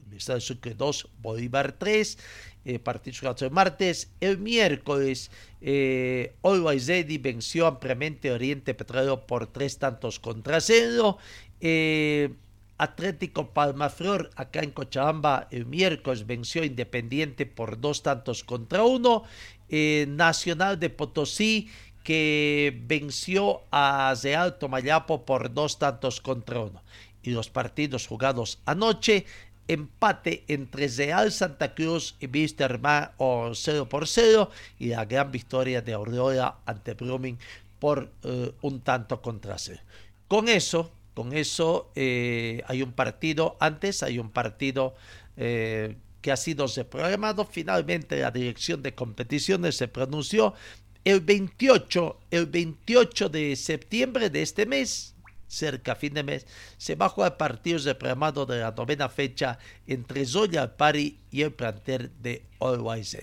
Universidad 0.05 0.35
de 0.35 0.41
Sucre 0.41 0.73
2, 0.73 1.09
Bolívar 1.21 1.73
3, 1.77 2.17
eh, 2.65 2.79
partido 2.79 3.35
el 3.41 3.51
martes. 3.51 4.11
El 4.19 4.39
miércoles, 4.39 5.29
eh, 5.61 6.33
Always 6.41 6.87
Ready 6.87 7.19
venció 7.19 7.67
ampliamente 7.67 8.31
Oriente 8.31 8.73
Petróleo 8.73 9.27
por 9.27 9.47
tres 9.47 9.77
tantos 9.77 10.19
contra 10.19 10.59
cero. 10.59 11.17
Eh, 11.61 12.33
Atlético 12.77 13.53
Palmaflor, 13.53 14.31
acá 14.35 14.59
en 14.59 14.71
Cochabamba, 14.71 15.47
el 15.51 15.65
miércoles 15.65 16.25
venció 16.27 16.63
Independiente 16.63 17.45
por 17.45 17.79
dos 17.79 18.03
tantos 18.03 18.43
contra 18.43 18.83
uno. 18.83 19.23
Eh, 19.69 20.05
Nacional 20.09 20.79
de 20.79 20.91
Potosí 20.91 21.69
que 22.05 22.79
venció 22.85 23.63
a 23.71 24.13
Real 24.21 24.59
Tomayapo 24.59 25.25
por 25.25 25.51
dos 25.51 25.79
tantos 25.79 26.21
contra 26.21 26.59
uno. 26.59 26.83
Y 27.23 27.31
los 27.31 27.49
partidos 27.49 28.05
jugados 28.05 28.59
anoche, 28.65 29.25
empate 29.67 30.43
entre 30.47 30.87
Real 30.87 31.31
Santa 31.31 31.73
Cruz 31.73 32.15
y 32.19 32.27
Wisterman 32.27 33.09
o 33.17 33.55
0 33.55 33.89
por 33.89 34.07
0 34.07 34.51
y 34.77 34.89
la 34.89 35.05
gran 35.05 35.31
victoria 35.31 35.81
de 35.81 35.93
Aurora 35.93 36.59
ante 36.67 36.93
Blooming 36.93 37.39
por 37.79 38.11
uh, 38.23 38.51
un 38.61 38.81
tanto 38.81 39.23
contra 39.23 39.57
cero. 39.57 39.81
Con 40.27 40.47
eso, 40.47 40.91
con 41.15 41.33
eso 41.33 41.89
eh, 41.95 42.61
hay 42.67 42.83
un 42.83 42.91
partido, 42.91 43.57
antes 43.59 44.03
hay 44.03 44.19
un 44.19 44.29
partido 44.29 44.93
eh, 45.37 45.95
que 46.21 46.31
ha 46.31 46.37
sido 46.37 46.67
reprogramado. 46.67 47.45
Finalmente 47.45 48.19
la 48.19 48.29
dirección 48.29 48.83
de 48.83 48.93
competiciones 48.93 49.75
se 49.75 49.87
pronunció 49.87 50.53
el 51.05 51.21
28, 51.21 52.19
el 52.31 52.47
28 52.47 53.29
de 53.29 53.55
septiembre 53.55 54.31
de 54.31 54.41
este 54.41 54.65
mes, 54.65 55.13
cerca 55.47 55.95
fin 55.95 56.15
de 56.15 56.23
mes, 56.23 56.47
se 56.77 56.95
va 56.95 57.05
a 57.05 57.09
jugar 57.09 57.37
partidos 57.37 57.83
de 57.83 57.93
programado 57.93 58.47
de 58.47 58.59
la 58.59 58.71
novena 58.71 59.07
fecha 59.07 59.59
entre 59.85 60.25
Zoya 60.25 60.75
Pari 60.75 61.19
y 61.29 61.43
el 61.43 61.53
planter 61.53 62.09
de 62.09 62.43
Always 62.59 63.17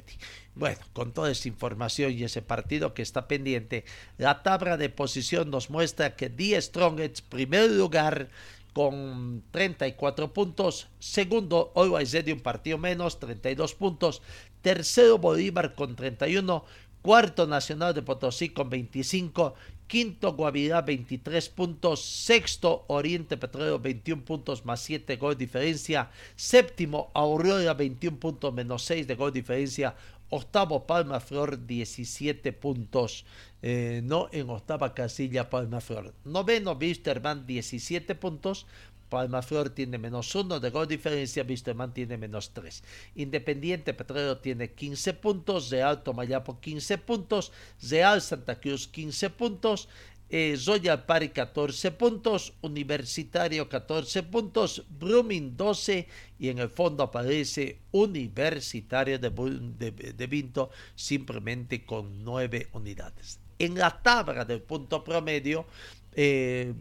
Bueno, 0.55 0.78
con 0.93 1.12
toda 1.12 1.33
esa 1.33 1.49
información 1.49 2.12
y 2.12 2.22
ese 2.22 2.41
partido 2.41 2.95
que 2.95 3.03
está 3.03 3.26
pendiente, 3.26 3.85
la 4.16 4.45
tabla 4.45 4.76
de 4.76 4.89
posición 4.89 5.51
nos 5.51 5.68
muestra 5.68 6.14
que 6.14 6.28
Die 6.28 6.61
Strongest, 6.62 7.26
primer 7.28 7.68
lugar, 7.72 8.30
con 8.72 9.43
34 9.51 10.33
puntos. 10.33 10.89
Segundo, 11.01 11.72
Always 11.74 12.14
un 12.14 12.41
partido 12.41 12.78
menos, 12.78 13.18
32 13.18 13.74
puntos. 13.74 14.22
Tercero, 14.62 15.18
Bolívar 15.18 15.74
con 15.74 15.97
31. 15.97 16.64
Cuarto 17.03 17.49
Nacional 17.49 17.95
de 17.95 18.03
Potosí 18.03 18.51
con 18.51 18.71
25. 18.71 19.55
Quinto 19.89 20.35
Guavirá 20.35 20.83
23 20.83 21.49
puntos. 21.49 22.01
Sexto 22.01 22.85
Oriente 22.87 23.37
Petrolero 23.37 23.81
21 23.81 24.25
puntos 24.25 24.65
más 24.65 24.81
7 24.81 25.17
gol 25.17 25.37
diferencia. 25.37 26.11
Séptimo 26.37 27.11
Aurora 27.13 27.75
21 27.75 28.19
puntos 28.19 28.55
menos 28.55 28.85
6 28.85 29.09
de 29.09 29.17
gol 29.17 29.33
diferencia. 29.33 29.97
Octavo 30.31 30.87
Palma 30.87 31.19
Flor 31.21 31.67
17 31.67 32.53
puntos. 32.53 33.27
Eh, 33.61 34.01
no 34.03 34.29
en 34.33 34.49
octava 34.49 34.95
casilla 34.95 35.51
Palma 35.51 35.81
Flor. 35.81 36.15
Noveno 36.25 36.73
Wisterman 36.73 37.47
17 37.47 38.15
puntos. 38.15 38.67
Palma 39.13 39.43
Flor 39.43 39.69
tiene 39.69 39.99
menos 39.99 40.35
1 40.35 40.59
de 40.59 40.71
gol 40.71 40.89
diferencia, 40.89 41.45
Wisterman 41.47 41.93
tiene 41.93 42.17
menos 42.17 42.55
3. 42.55 42.83
Independiente 43.17 43.93
Petrolero 43.93 44.39
tiene 44.39 44.73
15 44.73 45.13
puntos, 45.13 45.69
Real 45.69 46.03
Tomayapo 46.03 46.59
15 46.59 46.97
puntos, 46.97 47.53
Real 47.91 48.23
Santa 48.23 48.59
Cruz 48.59 48.89
15 48.89 49.29
puntos, 49.29 49.91
eh, 50.31 50.57
Zoya 50.57 51.07
Pari 51.07 51.29
14 51.29 51.91
puntos, 51.91 52.55
Universitario 52.63 53.69
14 53.69 54.23
puntos, 54.23 54.83
Brumming 54.89 55.59
12 55.59 56.09
y 56.39 56.49
en 56.49 56.59
el 56.59 56.71
fondo 56.71 57.03
aparece 57.03 57.81
Universitario 57.91 59.19
de 59.19 60.27
Vinto 60.27 60.71
simplemente 60.95 61.85
con 61.85 62.25
9 62.25 62.69
unidades. 62.73 63.41
En 63.59 63.75
la 63.75 63.91
tabla 64.03 64.47
del 64.47 64.63
punto 64.63 65.05
promedio, 65.05 65.67
eh, 66.15 66.73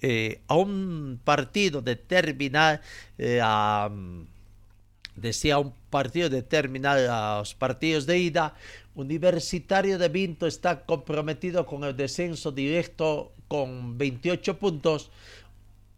eh, 0.00 0.40
a 0.46 0.56
un 0.56 1.20
partido 1.24 1.82
de 1.82 1.96
terminar, 1.96 2.80
eh, 3.18 3.40
a, 3.42 3.90
decía 5.16 5.58
un 5.58 5.74
partido 5.90 6.28
de 6.28 6.42
terminar 6.42 7.38
los 7.38 7.54
partidos 7.54 8.06
de 8.06 8.18
ida, 8.18 8.54
Universitario 8.94 9.96
de 9.96 10.08
Vinto 10.08 10.46
está 10.46 10.84
comprometido 10.84 11.64
con 11.66 11.84
el 11.84 11.96
descenso 11.96 12.50
directo 12.50 13.32
con 13.46 13.96
28 13.96 14.58
puntos. 14.58 15.10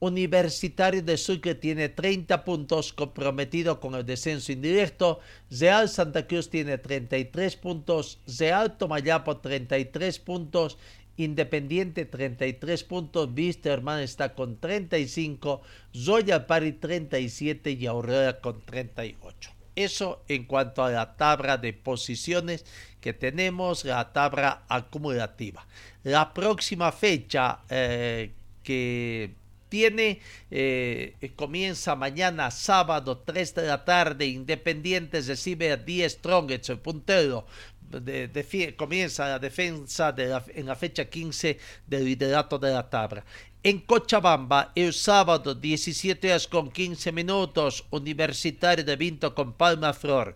Universitario 0.00 1.02
de 1.02 1.18
Sucre 1.18 1.54
tiene 1.54 1.90
30 1.90 2.42
puntos 2.42 2.92
comprometido 2.94 3.80
con 3.80 3.94
el 3.94 4.04
descenso 4.06 4.50
indirecto. 4.50 5.20
Real 5.50 5.90
Santa 5.90 6.26
Cruz 6.26 6.48
tiene 6.48 6.78
33 6.78 7.56
puntos. 7.56 8.18
Real 8.38 8.78
Tomayapo 8.78 9.36
33 9.36 10.18
puntos. 10.20 10.78
Independiente 11.20 12.06
33 12.06 12.82
puntos, 12.84 13.28
Wisterman 13.36 14.00
está 14.00 14.34
con 14.34 14.56
35, 14.56 15.60
Zoya 15.94 16.46
Pari 16.46 16.72
37 16.72 17.72
y 17.72 17.86
Aurora 17.86 18.40
con 18.40 18.62
38. 18.62 19.50
Eso 19.76 20.22
en 20.28 20.44
cuanto 20.44 20.82
a 20.82 20.90
la 20.90 21.16
tabla 21.18 21.58
de 21.58 21.74
posiciones 21.74 22.64
que 23.02 23.12
tenemos, 23.12 23.84
la 23.84 24.12
tabla 24.14 24.62
acumulativa. 24.68 25.66
La 26.04 26.32
próxima 26.32 26.90
fecha 26.90 27.60
eh, 27.68 28.30
que 28.62 29.34
tiene, 29.70 30.20
eh, 30.50 31.14
comienza 31.36 31.96
mañana 31.96 32.50
sábado 32.50 33.22
3 33.24 33.54
de 33.54 33.66
la 33.66 33.84
tarde, 33.86 34.26
Independiente 34.26 35.22
recibe 35.22 35.72
a 35.72 35.76
10 35.76 36.12
Strongets, 36.12 36.68
el 36.68 36.78
puntero, 36.78 37.46
de, 37.90 38.74
comienza 38.76 39.28
la 39.28 39.38
defensa 39.38 40.12
de 40.12 40.40
en 40.54 40.66
la 40.66 40.76
fecha 40.76 41.04
15 41.04 41.58
del 41.86 42.04
liderato 42.04 42.58
de 42.58 42.72
la 42.72 42.88
tabla. 42.88 43.24
En 43.62 43.80
Cochabamba, 43.80 44.72
el 44.74 44.94
sábado 44.94 45.54
17 45.54 46.28
horas 46.28 46.46
con 46.46 46.70
15 46.70 47.12
minutos, 47.12 47.84
Universitario 47.90 48.84
de 48.84 48.96
Vinto 48.96 49.34
con 49.34 49.52
Palma 49.52 49.92
Flor. 49.92 50.34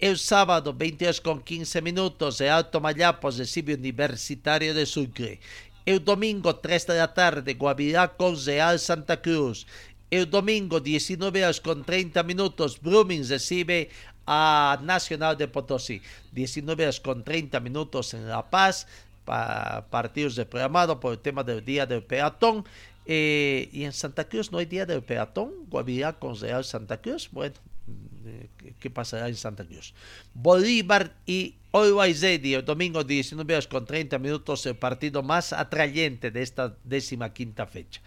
El 0.00 0.18
sábado 0.18 0.74
20 0.74 1.04
horas 1.04 1.20
con 1.20 1.40
15 1.40 1.82
minutos, 1.82 2.38
de 2.38 2.50
Alto 2.50 2.80
Mayapo 2.80 3.30
recibe 3.30 3.74
Universitario 3.74 4.74
de 4.74 4.86
Sucre. 4.86 5.38
El 5.86 6.04
domingo 6.04 6.56
3 6.56 6.86
de 6.88 6.98
la 6.98 7.14
tarde, 7.14 7.54
Guavirá 7.54 8.16
con 8.16 8.42
Real 8.44 8.80
Santa 8.80 9.20
Cruz. 9.22 9.66
El 10.10 10.28
domingo 10.28 10.80
19 10.80 11.44
horas 11.44 11.60
con 11.60 11.84
30 11.84 12.22
minutos, 12.24 12.80
Brumming 12.80 13.28
recibe 13.28 13.90
a 14.26 14.78
Nacional 14.82 15.36
de 15.36 15.48
Potosí. 15.48 16.00
19 16.32 16.84
horas 16.84 17.00
con 17.00 17.24
30 17.24 17.60
minutos 17.60 18.14
en 18.14 18.28
La 18.28 18.48
Paz, 18.48 18.86
para 19.24 19.86
partidos 19.90 20.36
de 20.36 20.44
programado 20.44 21.00
por 21.00 21.12
el 21.12 21.18
tema 21.18 21.42
del 21.42 21.64
Día 21.64 21.86
del 21.86 22.02
Peatón. 22.02 22.64
Eh, 23.06 23.68
y 23.72 23.84
en 23.84 23.92
Santa 23.92 24.28
Cruz 24.28 24.50
no 24.50 24.58
hay 24.58 24.66
Día 24.66 24.86
del 24.86 25.02
Peatón, 25.02 25.52
Guavirá 25.68 26.14
con 26.14 26.38
Real 26.38 26.64
Santa 26.64 27.00
Cruz. 27.00 27.28
Bueno, 27.30 27.54
eh, 28.26 28.48
¿qué 28.78 28.90
pasará 28.90 29.28
en 29.28 29.36
Santa 29.36 29.64
Cruz? 29.64 29.94
Bolívar 30.32 31.14
y 31.26 31.54
Always 31.72 32.22
el 32.22 32.64
domingo 32.64 33.02
19 33.02 33.52
horas 33.52 33.66
con 33.66 33.84
30 33.84 34.18
minutos, 34.20 34.64
el 34.66 34.76
partido 34.76 35.22
más 35.22 35.52
atrayente 35.52 36.30
de 36.30 36.40
esta 36.40 36.76
décima 36.84 37.32
quinta 37.32 37.66
fecha. 37.66 38.00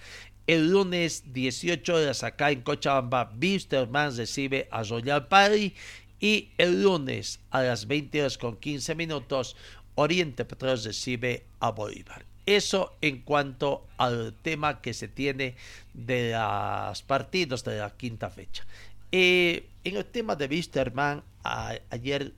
El 0.48 0.72
lunes 0.72 1.34
18 1.34 1.94
horas 1.94 2.24
acá 2.24 2.52
en 2.52 2.62
Cochabamba, 2.62 3.30
Wisterman 3.40 4.16
recibe 4.16 4.70
a 4.72 4.84
Royal 4.84 5.28
Party 5.28 5.74
y 6.20 6.50
el 6.58 6.84
lunes 6.84 7.40
a 7.52 7.62
las 7.62 7.88
20 7.88 8.22
horas 8.22 8.38
con 8.38 8.58
15 8.58 8.96
minutos, 8.96 9.56
Oriente 9.96 10.46
Petróleo 10.46 10.78
recibe 10.84 11.46
a 11.60 11.72
Bolívar. 11.72 12.26
Eso 12.46 12.96
en 13.02 13.22
cuanto 13.22 13.86
al 13.98 14.34
tema 14.42 14.82
que 14.82 14.94
se 14.94 15.08
tiene 15.08 15.56
de 15.94 16.32
los 16.32 17.02
partidos 17.02 17.64
de 17.64 17.80
la 17.80 17.96
quinta 17.98 18.30
fecha. 18.30 18.66
Eh, 19.12 19.68
en 19.84 19.98
el 19.98 20.06
tema 20.06 20.36
de 20.36 20.48
Wisterman, 20.48 21.24
ayer 21.44 22.34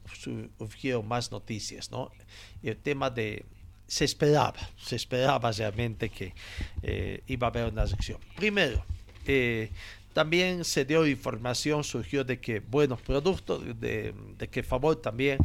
surgieron 0.58 1.08
más 1.08 1.32
noticias, 1.32 1.92
¿no? 1.92 2.12
El 2.64 2.78
tema 2.78 3.10
de... 3.10 3.46
Se 3.88 4.06
esperaba, 4.06 4.60
se 4.78 4.96
esperaba 4.96 5.52
realmente 5.52 6.10
que 6.10 6.34
eh, 6.84 7.24
iba 7.28 7.48
a 7.48 7.50
haber 7.50 7.72
una 7.72 7.88
sección. 7.88 8.20
Primero, 8.36 8.86
eh, 9.26 9.72
también 10.20 10.66
se 10.66 10.84
dio 10.84 11.08
información, 11.08 11.82
surgió 11.82 12.26
de 12.26 12.42
que, 12.42 12.60
bueno, 12.60 12.98
producto 12.98 13.58
de, 13.58 14.14
que 14.52 14.64
Favor 14.64 14.98
también 14.98 15.40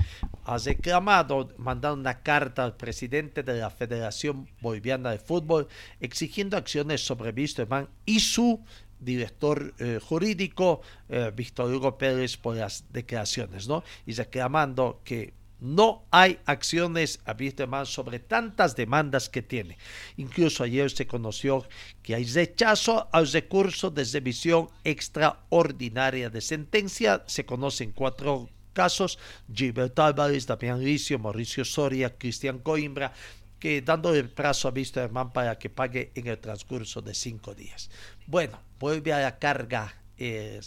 ha 0.45 0.59
reclamado, 0.59 1.55
mandado 1.59 1.95
una 1.95 2.25
carta 2.25 2.65
al 2.65 2.77
presidente 2.77 3.45
de 3.45 3.55
la 3.61 3.71
Federación 3.71 4.49
Boliviana 4.61 5.13
de 5.13 5.21
Fútbol 5.21 5.69
exigiendo 6.01 6.57
acciones 6.57 7.07
sobre 7.07 7.31
Wisterman 7.31 7.89
y 8.05 8.19
su 8.19 8.65
director 8.99 9.73
eh, 9.79 10.01
jurídico, 10.03 10.81
eh, 11.09 11.31
Víctor 11.33 11.73
Hugo 11.73 11.97
Pérez, 11.97 12.37
por 12.37 12.57
las 12.57 12.93
declaraciones, 12.93 13.69
¿no? 13.69 13.85
Y 14.07 14.15
reclamando 14.15 15.03
que 15.05 15.35
no 15.65 16.05
hay 16.11 16.41
acciones 16.45 17.21
a 17.25 17.35
más 17.67 17.89
sobre 17.89 18.19
tantas 18.19 18.77
demandas 18.77 19.31
que 19.31 19.41
tiene. 19.41 19.79
Incluso 20.19 20.63
ayer 20.63 20.91
se 20.91 21.07
conoció 21.07 21.67
que 22.03 22.15
hay 22.15 22.25
rechazo 22.25 23.09
al 23.13 23.27
recurso 23.33 23.91
de 23.91 24.05
revisión 24.05 24.69
extraordinaria 24.85 26.29
de 26.29 26.43
sentencia. 26.43 27.25
Se 27.27 27.47
conocen 27.47 27.93
cuatro 27.93 28.51
casos, 28.75 29.19
Gilberto 29.53 30.03
Álvarez, 30.03 30.47
Damián 30.47 30.85
Licio, 30.85 31.19
Mauricio 31.19 31.65
Soria, 31.65 32.15
Cristian 32.19 32.59
Coimbra, 32.59 33.15
que 33.59 33.81
dando 33.81 34.15
el 34.15 34.29
plazo 34.29 34.69
a 34.69 34.73
Wisterman 34.73 35.33
para 35.33 35.59
que 35.59 35.71
pague 35.71 36.13
en 36.15 36.27
el 36.27 36.39
transcurso 36.39 37.01
de 37.01 37.15
cinco 37.15 37.55
días. 37.55 37.89
Bueno, 38.27 38.61
vuelve 38.79 39.15
a 39.15 39.21
la 39.21 39.39
carga 39.39 40.04
eh, 40.17 40.61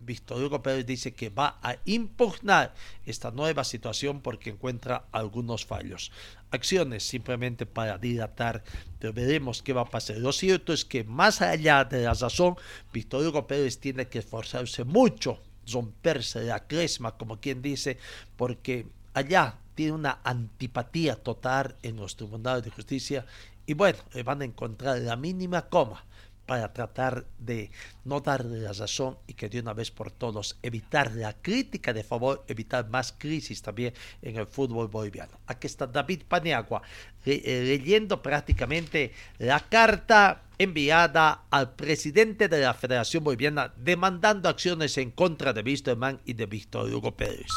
Víctor 0.00 0.42
Hugo 0.42 0.62
Pérez 0.62 0.86
dice 0.86 1.14
que 1.14 1.30
va 1.30 1.58
a 1.62 1.76
impugnar 1.84 2.74
esta 3.06 3.30
nueva 3.30 3.64
situación 3.64 4.20
porque 4.20 4.50
encuentra 4.50 5.06
algunos 5.12 5.64
fallos. 5.66 6.12
Acciones 6.50 7.02
simplemente 7.02 7.66
para 7.66 7.98
dilatar, 7.98 8.62
pero 8.98 9.12
veremos 9.12 9.62
qué 9.62 9.72
va 9.72 9.82
a 9.82 9.90
pasar. 9.90 10.18
Lo 10.18 10.32
cierto 10.32 10.72
es 10.72 10.84
que 10.84 11.04
más 11.04 11.42
allá 11.42 11.84
de 11.84 12.04
la 12.04 12.14
razón, 12.14 12.56
Víctor 12.92 13.26
Hugo 13.26 13.46
Pérez 13.46 13.78
tiene 13.78 14.06
que 14.06 14.20
esforzarse 14.20 14.84
mucho, 14.84 15.40
romperse 15.66 16.44
la 16.44 16.66
cresma, 16.66 17.16
como 17.16 17.40
quien 17.40 17.62
dice, 17.62 17.98
porque 18.36 18.86
allá 19.14 19.58
tiene 19.74 19.92
una 19.92 20.20
antipatía 20.22 21.16
total 21.16 21.76
en 21.82 21.96
los 21.96 22.16
tribunales 22.16 22.64
de 22.64 22.70
justicia 22.70 23.26
y 23.66 23.74
bueno, 23.74 23.98
van 24.24 24.42
a 24.42 24.44
encontrar 24.44 24.98
la 24.98 25.16
mínima 25.16 25.62
coma 25.62 26.04
para 26.46 26.72
tratar 26.72 27.24
de 27.38 27.70
no 28.04 28.20
darle 28.20 28.58
la 28.58 28.72
razón 28.72 29.16
y 29.26 29.34
que 29.34 29.48
de 29.48 29.60
una 29.60 29.72
vez 29.72 29.90
por 29.90 30.10
todos 30.10 30.58
evitar 30.62 31.12
la 31.14 31.32
crítica 31.32 31.92
de 31.92 32.04
favor, 32.04 32.44
evitar 32.48 32.88
más 32.88 33.14
crisis 33.16 33.62
también 33.62 33.94
en 34.22 34.36
el 34.36 34.46
fútbol 34.46 34.88
boliviano. 34.88 35.38
Aquí 35.46 35.66
está 35.66 35.86
David 35.86 36.22
Paniagua 36.28 36.82
eh, 37.24 37.62
leyendo 37.66 38.22
prácticamente 38.22 39.12
la 39.38 39.60
carta 39.60 40.42
enviada 40.58 41.44
al 41.50 41.74
presidente 41.74 42.48
de 42.48 42.60
la 42.60 42.74
Federación 42.74 43.24
Boliviana 43.24 43.72
demandando 43.76 44.48
acciones 44.48 44.96
en 44.98 45.10
contra 45.10 45.52
de 45.52 45.62
Wisterman 45.62 46.20
y 46.24 46.34
de 46.34 46.46
Víctor 46.46 46.92
Hugo 46.92 47.12
Pérez 47.12 47.50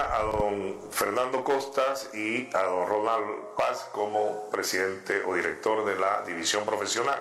a 0.00 0.22
don 0.22 0.90
Fernando 0.90 1.44
Costas 1.44 2.10
y 2.14 2.48
a 2.54 2.62
don 2.62 2.88
Ronald 2.88 3.54
Paz 3.56 3.88
como 3.92 4.48
presidente 4.50 5.22
o 5.26 5.34
director 5.34 5.84
de 5.84 5.98
la 5.98 6.22
división 6.26 6.64
profesional. 6.64 7.20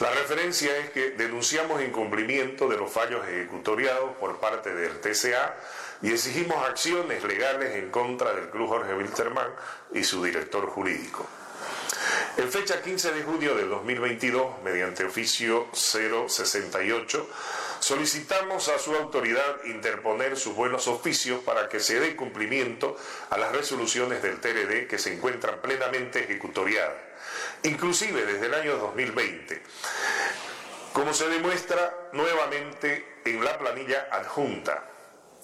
La 0.00 0.10
referencia 0.12 0.76
es 0.78 0.90
que 0.90 1.10
denunciamos 1.10 1.82
incumplimiento 1.82 2.68
de 2.68 2.76
los 2.76 2.90
fallos 2.90 3.26
ejecutoriados 3.26 4.16
por 4.16 4.38
parte 4.38 4.74
del 4.74 5.00
TCA 5.00 5.56
y 6.02 6.12
exigimos 6.12 6.56
acciones 6.66 7.24
legales 7.24 7.74
en 7.74 7.90
contra 7.90 8.32
del 8.32 8.50
Club 8.50 8.68
Jorge 8.68 8.94
Wilterman 8.94 9.48
y 9.92 10.04
su 10.04 10.22
director 10.22 10.66
jurídico. 10.66 11.26
En 12.36 12.52
fecha 12.52 12.80
15 12.80 13.12
de 13.12 13.22
junio 13.24 13.56
de 13.56 13.66
2022, 13.66 14.62
mediante 14.62 15.04
oficio 15.04 15.66
068, 15.72 17.28
solicitamos 17.80 18.68
a 18.68 18.78
su 18.78 18.94
autoridad 18.94 19.64
interponer 19.64 20.36
sus 20.36 20.54
buenos 20.54 20.86
oficios 20.86 21.42
para 21.42 21.68
que 21.68 21.80
se 21.80 21.98
dé 21.98 22.14
cumplimiento 22.14 22.96
a 23.30 23.38
las 23.38 23.50
resoluciones 23.50 24.22
del 24.22 24.38
TRD 24.38 24.86
que 24.86 24.98
se 24.98 25.14
encuentran 25.14 25.60
plenamente 25.60 26.22
ejecutoriadas, 26.22 26.94
inclusive 27.64 28.24
desde 28.24 28.46
el 28.46 28.54
año 28.54 28.76
2020, 28.76 29.62
como 30.92 31.12
se 31.12 31.28
demuestra 31.28 32.10
nuevamente 32.12 33.20
en 33.24 33.44
la 33.44 33.58
planilla 33.58 34.08
adjunta. 34.10 34.84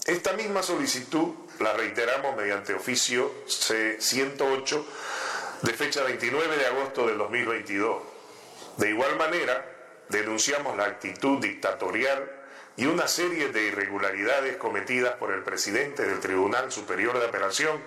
Esta 0.07 0.35
misma 0.35 0.63
solicitud 0.63 1.35
la 1.61 1.73
reiteramos 1.73 2.37
mediante 2.37 2.75
oficio 2.75 3.33
C108 3.47 4.85
de 5.63 5.73
fecha 5.73 6.03
29 6.03 6.57
de 6.57 6.67
agosto 6.67 7.07
del 7.07 7.17
2022. 7.19 8.03
De 8.77 8.91
igual 8.91 9.17
manera, 9.17 9.65
denunciamos 10.09 10.77
la 10.77 10.85
actitud 10.85 11.39
dictatorial 11.39 12.31
y 12.77 12.87
una 12.87 13.07
serie 13.07 13.49
de 13.49 13.67
irregularidades 13.67 14.57
cometidas 14.57 15.15
por 15.15 15.33
el 15.33 15.43
presidente 15.43 16.05
del 16.05 16.21
Tribunal 16.21 16.73
Superior 16.73 17.19
de 17.19 17.27
Apelación, 17.27 17.81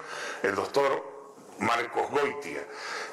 el 0.44 0.56
doctor 0.56 1.17
Marcos 1.60 2.10
Goitia, 2.12 2.64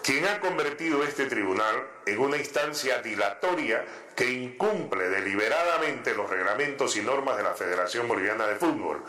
quien 0.03 0.27
ha 0.27 0.41
convertido 0.41 1.03
este 1.05 1.27
tribunal 1.27 1.89
en 2.07 2.19
una 2.19 2.37
instancia 2.37 3.01
dilatoria 3.01 3.85
que 4.15 4.31
incumple 4.31 5.09
deliberadamente 5.09 6.15
los 6.15 6.29
reglamentos 6.29 6.97
y 6.97 7.03
normas 7.03 7.37
de 7.37 7.43
la 7.43 7.55
Federación 7.55 8.07
Boliviana 8.07 8.47
de 8.47 8.57
Fútbol. 8.57 9.03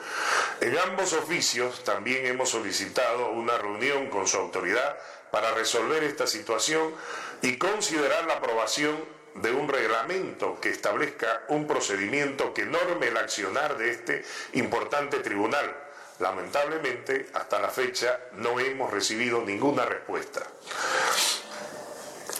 En 0.61 0.77
ambos 0.77 1.13
oficios 1.13 1.83
también 1.83 2.25
hemos 2.25 2.49
solicitado 2.49 3.29
una 3.31 3.57
reunión 3.57 4.09
con 4.09 4.27
su 4.27 4.37
autoridad 4.37 4.97
para 5.31 5.53
resolver 5.53 6.03
esta 6.03 6.27
situación 6.27 6.93
y 7.41 7.57
considerar 7.57 8.25
la 8.25 8.35
aprobación 8.35 8.95
de 9.35 9.51
un 9.51 9.67
reglamento 9.67 10.59
que 10.61 10.69
establezca 10.69 11.43
un 11.49 11.67
procedimiento 11.67 12.53
que 12.53 12.65
norme 12.65 13.07
el 13.07 13.17
accionar 13.17 13.77
de 13.77 13.91
este 13.91 14.23
importante 14.53 15.19
tribunal. 15.19 15.84
Lamentablemente, 16.19 17.29
hasta 17.33 17.59
la 17.59 17.69
fecha 17.69 18.19
no 18.33 18.59
hemos 18.59 18.91
recibido 18.91 19.41
ninguna 19.41 19.85
respuesta. 19.85 20.41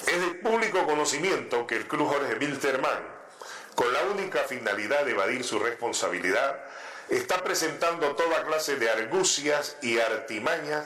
Es 0.08 0.22
de 0.22 0.28
público 0.36 0.86
conocimiento 0.86 1.68
que 1.68 1.76
el 1.76 1.88
Club 1.88 2.08
Jorge 2.08 2.36
Wilterman, 2.36 3.00
con 3.76 3.92
la 3.92 4.04
única 4.04 4.44
finalidad 4.44 5.04
de 5.04 5.12
evadir 5.12 5.44
su 5.44 5.60
responsabilidad, 5.60 6.64
está 7.10 7.44
presentando 7.44 8.16
toda 8.16 8.46
clase 8.46 8.78
de 8.78 8.90
argucias 8.90 9.76
y 9.82 10.00
artimañas 10.00 10.86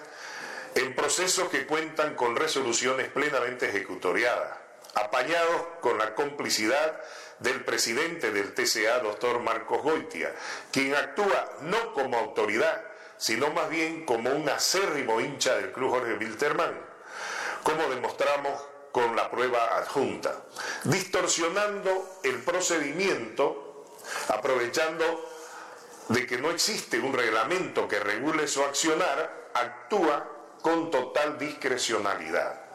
en 0.75 0.95
procesos 0.95 1.49
que 1.49 1.67
cuentan 1.67 2.15
con 2.15 2.35
resoluciones 2.35 3.09
plenamente 3.09 3.69
ejecutoriadas, 3.69 4.57
apañados 4.95 5.61
con 5.81 5.97
la 5.97 6.15
complicidad 6.15 6.99
del 7.39 7.63
presidente 7.63 8.31
del 8.31 8.53
TCA, 8.53 8.99
doctor 8.99 9.39
Marcos 9.39 9.81
Goitia, 9.81 10.33
quien 10.71 10.95
actúa 10.95 11.57
no 11.61 11.93
como 11.93 12.17
autoridad, 12.17 12.83
sino 13.17 13.49
más 13.51 13.69
bien 13.69 14.05
como 14.05 14.31
un 14.31 14.47
acérrimo 14.49 15.19
hincha 15.21 15.55
del 15.55 15.71
Club 15.71 15.91
Jorge 15.91 16.13
Wilterman, 16.13 16.73
como 17.63 17.87
demostramos 17.89 18.61
con 18.91 19.15
la 19.15 19.29
prueba 19.29 19.77
adjunta, 19.77 20.43
distorsionando 20.83 22.19
el 22.23 22.41
procedimiento, 22.41 23.85
aprovechando 24.29 25.29
de 26.07 26.25
que 26.25 26.37
no 26.37 26.49
existe 26.49 26.99
un 26.99 27.13
reglamento 27.13 27.87
que 27.87 27.99
regule 27.99 28.47
su 28.47 28.63
accionar, 28.63 29.51
actúa 29.53 30.27
con 30.61 30.89
total 30.89 31.37
discrecionalidad. 31.37 32.68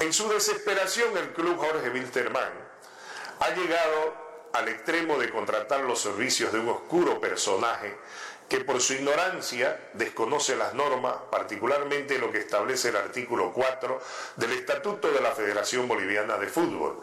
En 0.00 0.12
su 0.12 0.28
desesperación, 0.28 1.16
el 1.16 1.32
club 1.32 1.56
Jorge 1.58 1.90
Wilterman 1.90 2.52
ha 3.40 3.50
llegado 3.50 4.14
al 4.52 4.68
extremo 4.68 5.18
de 5.18 5.30
contratar 5.30 5.80
los 5.80 6.00
servicios 6.00 6.52
de 6.52 6.60
un 6.60 6.68
oscuro 6.68 7.20
personaje 7.20 7.96
que 8.48 8.60
por 8.60 8.80
su 8.80 8.94
ignorancia 8.94 9.90
desconoce 9.92 10.56
las 10.56 10.72
normas, 10.72 11.16
particularmente 11.30 12.18
lo 12.18 12.32
que 12.32 12.38
establece 12.38 12.88
el 12.88 12.96
artículo 12.96 13.52
4 13.52 14.00
del 14.36 14.52
Estatuto 14.52 15.10
de 15.10 15.20
la 15.20 15.32
Federación 15.32 15.86
Boliviana 15.86 16.38
de 16.38 16.46
Fútbol, 16.46 17.00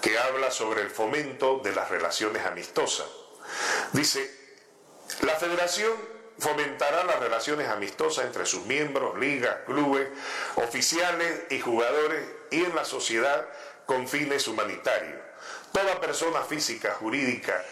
que 0.00 0.18
habla 0.18 0.50
sobre 0.50 0.82
el 0.82 0.90
fomento 0.90 1.60
de 1.62 1.72
las 1.72 1.88
relaciones 1.90 2.44
amistosas. 2.44 3.06
Dice, 3.92 4.28
la 5.20 5.36
federación 5.36 5.92
fomentará 6.38 7.04
las 7.04 7.20
relaciones 7.20 7.68
amistosas 7.68 8.24
entre 8.24 8.46
sus 8.46 8.64
miembros, 8.66 9.18
ligas, 9.18 9.58
clubes, 9.66 10.08
oficiales 10.56 11.44
y 11.50 11.60
jugadores 11.60 12.37
y 12.50 12.64
en 12.64 12.74
la 12.74 12.84
sociedad 12.84 13.46
con 13.86 14.08
fines 14.08 14.46
humanitarios. 14.48 15.18
Toda 15.72 16.00
persona 16.00 16.42
física, 16.42 16.94
jurídica 16.94 17.62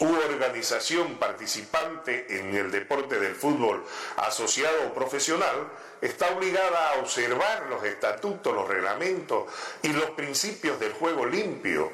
u 0.00 0.06
organización 0.06 1.16
participante 1.16 2.26
en 2.38 2.54
el 2.54 2.70
deporte 2.70 3.18
del 3.18 3.34
fútbol 3.34 3.84
asociado 4.16 4.88
o 4.88 4.94
profesional 4.94 5.68
está 6.02 6.30
obligada 6.36 6.90
a 6.90 6.98
observar 7.00 7.66
los 7.70 7.82
estatutos, 7.84 8.54
los 8.54 8.68
reglamentos 8.68 9.44
y 9.82 9.88
los 9.88 10.10
principios 10.10 10.78
del 10.78 10.92
juego 10.92 11.24
limpio 11.24 11.90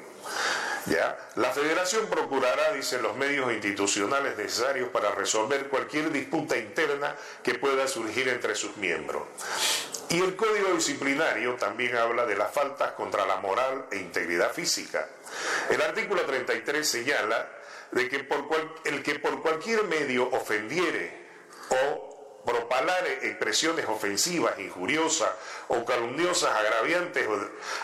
La 0.87 1.51
federación 1.53 2.07
procurará, 2.07 2.73
dicen 2.73 3.03
los 3.03 3.17
medios 3.17 3.53
institucionales 3.53 4.37
necesarios 4.37 4.89
para 4.91 5.13
resolver 5.13 5.69
cualquier 5.69 6.11
disputa 6.11 6.57
interna 6.57 7.15
que 7.43 7.55
pueda 7.55 7.87
surgir 7.87 8.29
entre 8.29 8.55
sus 8.55 8.77
miembros. 8.77 9.23
Y 10.09 10.21
el 10.21 10.37
código 10.37 10.75
disciplinario 10.75 11.55
también 11.55 11.97
habla 11.97 12.27
de 12.27 12.37
las 12.37 12.53
faltas 12.53 12.93
contra 12.93 13.27
la 13.27 13.37
moral 13.37 13.87
e 13.91 13.97
integridad 13.97 14.53
física. 14.53 15.09
El 15.71 15.81
artículo 15.81 16.23
33 16.23 16.87
señala 16.87 17.49
de 17.93 18.09
que 18.09 18.25
por 18.25 18.45
el 18.85 19.03
que 19.03 19.19
por 19.21 19.41
cualquier 19.41 19.85
medio 19.85 20.29
ofendiere 20.31 21.29
o 21.71 22.12
propalare 22.45 23.27
expresiones 23.29 23.87
ofensivas, 23.89 24.59
injuriosas 24.59 25.31
o 25.69 25.85
calumniosas, 25.85 26.51
agraviantes 26.55 27.27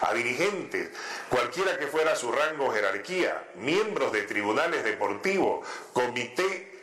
a 0.02 0.12
dirigentes, 0.14 0.90
cualquiera 1.28 1.78
que 1.78 1.86
fuera 1.86 2.16
su 2.16 2.32
rango 2.32 2.66
o 2.66 2.72
jerarquía, 2.72 3.50
miembros 3.56 4.12
de 4.12 4.22
tribunales 4.22 4.84
deportivos, 4.84 5.66
comité, 5.92 6.78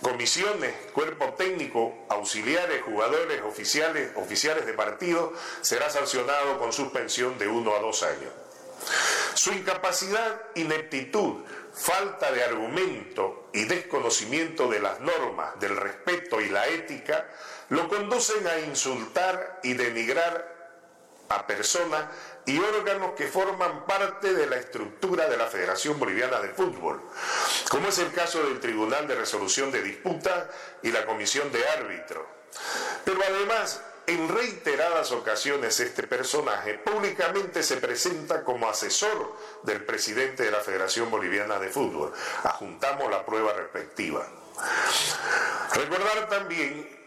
comisiones, 0.00 0.74
cuerpo 0.92 1.34
técnico, 1.34 1.94
auxiliares, 2.08 2.82
jugadores, 2.82 3.40
oficiales, 3.42 4.10
oficiales 4.16 4.66
de 4.66 4.72
partido, 4.72 5.32
será 5.60 5.90
sancionado 5.90 6.58
con 6.58 6.72
suspensión 6.72 7.38
de 7.38 7.46
uno 7.46 7.74
a 7.74 7.80
dos 7.80 8.02
años. 8.02 8.32
Su 9.34 9.52
incapacidad, 9.52 10.40
ineptitud, 10.54 11.44
falta 11.72 12.30
de 12.32 12.44
argumento 12.44 13.48
y 13.52 13.64
desconocimiento 13.64 14.68
de 14.68 14.80
las 14.80 15.00
normas, 15.00 15.58
del 15.58 15.76
respeto 15.76 16.40
y 16.40 16.48
la 16.48 16.66
ética, 16.66 17.28
lo 17.70 17.88
conducen 17.88 18.46
a 18.46 18.58
insultar 18.60 19.60
y 19.62 19.74
denigrar 19.74 20.52
a 21.28 21.46
personas 21.46 22.04
y 22.44 22.58
órganos 22.58 23.12
que 23.12 23.26
forman 23.26 23.86
parte 23.86 24.34
de 24.34 24.46
la 24.46 24.56
estructura 24.56 25.28
de 25.28 25.36
la 25.36 25.46
Federación 25.46 25.98
Boliviana 25.98 26.40
de 26.40 26.50
Fútbol, 26.50 27.00
como 27.70 27.88
es 27.88 27.98
el 27.98 28.12
caso 28.12 28.42
del 28.42 28.60
Tribunal 28.60 29.06
de 29.06 29.14
Resolución 29.14 29.70
de 29.70 29.82
Disputas 29.82 30.46
y 30.82 30.90
la 30.90 31.06
Comisión 31.06 31.50
de 31.52 31.66
Árbitro. 31.68 32.28
Pero 33.04 33.20
además 33.26 33.80
en 34.06 34.28
reiteradas 34.28 35.12
ocasiones 35.12 35.78
este 35.80 36.04
personaje 36.04 36.74
públicamente 36.74 37.62
se 37.62 37.76
presenta 37.76 38.42
como 38.44 38.68
asesor 38.68 39.36
del 39.62 39.84
presidente 39.84 40.44
de 40.44 40.50
la 40.50 40.60
Federación 40.60 41.10
Boliviana 41.10 41.58
de 41.58 41.68
Fútbol. 41.68 42.12
Ajuntamos 42.42 43.10
la 43.10 43.24
prueba 43.24 43.52
respectiva. 43.52 44.26
Recordar 45.74 46.28
también 46.28 47.00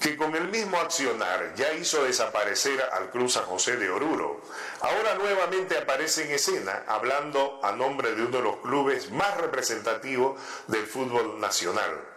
que 0.00 0.16
con 0.16 0.34
el 0.34 0.48
mismo 0.48 0.78
accionar 0.78 1.54
ya 1.56 1.72
hizo 1.72 2.04
desaparecer 2.04 2.80
al 2.92 3.10
Cruz 3.10 3.34
San 3.34 3.44
José 3.44 3.76
de 3.76 3.90
Oruro. 3.90 4.40
Ahora 4.80 5.14
nuevamente 5.16 5.76
aparece 5.76 6.24
en 6.24 6.32
escena 6.32 6.84
hablando 6.86 7.60
a 7.62 7.72
nombre 7.72 8.14
de 8.14 8.22
uno 8.22 8.38
de 8.38 8.42
los 8.42 8.56
clubes 8.58 9.10
más 9.10 9.36
representativos 9.36 10.40
del 10.68 10.86
fútbol 10.86 11.40
nacional 11.40 12.09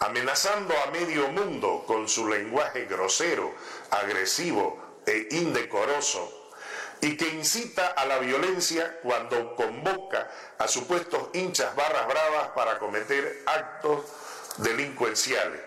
amenazando 0.00 0.74
a 0.82 0.90
medio 0.90 1.28
mundo 1.28 1.84
con 1.86 2.08
su 2.08 2.28
lenguaje 2.28 2.84
grosero, 2.86 3.54
agresivo 3.90 5.02
e 5.06 5.28
indecoroso, 5.30 6.52
y 7.00 7.16
que 7.16 7.28
incita 7.28 7.88
a 7.88 8.06
la 8.06 8.18
violencia 8.18 8.98
cuando 9.02 9.54
convoca 9.54 10.30
a 10.58 10.68
supuestos 10.68 11.28
hinchas 11.32 11.74
barras 11.76 12.06
bravas 12.08 12.48
para 12.48 12.78
cometer 12.78 13.42
actos 13.46 14.04
delincuenciales. 14.58 15.60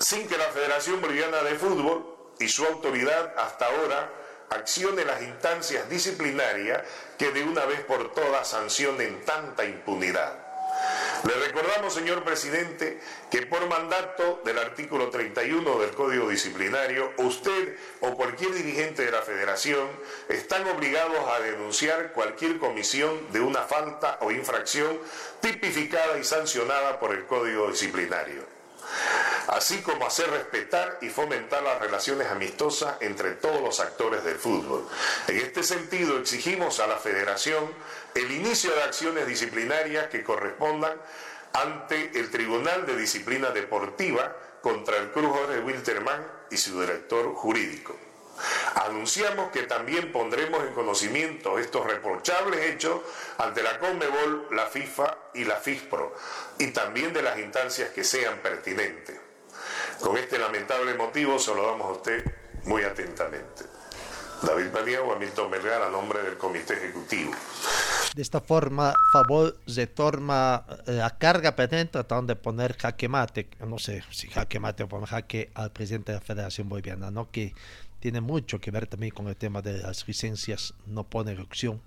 Sin 0.00 0.26
que 0.26 0.38
la 0.38 0.46
Federación 0.46 1.00
Boliviana 1.00 1.42
de 1.42 1.54
Fútbol 1.56 2.32
y 2.38 2.48
su 2.48 2.64
autoridad 2.64 3.34
hasta 3.36 3.66
ahora 3.66 4.10
accione 4.50 5.04
las 5.04 5.22
instancias 5.22 5.88
disciplinarias 5.88 6.82
que 7.18 7.30
de 7.32 7.42
una 7.42 7.64
vez 7.66 7.80
por 7.80 8.14
todas 8.14 8.48
sancionen 8.48 9.24
tanta 9.24 9.64
impunidad. 9.64 10.47
Le 11.24 11.34
recordamos, 11.34 11.94
señor 11.94 12.22
presidente, 12.22 13.00
que 13.30 13.42
por 13.42 13.66
mandato 13.68 14.40
del 14.44 14.58
artículo 14.58 15.08
31 15.10 15.78
del 15.80 15.90
Código 15.90 16.28
Disciplinario, 16.28 17.12
usted 17.16 17.76
o 18.00 18.14
cualquier 18.14 18.54
dirigente 18.54 19.04
de 19.04 19.10
la 19.10 19.22
federación 19.22 19.88
están 20.28 20.66
obligados 20.68 21.18
a 21.28 21.40
denunciar 21.40 22.12
cualquier 22.12 22.58
comisión 22.58 23.32
de 23.32 23.40
una 23.40 23.62
falta 23.62 24.18
o 24.20 24.30
infracción 24.30 24.98
tipificada 25.40 26.18
y 26.18 26.24
sancionada 26.24 27.00
por 27.00 27.14
el 27.14 27.26
Código 27.26 27.68
Disciplinario 27.68 28.57
así 29.48 29.80
como 29.82 30.06
hacer 30.06 30.30
respetar 30.30 30.98
y 31.00 31.08
fomentar 31.08 31.62
las 31.62 31.80
relaciones 31.80 32.28
amistosas 32.28 32.96
entre 33.00 33.32
todos 33.32 33.60
los 33.62 33.80
actores 33.80 34.24
del 34.24 34.36
fútbol. 34.36 34.86
En 35.26 35.36
este 35.38 35.62
sentido, 35.62 36.18
exigimos 36.18 36.80
a 36.80 36.86
la 36.86 36.96
federación 36.96 37.72
el 38.14 38.30
inicio 38.30 38.74
de 38.74 38.82
acciones 38.82 39.26
disciplinarias 39.26 40.08
que 40.08 40.22
correspondan 40.22 40.98
ante 41.52 42.18
el 42.18 42.30
Tribunal 42.30 42.86
de 42.86 42.96
Disciplina 42.96 43.50
Deportiva 43.50 44.36
contra 44.60 44.98
el 44.98 45.10
Cruz 45.10 45.30
Jorge 45.32 45.60
Wilterman 45.60 46.26
y 46.50 46.56
su 46.56 46.80
director 46.80 47.34
jurídico. 47.34 48.07
Anunciamos 48.86 49.50
que 49.50 49.62
también 49.62 50.12
pondremos 50.12 50.62
en 50.64 50.72
conocimiento 50.72 51.58
estos 51.58 51.86
reprochables 51.86 52.66
hechos 52.66 53.00
ante 53.38 53.62
la 53.62 53.78
Conmebol, 53.78 54.48
la 54.52 54.66
FIFA 54.66 55.18
y 55.34 55.44
la 55.44 55.56
FISPRO, 55.56 56.14
y 56.58 56.68
también 56.68 57.12
de 57.12 57.22
las 57.22 57.38
instancias 57.38 57.90
que 57.90 58.04
sean 58.04 58.38
pertinentes. 58.38 59.18
Con 60.00 60.16
este 60.16 60.38
lamentable 60.38 60.94
motivo 60.94 61.38
saludamos 61.38 61.88
a 61.88 61.92
usted 61.92 62.24
muy 62.64 62.82
atentamente. 62.82 63.64
David 64.42 64.68
Paniagua, 64.68 65.16
Hamilton 65.16 65.50
Melgar, 65.50 65.82
a 65.82 65.90
nombre 65.90 66.22
del 66.22 66.38
Comité 66.38 66.74
Ejecutivo. 66.74 67.32
De 68.14 68.22
esta 68.22 68.40
forma, 68.40 68.94
favor 69.12 69.56
retorna 69.66 70.64
eh, 70.86 70.92
la 70.92 71.10
carga 71.18 71.56
pendiente 71.56 71.92
tratando 71.92 72.34
de 72.34 72.36
poner 72.40 72.76
jaque 72.76 73.08
mate, 73.08 73.48
no 73.66 73.78
sé 73.78 74.02
si 74.10 74.28
jaque 74.28 74.60
mate 74.60 74.84
o 74.84 74.88
poner 74.88 75.08
jaque 75.08 75.50
al 75.54 75.72
presidente 75.72 76.12
de 76.12 76.18
la 76.18 76.24
Federación 76.24 76.68
Boliviana, 76.68 77.10
¿no? 77.10 77.30
que 77.30 77.52
tiene 78.00 78.20
mucho 78.20 78.60
que 78.60 78.70
ver 78.70 78.86
también 78.86 79.12
con 79.12 79.28
el 79.28 79.36
tema 79.36 79.62
de 79.62 79.78
las 79.78 80.06
licencias, 80.06 80.74
no 80.86 81.08
pone 81.08 81.38
opción. 81.40 81.80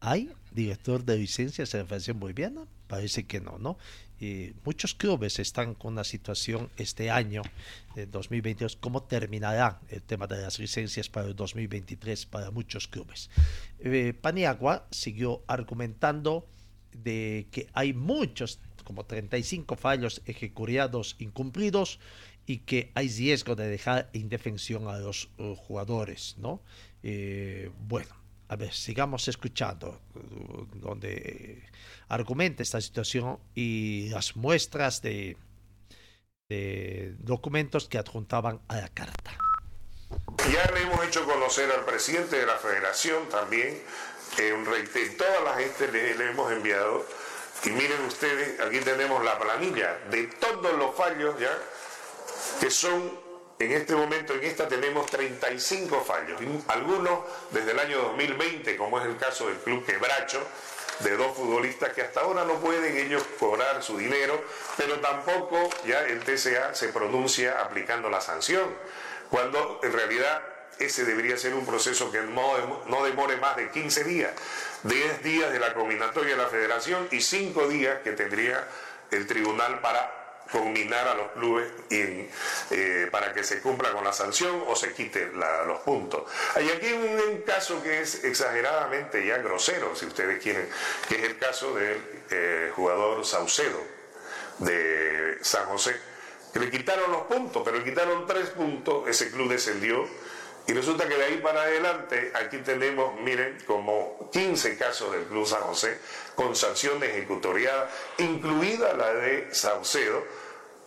¿Hay 0.00 0.32
director 0.50 1.04
de 1.04 1.16
licencias 1.18 1.72
en 1.74 1.80
la 1.80 1.86
Federación 1.86 2.18
Boliviana? 2.18 2.66
Parece 2.88 3.24
que 3.24 3.40
no, 3.40 3.58
¿no? 3.58 3.78
Y 4.18 4.52
muchos 4.64 4.94
clubes 4.94 5.38
están 5.38 5.74
con 5.74 5.94
una 5.94 6.04
situación 6.04 6.70
este 6.76 7.10
año, 7.10 7.42
de 7.94 8.06
2022, 8.06 8.76
cómo 8.76 9.02
terminará 9.02 9.80
el 9.88 10.02
tema 10.02 10.26
de 10.26 10.40
las 10.40 10.58
licencias 10.58 11.08
para 11.08 11.28
el 11.28 11.36
2023 11.36 12.26
para 12.26 12.50
muchos 12.50 12.88
clubes. 12.88 13.30
Eh, 13.80 14.14
Paniagua 14.20 14.86
siguió 14.90 15.42
argumentando 15.46 16.46
de 16.92 17.48
que 17.50 17.68
hay 17.72 17.92
muchos, 17.92 18.60
como 18.84 19.04
35 19.04 19.76
fallos 19.76 20.22
ejecutados 20.26 21.16
incumplidos 21.18 21.98
y 22.46 22.58
que 22.58 22.90
hay 22.94 23.08
riesgo 23.08 23.54
de 23.54 23.68
dejar 23.68 24.10
indefensión 24.12 24.88
a 24.88 24.98
los 24.98 25.28
uh, 25.38 25.54
jugadores, 25.54 26.36
¿no? 26.38 26.60
Eh, 27.02 27.70
bueno, 27.78 28.14
a 28.48 28.56
ver, 28.56 28.72
sigamos 28.72 29.28
escuchando 29.28 30.00
uh, 30.14 30.64
donde 30.78 31.62
argumenta 32.08 32.62
esta 32.62 32.80
situación 32.80 33.38
y 33.54 34.08
las 34.10 34.36
muestras 34.36 35.00
de, 35.02 35.36
de 36.48 37.14
documentos 37.18 37.88
que 37.88 37.98
adjuntaban 37.98 38.60
a 38.68 38.76
la 38.76 38.88
carta. 38.88 39.38
Ya 40.52 40.70
le 40.74 40.82
hemos 40.82 41.06
hecho 41.06 41.24
conocer 41.24 41.70
al 41.70 41.84
presidente 41.84 42.36
de 42.36 42.46
la 42.46 42.56
federación 42.56 43.28
también, 43.28 43.80
en 44.38 44.64
todas 45.16 45.44
las 45.44 45.58
gente 45.58 45.92
le, 45.92 46.14
le 46.16 46.30
hemos 46.30 46.50
enviado, 46.52 47.04
y 47.64 47.70
miren 47.70 48.02
ustedes, 48.06 48.60
aquí 48.60 48.80
tenemos 48.80 49.24
la 49.24 49.38
planilla 49.38 49.98
de 50.10 50.26
todos 50.26 50.76
los 50.76 50.94
fallos 50.96 51.38
ya 51.38 51.56
que 52.60 52.70
son, 52.70 53.18
en 53.58 53.72
este 53.72 53.94
momento, 53.94 54.34
en 54.34 54.44
esta 54.44 54.68
tenemos 54.68 55.06
35 55.06 56.00
fallos, 56.02 56.40
algunos 56.68 57.20
desde 57.50 57.72
el 57.72 57.78
año 57.78 57.98
2020, 58.02 58.76
como 58.76 58.98
es 59.00 59.06
el 59.06 59.16
caso 59.16 59.48
del 59.48 59.56
Club 59.58 59.84
Quebracho, 59.84 60.40
de 61.00 61.16
dos 61.16 61.36
futbolistas 61.36 61.92
que 61.92 62.02
hasta 62.02 62.20
ahora 62.20 62.44
no 62.44 62.54
pueden 62.60 62.96
ellos 62.96 63.24
cobrar 63.38 63.82
su 63.82 63.98
dinero, 63.98 64.42
pero 64.76 65.00
tampoco 65.00 65.68
ya 65.86 66.00
el 66.04 66.20
TCA 66.20 66.74
se 66.74 66.88
pronuncia 66.88 67.60
aplicando 67.60 68.08
la 68.08 68.20
sanción, 68.20 68.76
cuando 69.30 69.80
en 69.82 69.92
realidad 69.92 70.42
ese 70.78 71.04
debería 71.04 71.36
ser 71.36 71.54
un 71.54 71.66
proceso 71.66 72.10
que 72.10 72.20
no, 72.20 73.04
demore 73.04 73.36
más 73.36 73.56
de 73.56 73.70
15 73.70 74.04
días, 74.04 74.32
10 74.84 75.22
días 75.22 75.52
de 75.52 75.58
la 75.58 75.74
combinatoria 75.74 76.36
de 76.36 76.42
la 76.42 76.48
federación 76.48 77.08
y 77.10 77.20
5 77.20 77.68
días 77.68 78.00
que 78.02 78.12
tendría 78.12 78.66
el 79.10 79.26
tribunal 79.26 79.80
para 79.80 80.21
combinar 80.52 81.08
a 81.08 81.14
los 81.14 81.32
clubes 81.32 81.68
eh, 81.90 83.08
para 83.10 83.32
que 83.32 83.42
se 83.42 83.60
cumpla 83.60 83.90
con 83.92 84.04
la 84.04 84.12
sanción 84.12 84.62
o 84.68 84.76
se 84.76 84.92
quite 84.92 85.32
los 85.66 85.80
puntos. 85.80 86.30
Hay 86.54 86.68
aquí 86.70 86.92
un, 86.92 87.42
caso 87.46 87.82
que 87.82 88.02
es 88.02 88.22
exageradamente 88.24 89.26
ya 89.26 89.38
grosero, 89.38 89.96
si 89.96 90.06
ustedes 90.06 90.40
quieren, 90.40 90.68
que 91.08 91.16
es 91.16 91.24
el 91.24 91.38
caso 91.38 91.74
del 91.74 92.00
eh, 92.30 92.70
jugador 92.76 93.24
Saucedo 93.24 93.80
de 94.58 95.38
San 95.40 95.66
José, 95.66 95.96
que 96.52 96.60
le 96.60 96.70
quitaron 96.70 97.10
los 97.10 97.22
puntos, 97.22 97.62
pero 97.64 97.78
le 97.78 97.84
quitaron 97.84 98.26
tres 98.26 98.50
puntos, 98.50 99.08
ese 99.08 99.30
club 99.30 99.48
descendió. 99.48 100.06
Y 100.64 100.74
resulta 100.74 101.08
que 101.08 101.16
de 101.16 101.24
ahí 101.24 101.38
para 101.38 101.62
adelante, 101.62 102.30
aquí 102.34 102.58
tenemos, 102.58 103.18
miren, 103.20 103.58
como 103.66 104.30
15 104.30 104.78
casos 104.78 105.10
del 105.10 105.24
Club 105.24 105.44
San 105.44 105.62
José 105.62 105.98
con 106.36 106.54
sanciones 106.54 107.10
ejecutoriadas, 107.10 107.90
incluida 108.18 108.94
la 108.94 109.12
de 109.12 109.52
Saucedo, 109.52 110.24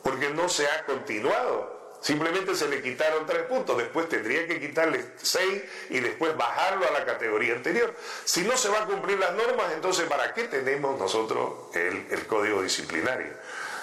porque 0.06 0.30
no 0.30 0.48
se 0.48 0.68
ha 0.68 0.86
continuado. 0.86 1.98
Simplemente 2.00 2.54
se 2.54 2.68
le 2.70 2.84
quitaron 2.84 3.26
tres 3.26 3.42
puntos, 3.48 3.76
después 3.76 4.08
tendría 4.08 4.48
que 4.48 4.60
quitarle 4.60 5.04
seis 5.18 5.64
y 5.90 6.00
después 6.00 6.38
bajarlo 6.38 6.88
a 6.88 6.92
la 6.92 7.06
categoría 7.06 7.56
anterior. 7.56 7.92
Si 8.24 8.44
no 8.44 8.56
se 8.56 8.70
va 8.70 8.84
a 8.84 8.86
cumplir 8.86 9.18
las 9.18 9.34
normas, 9.34 9.74
entonces 9.74 10.06
¿para 10.08 10.32
qué 10.36 10.44
tenemos 10.44 11.00
nosotros 11.00 11.76
el, 11.76 12.28
código 12.28 12.62
disciplinario? 12.62 13.34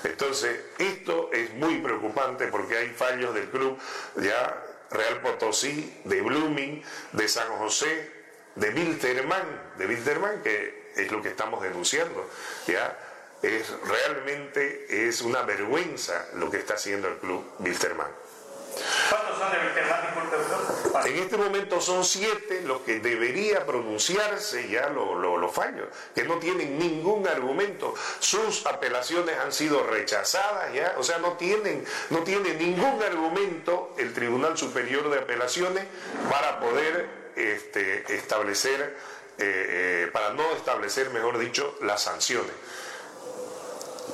Entonces, 0.04 0.60
esto 0.78 1.28
es 1.32 1.54
muy 1.54 1.80
preocupante 1.80 2.46
porque 2.46 2.78
hay 2.78 2.90
fallos 2.90 3.34
del 3.34 3.50
club 3.50 3.76
ya 4.14 4.62
Real 4.92 5.20
Potosí, 5.22 6.02
de 6.04 6.22
Blooming, 6.22 6.84
de 7.10 7.26
San 7.26 7.48
José, 7.58 8.12
de 8.54 8.70
Wilterman, 8.70 9.72
de 9.76 9.86
Wilterman, 9.88 10.40
que 10.40 10.92
es 10.94 11.10
lo 11.10 11.20
que 11.20 11.30
estamos 11.30 11.60
denunciando, 11.60 12.30
¿ya? 12.68 12.96
Es 13.42 13.72
realmente 13.86 15.08
es 15.08 15.22
una 15.22 15.42
vergüenza 15.42 16.26
lo 16.34 16.50
que 16.50 16.58
está 16.58 16.74
haciendo 16.74 17.08
el 17.08 17.16
club 17.16 17.44
Wilterman. 17.58 18.10
¿Cuántos 19.10 19.38
son 19.38 19.52
de 19.52 19.58
Wilterman? 19.58 20.02
En 21.04 21.18
este 21.18 21.36
momento 21.36 21.80
son 21.80 22.04
siete 22.04 22.62
los 22.62 22.82
que 22.82 23.00
debería 23.00 23.66
pronunciarse 23.66 24.68
ya 24.68 24.88
los 24.88 25.52
fallos, 25.54 25.88
que 26.14 26.24
no 26.24 26.38
tienen 26.38 26.78
ningún 26.78 27.26
argumento. 27.26 27.94
Sus 28.20 28.66
apelaciones 28.66 29.36
han 29.38 29.52
sido 29.52 29.82
rechazadas 29.84 30.72
ya, 30.72 30.94
o 30.98 31.02
sea, 31.02 31.18
no 31.18 31.32
tienen, 31.32 31.84
no 32.10 32.18
tiene 32.20 32.54
ningún 32.54 33.02
argumento 33.02 33.94
el 33.98 34.12
Tribunal 34.12 34.56
Superior 34.56 35.10
de 35.10 35.18
Apelaciones 35.18 35.84
para 36.30 36.60
poder 36.60 37.08
este, 37.36 38.14
establecer, 38.14 38.80
eh, 38.80 38.86
eh, 39.38 40.10
para 40.12 40.32
no 40.34 40.52
establecer, 40.52 41.10
mejor 41.10 41.38
dicho, 41.38 41.76
las 41.80 42.02
sanciones. 42.02 42.52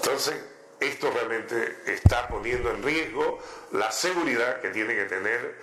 Entonces, 0.03 0.37
esto 0.81 1.11
realmente 1.11 1.77
está 1.87 2.29
poniendo 2.29 2.71
en 2.71 2.83
riesgo 2.83 3.39
la 3.73 3.91
seguridad 3.91 4.61
que 4.61 4.71
tiene 4.71 4.95
que 4.95 5.05
tener, 5.05 5.57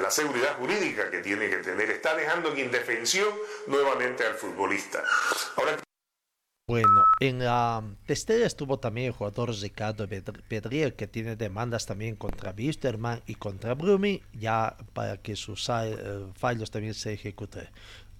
la 0.00 0.10
seguridad 0.10 0.56
jurídica 0.58 1.10
que 1.10 1.20
tiene 1.20 1.48
que 1.50 1.58
tener, 1.58 1.90
está 1.90 2.14
dejando 2.14 2.52
en 2.52 2.58
indefensión 2.58 3.28
nuevamente 3.66 4.24
al 4.24 4.34
futbolista. 4.34 5.02
Bueno, 6.66 7.02
en 7.20 7.38
la 7.38 7.82
testera 8.06 8.46
estuvo 8.46 8.78
también 8.78 9.06
el 9.06 9.12
jugador 9.12 9.54
Ricardo 9.54 10.06
Pedriel, 10.06 10.94
que 10.94 11.06
tiene 11.06 11.34
demandas 11.34 11.86
también 11.86 12.16
contra 12.16 12.54
Wisterman 12.56 13.22
y 13.26 13.36
contra 13.36 13.74
Brumi, 13.74 14.22
ya 14.34 14.76
para 14.92 15.16
que 15.16 15.34
sus 15.34 15.66
eh, 15.70 16.26
fallos 16.34 16.70
también 16.70 16.92
se 16.92 17.14
ejecuten 17.14 17.68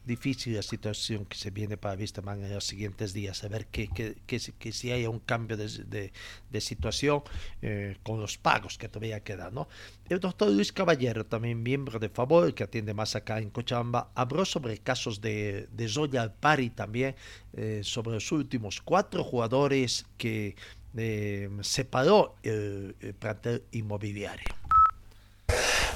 difícil 0.08 0.56
la 0.56 0.62
situación 0.62 1.26
que 1.26 1.36
se 1.36 1.50
viene 1.50 1.76
para 1.76 1.94
Vistaman 1.94 2.42
en 2.42 2.52
los 2.52 2.64
siguientes 2.64 3.12
días, 3.12 3.44
a 3.44 3.48
ver 3.48 3.66
que, 3.66 3.86
que, 3.86 4.16
que, 4.26 4.72
si 4.72 4.90
hay 4.90 5.06
un 5.06 5.20
cambio 5.20 5.56
de, 5.56 6.10
de, 6.50 6.60
situación 6.60 7.22
eh, 7.62 7.96
con 8.02 8.20
los 8.20 8.36
pagos 8.38 8.76
que 8.78 8.88
todavía 8.88 9.22
quedan. 9.22 9.54
¿no? 9.54 9.68
El 10.08 10.18
doctor 10.18 10.50
Luis 10.50 10.72
Caballero, 10.72 11.24
también 11.24 11.62
miembro 11.62 12.00
de 12.00 12.08
Favor, 12.08 12.52
que 12.52 12.64
atiende 12.64 12.94
más 12.94 13.14
acá 13.14 13.38
en 13.38 13.50
Cochabamba, 13.50 14.10
habló 14.16 14.44
sobre 14.44 14.78
casos 14.78 15.20
de, 15.20 15.68
de 15.70 15.88
Zoya 15.88 16.32
Pari 16.32 16.70
también, 16.70 17.14
eh, 17.52 17.82
sobre 17.84 18.12
los 18.12 18.32
últimos 18.32 18.80
cuatro 18.80 19.22
jugadores 19.22 20.06
que 20.16 20.56
eh, 20.96 21.48
separó 21.60 22.34
el, 22.42 22.96
el 23.00 23.14
plantel 23.14 23.62
inmobiliario. 23.70 24.56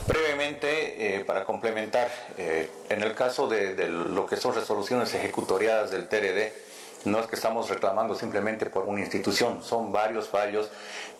Brevemente, 0.07 1.17
eh, 1.17 1.25
para 1.25 1.45
complementar, 1.45 2.11
eh, 2.37 2.69
en 2.89 3.03
el 3.03 3.15
caso 3.15 3.47
de, 3.47 3.89
lo 3.89 4.27
que 4.27 4.37
son 4.37 4.55
resoluciones 4.55 5.15
ejecutoriadas 5.15 5.93
del 5.93 6.09
TRD, 6.09 6.53
no 7.05 7.21
es 7.21 7.27
que 7.27 7.37
estamos 7.37 7.69
reclamando 7.69 8.15
simplemente 8.15 8.67
por 8.67 8.85
una 8.85 9.01
institución, 9.01 9.63
son 9.63 9.93
varios 9.93 10.29
fallos, 10.29 10.71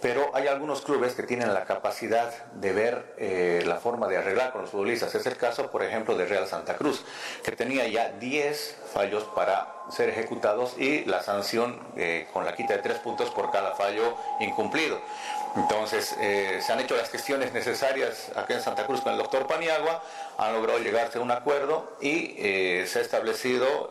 pero 0.01 0.31
hay 0.35 0.49
algunos 0.49 0.81
clubes 0.83 1.15
que 1.15 1.23
tienen 1.25 1.55
la 1.55 1.65
capacidad 1.65 2.45
de 2.55 2.73
ver 2.73 3.15
eh, 3.19 3.63
la 3.67 3.77
forma 3.77 4.09
de 4.09 4.17
arreglar 4.17 4.53
con 4.53 4.63
los 4.63 4.71
futbolistas. 4.71 5.15
Es 5.15 5.27
el 5.27 5.37
caso, 5.37 5.71
por 5.71 5.83
ejemplo, 5.85 6.17
de 6.17 6.27
Real 6.27 6.47
Santa 6.49 6.77
Cruz, 6.77 7.05
que 7.45 7.53
tenía 7.53 7.87
ya 7.87 8.11
10 8.11 8.77
fallos 8.93 9.25
para 9.35 9.75
ser 9.91 10.09
ejecutados 10.09 10.77
y 10.79 11.05
la 11.05 11.23
sanción 11.23 11.79
con 12.33 12.45
la 12.45 12.55
quita 12.55 12.75
de 12.75 12.83
tres 12.83 12.99
puntos 12.99 13.31
por 13.31 13.51
cada 13.51 13.75
fallo 13.75 14.17
incumplido. 14.41 15.01
Entonces, 15.55 16.17
eh, 16.19 16.61
se 16.65 16.73
han 16.73 16.81
hecho 16.81 16.97
las 16.97 17.11
gestiones 17.11 17.53
necesarias 17.53 18.31
acá 18.35 18.55
en 18.55 18.63
Santa 18.63 18.87
Cruz 18.87 19.03
con 19.03 19.13
el 19.13 19.19
doctor 19.19 19.47
Paniagua, 19.47 20.03
han 20.39 20.55
logrado 20.55 20.79
llegarse 20.79 21.19
a 21.19 21.21
un 21.21 21.31
acuerdo 21.31 21.97
y 22.01 22.35
eh, 22.39 22.87
se 22.89 23.01
ha 23.01 23.03
establecido 23.03 23.91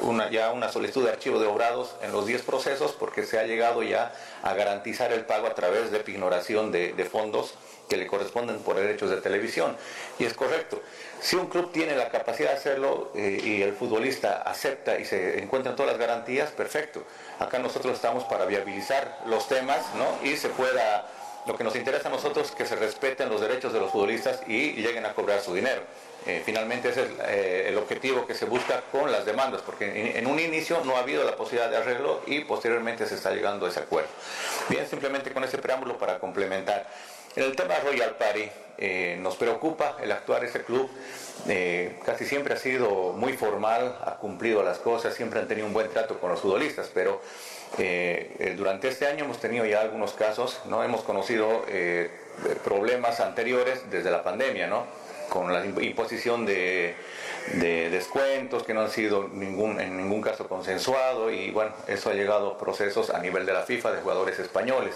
una, 0.00 0.30
ya 0.30 0.52
una 0.52 0.70
solicitud 0.70 1.04
de 1.04 1.10
archivo 1.10 1.38
de 1.38 1.46
obrados 1.46 1.94
en 2.02 2.12
los 2.12 2.26
10 2.26 2.42
procesos 2.42 2.92
porque 2.92 3.24
se 3.24 3.38
ha 3.38 3.44
llegado 3.44 3.82
ya 3.82 4.12
a 4.42 4.52
garantizar 4.54 5.12
el 5.12 5.24
pago 5.24 5.46
a 5.46 5.54
través 5.54 5.90
de 5.90 6.00
pignoración 6.00 6.70
de 6.72 7.08
fondos 7.10 7.54
que 7.90 7.96
le 7.96 8.06
corresponden 8.06 8.60
por 8.60 8.76
derechos 8.76 9.10
de 9.10 9.20
televisión. 9.20 9.76
Y 10.18 10.24
es 10.24 10.32
correcto. 10.32 10.80
Si 11.20 11.36
un 11.36 11.48
club 11.48 11.72
tiene 11.72 11.96
la 11.96 12.08
capacidad 12.08 12.50
de 12.50 12.56
hacerlo 12.56 13.10
eh, 13.14 13.38
y 13.44 13.62
el 13.62 13.74
futbolista 13.74 14.42
acepta 14.42 14.98
y 14.98 15.04
se 15.04 15.42
encuentran 15.42 15.76
todas 15.76 15.92
las 15.92 16.00
garantías, 16.00 16.50
perfecto. 16.52 17.04
Acá 17.40 17.58
nosotros 17.58 17.94
estamos 17.94 18.24
para 18.24 18.46
viabilizar 18.46 19.18
los 19.26 19.48
temas 19.48 19.80
¿no? 19.96 20.26
y 20.26 20.36
se 20.36 20.48
pueda, 20.48 21.10
lo 21.46 21.56
que 21.56 21.64
nos 21.64 21.74
interesa 21.74 22.08
a 22.08 22.12
nosotros 22.12 22.52
que 22.52 22.64
se 22.64 22.76
respeten 22.76 23.28
los 23.28 23.40
derechos 23.40 23.72
de 23.72 23.80
los 23.80 23.90
futbolistas 23.90 24.40
y 24.46 24.72
lleguen 24.72 25.04
a 25.04 25.12
cobrar 25.12 25.40
su 25.40 25.52
dinero. 25.52 25.82
Eh, 26.26 26.42
finalmente 26.44 26.90
ese 26.90 27.02
es 27.04 27.08
eh, 27.26 27.64
el 27.68 27.78
objetivo 27.78 28.26
que 28.26 28.34
se 28.34 28.44
busca 28.44 28.82
con 28.92 29.10
las 29.10 29.24
demandas, 29.24 29.62
porque 29.62 30.18
en, 30.18 30.26
un 30.26 30.38
inicio 30.38 30.82
no 30.84 30.96
ha 30.96 31.00
habido 31.00 31.24
la 31.24 31.34
posibilidad 31.34 31.70
de 31.70 31.78
arreglo 31.78 32.20
y 32.26 32.40
posteriormente 32.40 33.06
se 33.06 33.14
está 33.14 33.30
llegando 33.30 33.66
a 33.66 33.70
ese 33.70 33.80
acuerdo. 33.80 34.10
Bien, 34.68 34.86
simplemente 34.86 35.32
con 35.32 35.44
ese 35.44 35.58
preámbulo 35.58 35.98
para 35.98 36.18
complementar. 36.18 36.86
En 37.40 37.46
el 37.46 37.56
tema 37.56 37.78
Royal 37.82 38.16
Party 38.16 38.50
eh, 38.76 39.16
nos 39.18 39.36
preocupa 39.36 39.96
el 40.02 40.12
actuar 40.12 40.44
ese 40.44 40.62
club. 40.62 40.90
Eh, 41.48 41.96
casi 42.04 42.26
siempre 42.26 42.52
ha 42.52 42.58
sido 42.58 43.14
muy 43.14 43.32
formal, 43.32 43.96
ha 44.04 44.16
cumplido 44.16 44.62
las 44.62 44.76
cosas, 44.76 45.14
siempre 45.14 45.40
han 45.40 45.48
tenido 45.48 45.66
un 45.66 45.72
buen 45.72 45.88
trato 45.88 46.20
con 46.20 46.28
los 46.28 46.40
futbolistas, 46.40 46.90
pero 46.92 47.22
eh, 47.78 48.54
durante 48.58 48.88
este 48.88 49.06
año 49.06 49.24
hemos 49.24 49.40
tenido 49.40 49.64
ya 49.64 49.80
algunos 49.80 50.12
casos, 50.12 50.60
¿no? 50.66 50.84
hemos 50.84 51.00
conocido 51.00 51.64
problemas 52.62 53.20
anteriores 53.20 53.90
desde 53.90 54.10
la 54.10 54.22
pandemia, 54.22 54.66
¿no? 54.66 54.84
con 55.30 55.50
la 55.50 55.64
imposición 55.64 56.44
de, 56.44 56.94
de, 57.54 57.90
descuentos 57.90 58.62
que 58.62 58.74
no 58.74 58.82
han 58.82 58.90
sido 58.90 59.28
ningún, 59.28 59.80
en 59.80 59.96
ningún 59.96 60.20
caso 60.20 60.48
consensuado 60.48 61.30
y 61.30 61.50
bueno, 61.50 61.72
eso 61.86 62.10
ha 62.10 62.14
llegado 62.14 62.52
a 62.52 62.58
procesos 62.58 63.10
a 63.10 63.18
nivel 63.18 63.46
de 63.46 63.52
la 63.52 63.62
FIFA 63.62 63.92
de 63.92 64.00
jugadores 64.00 64.38
españoles 64.38 64.94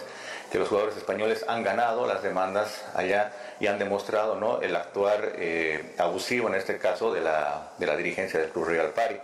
que 0.54 0.60
los 0.60 0.68
jugadores 0.68 0.96
españoles 0.96 1.44
han 1.48 1.64
ganado 1.64 2.06
las 2.06 2.22
demandas 2.22 2.84
allá 2.94 3.32
y 3.58 3.66
han 3.66 3.76
demostrado 3.76 4.36
¿no? 4.36 4.60
el 4.60 4.76
actuar 4.76 5.32
eh, 5.34 5.94
abusivo, 5.98 6.46
en 6.46 6.54
este 6.54 6.78
caso, 6.78 7.12
de 7.12 7.22
la, 7.22 7.72
de 7.76 7.86
la 7.86 7.96
dirigencia 7.96 8.38
del 8.38 8.50
Club 8.50 8.66
Real 8.66 8.90
Party. 8.90 9.16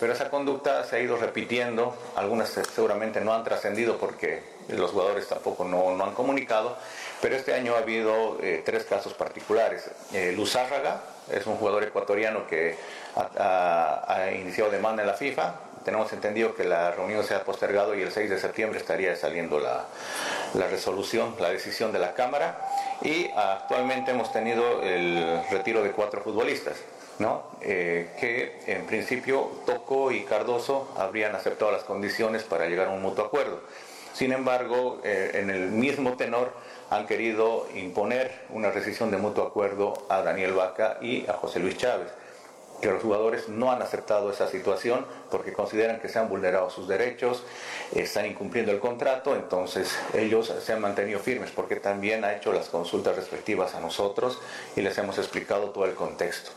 Pero 0.00 0.12
esa 0.12 0.28
conducta 0.28 0.82
se 0.82 0.96
ha 0.96 0.98
ido 0.98 1.16
repitiendo, 1.16 1.96
algunas 2.16 2.48
seguramente 2.48 3.20
no 3.20 3.32
han 3.32 3.44
trascendido 3.44 3.98
porque 3.98 4.42
los 4.70 4.90
jugadores 4.90 5.28
tampoco 5.28 5.64
no, 5.64 5.94
no, 5.94 6.02
han 6.02 6.14
comunicado, 6.14 6.76
pero 7.20 7.36
este 7.36 7.54
año 7.54 7.76
ha 7.76 7.78
habido 7.78 8.38
eh, 8.42 8.62
tres 8.64 8.82
casos 8.82 9.14
particulares. 9.14 9.88
Eh, 10.12 10.32
Luzárraga 10.34 11.00
es 11.32 11.46
un 11.46 11.56
jugador 11.56 11.84
ecuatoriano 11.84 12.46
que 12.46 12.76
ha, 13.16 14.30
iniciado 14.32 14.70
demanda 14.70 15.02
en 15.02 15.08
la 15.08 15.14
FIFA, 15.14 15.54
tenemos 15.84 16.12
entendido 16.12 16.54
que 16.54 16.64
la 16.64 16.92
reunión 16.92 17.24
se 17.24 17.34
ha 17.34 17.42
postergado 17.42 17.94
y 17.94 18.02
el 18.02 18.12
6 18.12 18.30
de 18.30 18.38
septiembre 18.38 18.78
estaría 18.78 19.16
saliendo 19.16 19.58
la, 19.58 19.84
la 20.54 20.68
resolución, 20.68 21.34
la 21.40 21.50
decisión 21.50 21.92
de 21.92 21.98
la 21.98 22.14
Cámara 22.14 22.58
y 23.02 23.28
actualmente 23.34 24.12
hemos 24.12 24.32
tenido 24.32 24.82
el 24.82 25.42
retiro 25.50 25.82
de 25.82 25.90
cuatro 25.90 26.22
futbolistas. 26.22 26.76
¿no? 27.18 27.42
Eh, 27.60 28.10
que 28.18 28.60
en 28.66 28.86
principio 28.86 29.50
Toco 29.66 30.10
y 30.10 30.24
Cardoso 30.24 30.92
habrían 30.96 31.34
aceptado 31.34 31.70
las 31.70 31.84
condiciones 31.84 32.42
para 32.42 32.66
llegar 32.66 32.88
a 32.88 32.90
un 32.90 33.02
mutuo 33.02 33.24
acuerdo. 33.24 33.60
Sin 34.12 34.32
embargo, 34.32 35.00
eh, 35.04 35.32
en 35.34 35.50
el 35.50 35.70
mismo 35.70 36.16
tenor 36.16 36.52
han 36.92 37.06
querido 37.06 37.66
imponer 37.74 38.30
una 38.50 38.70
rescisión 38.70 39.10
de 39.10 39.16
mutuo 39.16 39.44
acuerdo 39.44 40.06
a 40.10 40.22
Daniel 40.22 40.52
Vaca 40.52 40.98
y 41.00 41.26
a 41.26 41.32
José 41.32 41.58
Luis 41.58 41.78
Chávez 41.78 42.08
que 42.82 42.90
los 42.90 43.00
jugadores 43.00 43.48
no 43.48 43.70
han 43.70 43.80
aceptado 43.80 44.30
esa 44.30 44.48
situación 44.48 45.06
porque 45.30 45.52
consideran 45.52 46.00
que 46.00 46.08
se 46.08 46.18
han 46.18 46.28
vulnerado 46.28 46.68
sus 46.68 46.88
derechos, 46.88 47.44
están 47.94 48.26
incumpliendo 48.26 48.72
el 48.72 48.80
contrato, 48.80 49.36
entonces 49.36 49.96
ellos 50.14 50.52
se 50.60 50.72
han 50.72 50.80
mantenido 50.80 51.20
firmes 51.20 51.52
porque 51.52 51.76
también 51.76 52.24
ha 52.24 52.34
hecho 52.34 52.52
las 52.52 52.68
consultas 52.68 53.14
respectivas 53.14 53.76
a 53.76 53.80
nosotros 53.80 54.40
y 54.74 54.80
les 54.80 54.98
hemos 54.98 55.16
explicado 55.18 55.70
todo 55.70 55.84
el 55.84 55.94
contexto. 55.94 56.50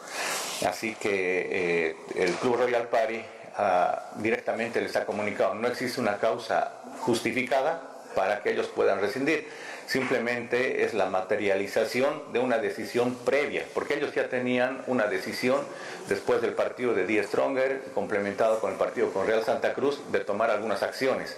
Así 0.67 0.95
que 0.95 1.89
eh, 1.89 1.95
el 2.15 2.31
Club 2.33 2.55
Royal 2.55 2.87
Party 2.87 3.21
ah, 3.57 4.09
directamente 4.15 4.81
les 4.81 4.95
ha 4.95 5.05
comunicado, 5.05 5.53
no 5.53 5.67
existe 5.67 6.01
una 6.01 6.17
causa 6.17 6.81
justificada 7.01 7.83
para 8.15 8.41
que 8.41 8.51
ellos 8.51 8.67
puedan 8.67 8.99
rescindir 8.99 9.47
simplemente 9.87 10.83
es 10.83 10.93
la 10.93 11.07
materialización 11.07 12.33
de 12.33 12.39
una 12.39 12.57
decisión 12.57 13.15
previa, 13.15 13.65
porque 13.73 13.95
ellos 13.95 14.13
ya 14.13 14.27
tenían 14.29 14.83
una 14.87 15.07
decisión 15.07 15.61
después 16.07 16.41
del 16.41 16.53
partido 16.53 16.93
de 16.93 17.05
Die 17.05 17.23
Stronger, 17.23 17.81
complementado 17.93 18.59
con 18.59 18.71
el 18.71 18.77
partido 18.77 19.11
con 19.11 19.27
Real 19.27 19.43
Santa 19.43 19.73
Cruz, 19.73 19.99
de 20.11 20.19
tomar 20.19 20.49
algunas 20.49 20.83
acciones. 20.83 21.37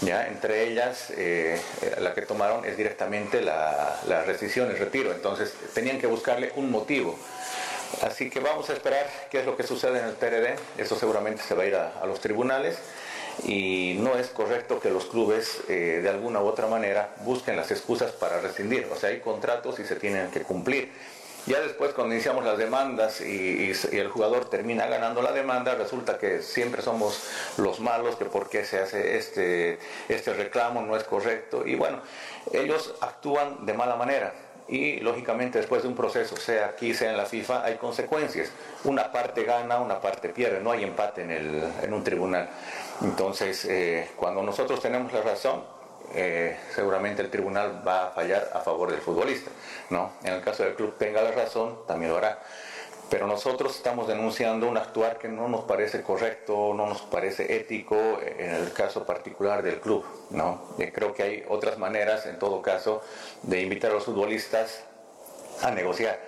¿ya? 0.00 0.28
Entre 0.28 0.68
ellas, 0.68 1.12
eh, 1.16 1.60
la 2.00 2.14
que 2.14 2.22
tomaron 2.22 2.64
es 2.64 2.76
directamente 2.76 3.40
la, 3.40 4.00
la 4.06 4.22
rescisión, 4.24 4.70
el 4.70 4.78
retiro, 4.78 5.12
entonces 5.12 5.54
tenían 5.74 5.98
que 5.98 6.06
buscarle 6.06 6.52
un 6.56 6.70
motivo. 6.70 7.18
Así 8.02 8.28
que 8.28 8.40
vamos 8.40 8.68
a 8.68 8.74
esperar 8.74 9.06
qué 9.30 9.40
es 9.40 9.46
lo 9.46 9.56
que 9.56 9.62
sucede 9.62 9.98
en 9.98 10.04
el 10.04 10.14
TRD, 10.14 10.56
eso 10.76 10.96
seguramente 10.96 11.42
se 11.42 11.54
va 11.54 11.62
a 11.62 11.66
ir 11.66 11.74
a 11.74 12.04
los 12.06 12.20
tribunales 12.20 12.78
y 13.44 13.96
no 14.00 14.16
es 14.16 14.28
correcto 14.28 14.80
que 14.80 14.90
los 14.90 15.06
clubes 15.06 15.60
eh, 15.68 16.00
de 16.02 16.08
alguna 16.08 16.40
u 16.40 16.46
otra 16.46 16.66
manera 16.66 17.14
busquen 17.24 17.56
las 17.56 17.70
excusas 17.70 18.12
para 18.12 18.40
rescindir. 18.40 18.88
O 18.92 18.96
sea, 18.96 19.10
hay 19.10 19.20
contratos 19.20 19.78
y 19.78 19.84
se 19.84 19.96
tienen 19.96 20.30
que 20.30 20.42
cumplir. 20.42 20.90
Ya 21.46 21.60
después 21.60 21.94
cuando 21.94 22.14
iniciamos 22.14 22.44
las 22.44 22.58
demandas 22.58 23.22
y, 23.22 23.72
y, 23.92 23.96
el 23.96 24.08
jugador 24.08 24.50
termina 24.50 24.86
ganando 24.86 25.22
la 25.22 25.32
demanda, 25.32 25.74
resulta 25.74 26.18
que 26.18 26.42
siempre 26.42 26.82
somos 26.82 27.22
los 27.56 27.80
malos, 27.80 28.16
que 28.16 28.26
por 28.26 28.50
qué 28.50 28.66
se 28.66 28.80
hace 28.80 29.16
este, 29.16 29.78
este 30.08 30.34
reclamo, 30.34 30.82
no 30.82 30.94
es 30.94 31.04
correcto. 31.04 31.66
Y 31.66 31.74
bueno, 31.74 32.02
ellos 32.52 32.94
actúan 33.00 33.64
de 33.64 33.72
mala 33.72 33.96
manera 33.96 34.34
y 34.68 35.00
lógicamente 35.00 35.58
después 35.58 35.82
de 35.82 35.88
un 35.88 35.96
proceso, 35.96 36.36
sea 36.36 36.66
aquí, 36.66 36.92
sea 36.92 37.10
en 37.10 37.16
la 37.16 37.24
FIFA, 37.24 37.64
hay 37.64 37.76
consecuencias. 37.76 38.50
Una 38.84 39.10
parte 39.10 39.44
gana, 39.44 39.80
una 39.80 40.00
parte 40.00 40.28
pierde, 40.28 40.60
no 40.60 40.70
hay 40.70 40.84
empate 40.84 41.22
en, 41.22 41.30
el, 41.30 41.62
en 41.82 41.94
un 41.94 42.04
tribunal. 42.04 42.48
Entonces, 43.02 43.64
eh, 43.64 44.10
cuando 44.16 44.42
nosotros 44.42 44.80
tenemos 44.80 45.12
la 45.12 45.22
razón, 45.22 45.62
eh, 46.14 46.56
seguramente 46.74 47.22
el 47.22 47.30
tribunal 47.30 47.86
va 47.86 48.08
a 48.08 48.10
fallar 48.10 48.50
a 48.52 48.60
favor 48.60 48.90
del 48.90 49.00
futbolista. 49.00 49.50
¿no? 49.90 50.12
En 50.24 50.34
el 50.34 50.40
caso 50.42 50.64
del 50.64 50.74
club 50.74 50.96
tenga 50.98 51.22
la 51.22 51.30
razón, 51.30 51.78
también 51.86 52.10
lo 52.10 52.18
hará. 52.18 52.40
Pero 53.10 53.26
nosotros 53.26 53.74
estamos 53.74 54.06
denunciando 54.06 54.68
un 54.68 54.76
actuar 54.76 55.18
que 55.18 55.28
no 55.28 55.48
nos 55.48 55.64
parece 55.64 56.02
correcto, 56.02 56.74
no 56.74 56.86
nos 56.86 57.00
parece 57.02 57.56
ético 57.56 57.96
en 58.20 58.50
el 58.50 58.72
caso 58.74 59.06
particular 59.06 59.62
del 59.62 59.80
club. 59.80 60.04
¿no? 60.30 60.62
creo 60.92 61.14
que 61.14 61.22
hay 61.22 61.44
otras 61.48 61.78
maneras, 61.78 62.26
en 62.26 62.38
todo 62.38 62.60
caso, 62.60 63.02
de 63.42 63.62
invitar 63.62 63.92
a 63.92 63.94
los 63.94 64.04
futbolistas 64.04 64.84
a 65.62 65.70
negociar 65.70 66.20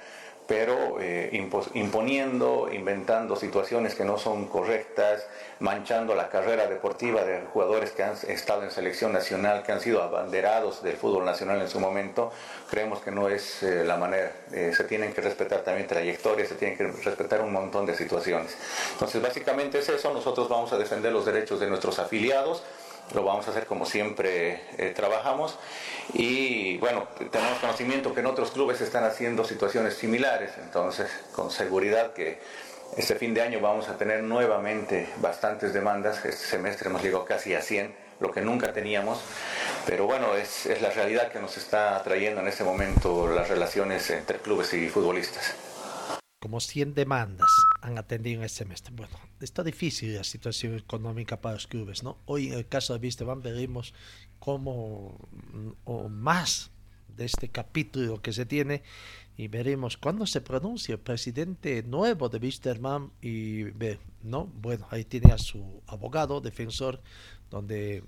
pero 0.51 0.97
eh, 1.01 1.31
imponiendo, 1.75 2.69
inventando 2.73 3.37
situaciones 3.37 3.95
que 3.95 4.05
no 4.05 4.19
son 4.19 4.49
correctas, 4.49 5.25
manchando 5.61 6.17
la 6.17 6.29
carrera 6.29 6.67
deportiva 6.67 7.23
de 7.23 7.43
jugadores 7.53 7.93
que 7.93 8.03
han 8.03 8.15
estado 8.27 8.65
en 8.65 8.73
selección 8.73 9.13
nacional, 9.13 9.63
que 9.63 9.71
han 9.71 9.81
sido 9.81 10.03
abanderados 10.03 10.83
del 10.83 10.97
fútbol 10.97 11.25
nacional 11.25 11.61
en 11.61 11.69
su 11.69 11.79
momento, 11.79 12.33
creemos 12.69 13.01
que 13.01 13.13
no 13.13 13.29
es 13.29 13.63
eh, 13.63 13.85
la 13.85 13.97
manera. 13.97 14.33
Eh, 14.53 14.73
se 14.77 14.83
tienen 14.83 15.13
que 15.13 15.21
respetar 15.21 15.61
también 15.61 15.87
trayectorias, 15.87 16.49
se 16.49 16.57
tienen 16.57 16.77
que 16.77 16.89
respetar 17.05 17.43
un 17.43 17.53
montón 17.53 17.87
de 17.87 17.95
situaciones. 17.95 18.57
Entonces, 18.95 19.23
básicamente 19.23 19.79
es 19.79 19.89
eso, 19.89 20.13
nosotros 20.13 20.49
vamos 20.49 20.73
a 20.73 20.79
defender 20.79 21.13
los 21.13 21.27
derechos 21.27 21.61
de 21.61 21.69
nuestros 21.69 22.01
afiliados, 22.01 22.65
lo 23.15 23.25
vamos 23.25 23.47
a 23.49 23.51
hacer 23.51 23.67
como 23.67 23.87
siempre 23.87 24.63
eh, 24.79 24.93
trabajamos. 24.95 25.59
Y 26.13 26.79
bueno, 26.79 27.09
tenemos 27.31 27.59
conocimiento 27.59 28.15
que 28.15 28.21
en 28.21 28.27
otros 28.27 28.51
clubes 28.51 28.81
están 28.81 29.05
haciendo 29.05 29.45
situaciones 29.45 29.95
similares, 29.95 30.53
entonces 30.63 31.11
con 31.33 31.51
seguridad 31.51 32.13
que 32.13 32.41
este 32.97 33.15
fin 33.15 33.35
de 33.35 33.43
año 33.43 33.61
vamos 33.61 33.89
a 33.89 33.97
tener 33.97 34.23
nuevamente 34.23 35.09
bastantes 35.19 35.73
demandas, 35.73 36.25
este 36.25 36.45
semestre 36.45 36.89
hemos 36.89 37.03
llegado 37.03 37.25
casi 37.25 37.55
a 37.55 37.63
100, 37.63 37.95
lo 38.19 38.33
que 38.33 38.43
nunca 38.43 38.73
teníamos, 38.73 39.21
Pero 39.87 40.07
bueno, 40.07 40.37
es, 40.37 40.67
es 40.67 40.83
la 40.83 40.91
realidad 40.91 41.33
que 41.33 41.41
nos 41.41 41.57
está 41.57 42.03
trayendo 42.03 42.43
en 42.43 42.49
este 42.49 42.65
momento 42.65 43.27
las 43.29 43.49
relaciones 43.49 44.11
entre 44.11 44.39
clubes 44.39 44.75
y 44.75 44.89
futbolistas. 44.89 45.55
Como 46.39 46.61
100 46.61 46.95
demandas 46.95 47.49
han 47.83 47.99
atendido 47.99 48.41
en 48.41 48.47
este 48.47 48.59
semestre. 48.59 48.95
Bueno, 48.95 49.17
está 49.41 49.63
difícil 49.63 50.15
la 50.15 50.25
situación 50.25 50.77
económica 50.77 51.41
para 51.41 51.55
los 51.55 51.67
clubes, 51.67 52.03
¿no? 52.03 52.19
Hoy 52.27 52.49
en 52.49 52.55
el 52.55 52.67
caso 52.67 52.93
de 52.93 52.99
Visteban 52.99 53.43
veremos 53.43 53.95
cómo 54.39 55.29
o 55.85 56.09
más 56.09 56.71
de 57.17 57.25
este 57.25 57.49
capítulo 57.49 58.23
que 58.23 58.33
se 58.33 58.47
tiene 58.47 58.83
y 59.37 59.49
veremos 59.49 59.97
cuándo 59.97 60.27
se 60.27 60.41
pronuncia 60.41 60.95
el 60.95 61.01
presidente 61.01 61.83
nuevo 61.83 62.29
de 62.29 62.39
Wisterman 62.39 63.11
y 63.21 63.65
ve, 63.65 63.99
¿no? 64.23 64.47
Bueno, 64.47 64.87
ahí 64.91 65.05
tiene 65.05 65.33
a 65.33 65.39
su 65.39 65.83
abogado, 65.87 66.41
defensor, 66.41 67.01
donde 67.51 68.05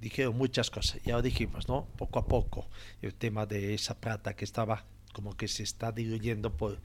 dijeron 0.00 0.36
muchas 0.36 0.70
cosas. 0.70 1.00
Ya 1.04 1.14
lo 1.14 1.22
dijimos, 1.22 1.68
¿no? 1.68 1.86
Poco 1.96 2.18
a 2.18 2.26
poco 2.26 2.68
el 3.02 3.14
tema 3.14 3.46
de 3.46 3.74
esa 3.74 4.00
plata 4.00 4.34
que 4.34 4.44
estaba 4.44 4.84
como 5.12 5.36
que 5.36 5.48
se 5.48 5.62
está 5.62 5.92
diluyendo 5.92 6.56
por 6.56 6.80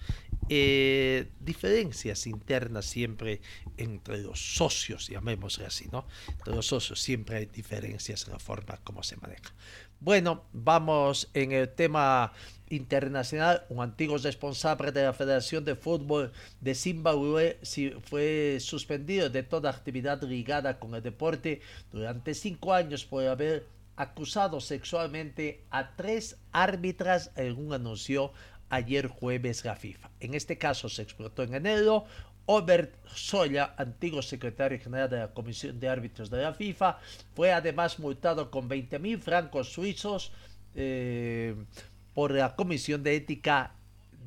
eh, 0.49 1.29
diferencias 1.39 2.27
internas 2.27 2.85
siempre 2.85 3.41
entre 3.77 4.19
los 4.19 4.55
socios, 4.55 5.07
llamémosle 5.07 5.65
así, 5.65 5.87
¿no? 5.91 6.05
Entre 6.29 6.55
los 6.55 6.67
socios 6.67 7.01
siempre 7.01 7.37
hay 7.37 7.45
diferencias 7.47 8.25
en 8.25 8.33
la 8.33 8.39
forma 8.39 8.77
como 8.83 9.03
se 9.03 9.17
maneja. 9.17 9.53
Bueno, 9.99 10.43
vamos 10.53 11.29
en 11.33 11.51
el 11.51 11.69
tema 11.69 12.31
internacional. 12.69 13.65
Un 13.69 13.81
antiguo 13.81 14.17
responsable 14.17 14.91
de 14.91 15.03
la 15.03 15.13
Federación 15.13 15.65
de 15.65 15.75
Fútbol 15.75 16.31
de 16.61 16.75
Zimbabue 16.75 17.59
fue 18.03 18.59
suspendido 18.59 19.29
de 19.29 19.43
toda 19.43 19.71
actividad 19.71 20.21
ligada 20.21 20.79
con 20.79 20.93
el 20.93 21.01
deporte 21.01 21.61
durante 21.91 22.35
cinco 22.35 22.73
años 22.73 23.05
por 23.05 23.25
haber 23.25 23.65
acusado 23.97 24.61
sexualmente 24.61 25.65
a 25.69 25.95
tres 25.95 26.37
árbitras, 26.53 27.31
según 27.35 27.73
anunció 27.73 28.31
ayer 28.69 29.07
jueves 29.07 29.65
la 29.65 29.75
FIFA. 29.75 30.09
En 30.19 30.33
este 30.33 30.57
caso 30.57 30.87
se 30.87 31.01
explotó 31.01 31.43
en 31.43 31.55
enero. 31.55 32.05
Obert 32.45 32.95
Soya, 33.07 33.73
antiguo 33.75 34.21
secretario 34.21 34.79
general 34.79 35.09
de 35.09 35.17
la 35.17 35.33
Comisión 35.33 35.81
de 35.81 35.89
Árbitros 35.89 36.29
de 36.29 36.41
la 36.41 36.53
FIFA, 36.53 36.97
fue 37.35 37.51
además 37.51 37.99
multado 37.99 38.49
con 38.49 38.69
20.000 38.69 39.19
francos 39.19 39.73
suizos 39.73 40.31
eh, 40.73 41.55
por 42.13 42.31
la 42.31 42.55
Comisión 42.55 43.03
de 43.03 43.17
Ética 43.17 43.73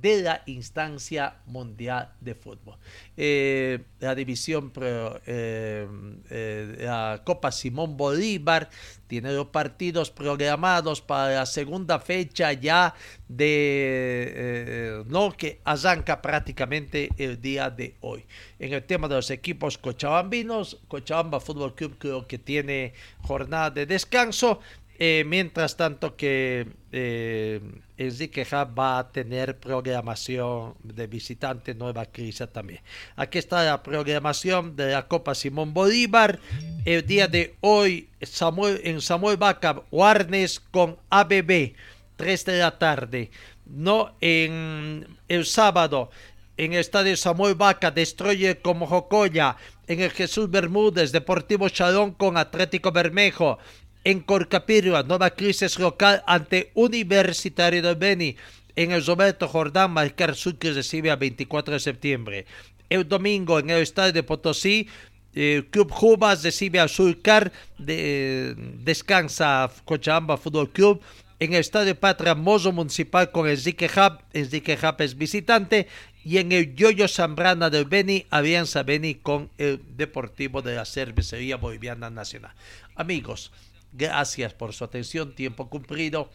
de 0.01 0.23
la 0.23 0.43
instancia 0.47 1.37
mundial 1.47 2.13
de 2.21 2.35
fútbol. 2.35 2.77
Eh, 3.17 3.81
la 3.99 4.15
división, 4.15 4.73
eh, 4.81 5.87
eh, 6.31 6.77
la 6.81 7.23
Copa 7.25 7.53
Simón 7.53 7.97
Bolívar 7.97 8.71
tiene 9.07 9.33
los 9.33 9.49
partidos 9.49 10.11
programados 10.11 11.01
para 11.01 11.35
la 11.35 11.47
segunda 11.47 11.99
fecha 11.99 12.53
ya 12.53 12.95
de, 13.29 15.03
no, 15.09 15.33
que 15.33 15.61
arranca 15.65 16.23
prácticamente 16.23 17.11
el 17.19 17.41
día 17.41 17.71
de 17.71 17.97
hoy. 18.01 18.25
En 18.59 18.73
el 18.73 18.85
tema 18.85 19.09
de 19.09 19.17
los 19.17 19.31
equipos 19.31 19.79
cochabambinos, 19.79 20.79
Cochabamba 20.89 21.41
Fútbol 21.41 21.75
Club 21.75 21.97
creo 21.99 22.27
que 22.27 22.39
tiene 22.39 22.95
jornada 23.23 23.71
de 23.71 23.87
descanso, 23.87 24.61
eh, 25.03 25.25
mientras 25.27 25.79
tanto 25.79 26.15
que 26.15 26.67
eh, 26.93 27.59
Enrique 27.97 28.47
va 28.53 28.99
a 28.99 29.11
tener 29.11 29.59
programación 29.59 30.75
de 30.83 31.07
visitante 31.07 31.75
Nueva 31.75 32.05
Crisa 32.05 32.47
también. 32.47 32.83
Aquí 33.17 33.39
está 33.39 33.65
la 33.65 33.83
programación 33.83 34.77
de 34.77 34.93
la 34.93 35.09
Copa 35.09 35.35
Simón 35.35 35.73
Bolívar. 35.73 36.39
El 36.85 37.07
día 37.07 37.29
de 37.29 37.55
hoy 37.61 38.09
Samuel, 38.21 38.83
en 38.85 39.01
Samuel 39.01 39.39
Vaca, 39.39 39.83
Warnes 39.91 40.61
con 40.61 40.99
ABB, 41.09 41.73
3 42.17 42.45
de 42.45 42.59
la 42.59 42.79
tarde. 42.79 43.31
No 43.65 44.15
en 44.21 45.07
el 45.29 45.47
sábado 45.47 46.11
en 46.59 46.75
el 46.75 46.81
estadio 46.81 47.17
Samuel 47.17 47.55
Vaca, 47.55 47.91
Destroyer 47.91 48.61
como 48.61 48.87
Jocoya, 48.87 49.57
en 49.87 50.01
el 50.01 50.11
Jesús 50.11 50.51
Bermúdez, 50.51 51.11
Deportivo 51.11 51.71
Chalón 51.71 52.13
con 52.13 52.37
Atlético 52.37 52.93
Bermejo, 52.93 53.59
en 54.05 54.21
Corcapirua, 54.21 55.03
nueva 55.03 55.31
crisis 55.31 55.79
local 55.79 56.23
ante 56.27 56.71
Universitario 56.75 57.83
de 57.83 57.95
Beni. 57.95 58.37
En 58.77 58.93
el 58.93 59.05
Roberto 59.05 59.49
Jordán, 59.49 59.93
Marcar 59.93 60.35
Sucre 60.35 60.73
recibe 60.73 61.11
a 61.11 61.17
24 61.17 61.75
de 61.75 61.81
septiembre. 61.81 62.47
El 62.89 63.09
domingo 63.09 63.59
en 63.59 63.71
el 63.71 63.83
estadio 63.83 64.13
de 64.13 64.23
Potosí, 64.23 64.89
el 65.35 65.67
Club 65.67 65.91
Jubas 65.91 66.43
recibe 66.43 66.81
a 66.81 66.89
Surcar, 66.89 67.53
de, 67.79 68.55
descansa 68.83 69.71
Cochabamba 69.85 70.37
Fútbol 70.37 70.71
Club. 70.71 71.01
En 71.39 71.55
el 71.55 71.61
estadio 71.61 71.99
Patria 71.99 72.35
Mozo 72.35 72.73
Municipal 72.73 73.31
con 73.31 73.47
el 73.47 73.57
Enrique 73.57 73.87
Hub, 73.87 74.19
Enrique 74.33 74.79
Hub 74.83 75.01
es 75.01 75.17
visitante. 75.17 75.89
Y 76.23 76.37
en 76.37 76.53
el 76.53 76.75
Yoyo 76.75 77.09
Zambrana 77.09 77.71
del 77.71 77.87
Beni, 77.87 78.27
Alianza 78.29 78.83
Beni 78.83 79.15
con 79.15 79.49
el 79.57 79.81
Deportivo 79.97 80.61
de 80.61 80.75
la 80.75 80.85
Cervecería 80.85 81.57
Boliviana 81.57 82.11
Nacional. 82.11 82.53
Amigos, 82.95 83.53
Gracias 83.93 84.55
por 84.55 84.73
su 84.73 84.85
atención, 84.85 85.35
tiempo 85.35 85.69
cumplido. 85.69 86.31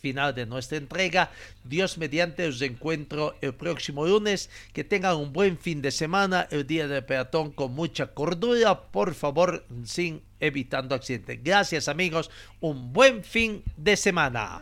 Final 0.00 0.34
de 0.34 0.44
nuestra 0.44 0.76
entrega. 0.76 1.30
Dios 1.64 1.96
mediante 1.96 2.46
os 2.46 2.60
encuentro 2.60 3.36
el 3.40 3.54
próximo 3.54 4.04
lunes. 4.04 4.50
Que 4.74 4.84
tengan 4.84 5.16
un 5.16 5.32
buen 5.32 5.56
fin 5.56 5.80
de 5.80 5.90
semana. 5.90 6.46
El 6.50 6.66
día 6.66 6.86
del 6.86 7.06
peatón 7.06 7.52
con 7.52 7.74
mucha 7.74 8.08
cordura. 8.08 8.82
Por 8.82 9.14
favor, 9.14 9.64
sin 9.86 10.20
evitando 10.40 10.94
accidentes. 10.94 11.42
Gracias 11.42 11.88
amigos. 11.88 12.30
Un 12.60 12.92
buen 12.92 13.24
fin 13.24 13.62
de 13.78 13.96
semana. 13.96 14.60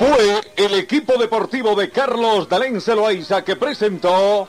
Fue 0.00 0.40
el 0.56 0.74
equipo 0.74 1.16
deportivo 1.16 1.74
de 1.76 1.90
Carlos 1.90 2.48
Dalén 2.48 2.80
Celoaiza 2.80 3.44
que 3.44 3.54
presentó 3.54 4.48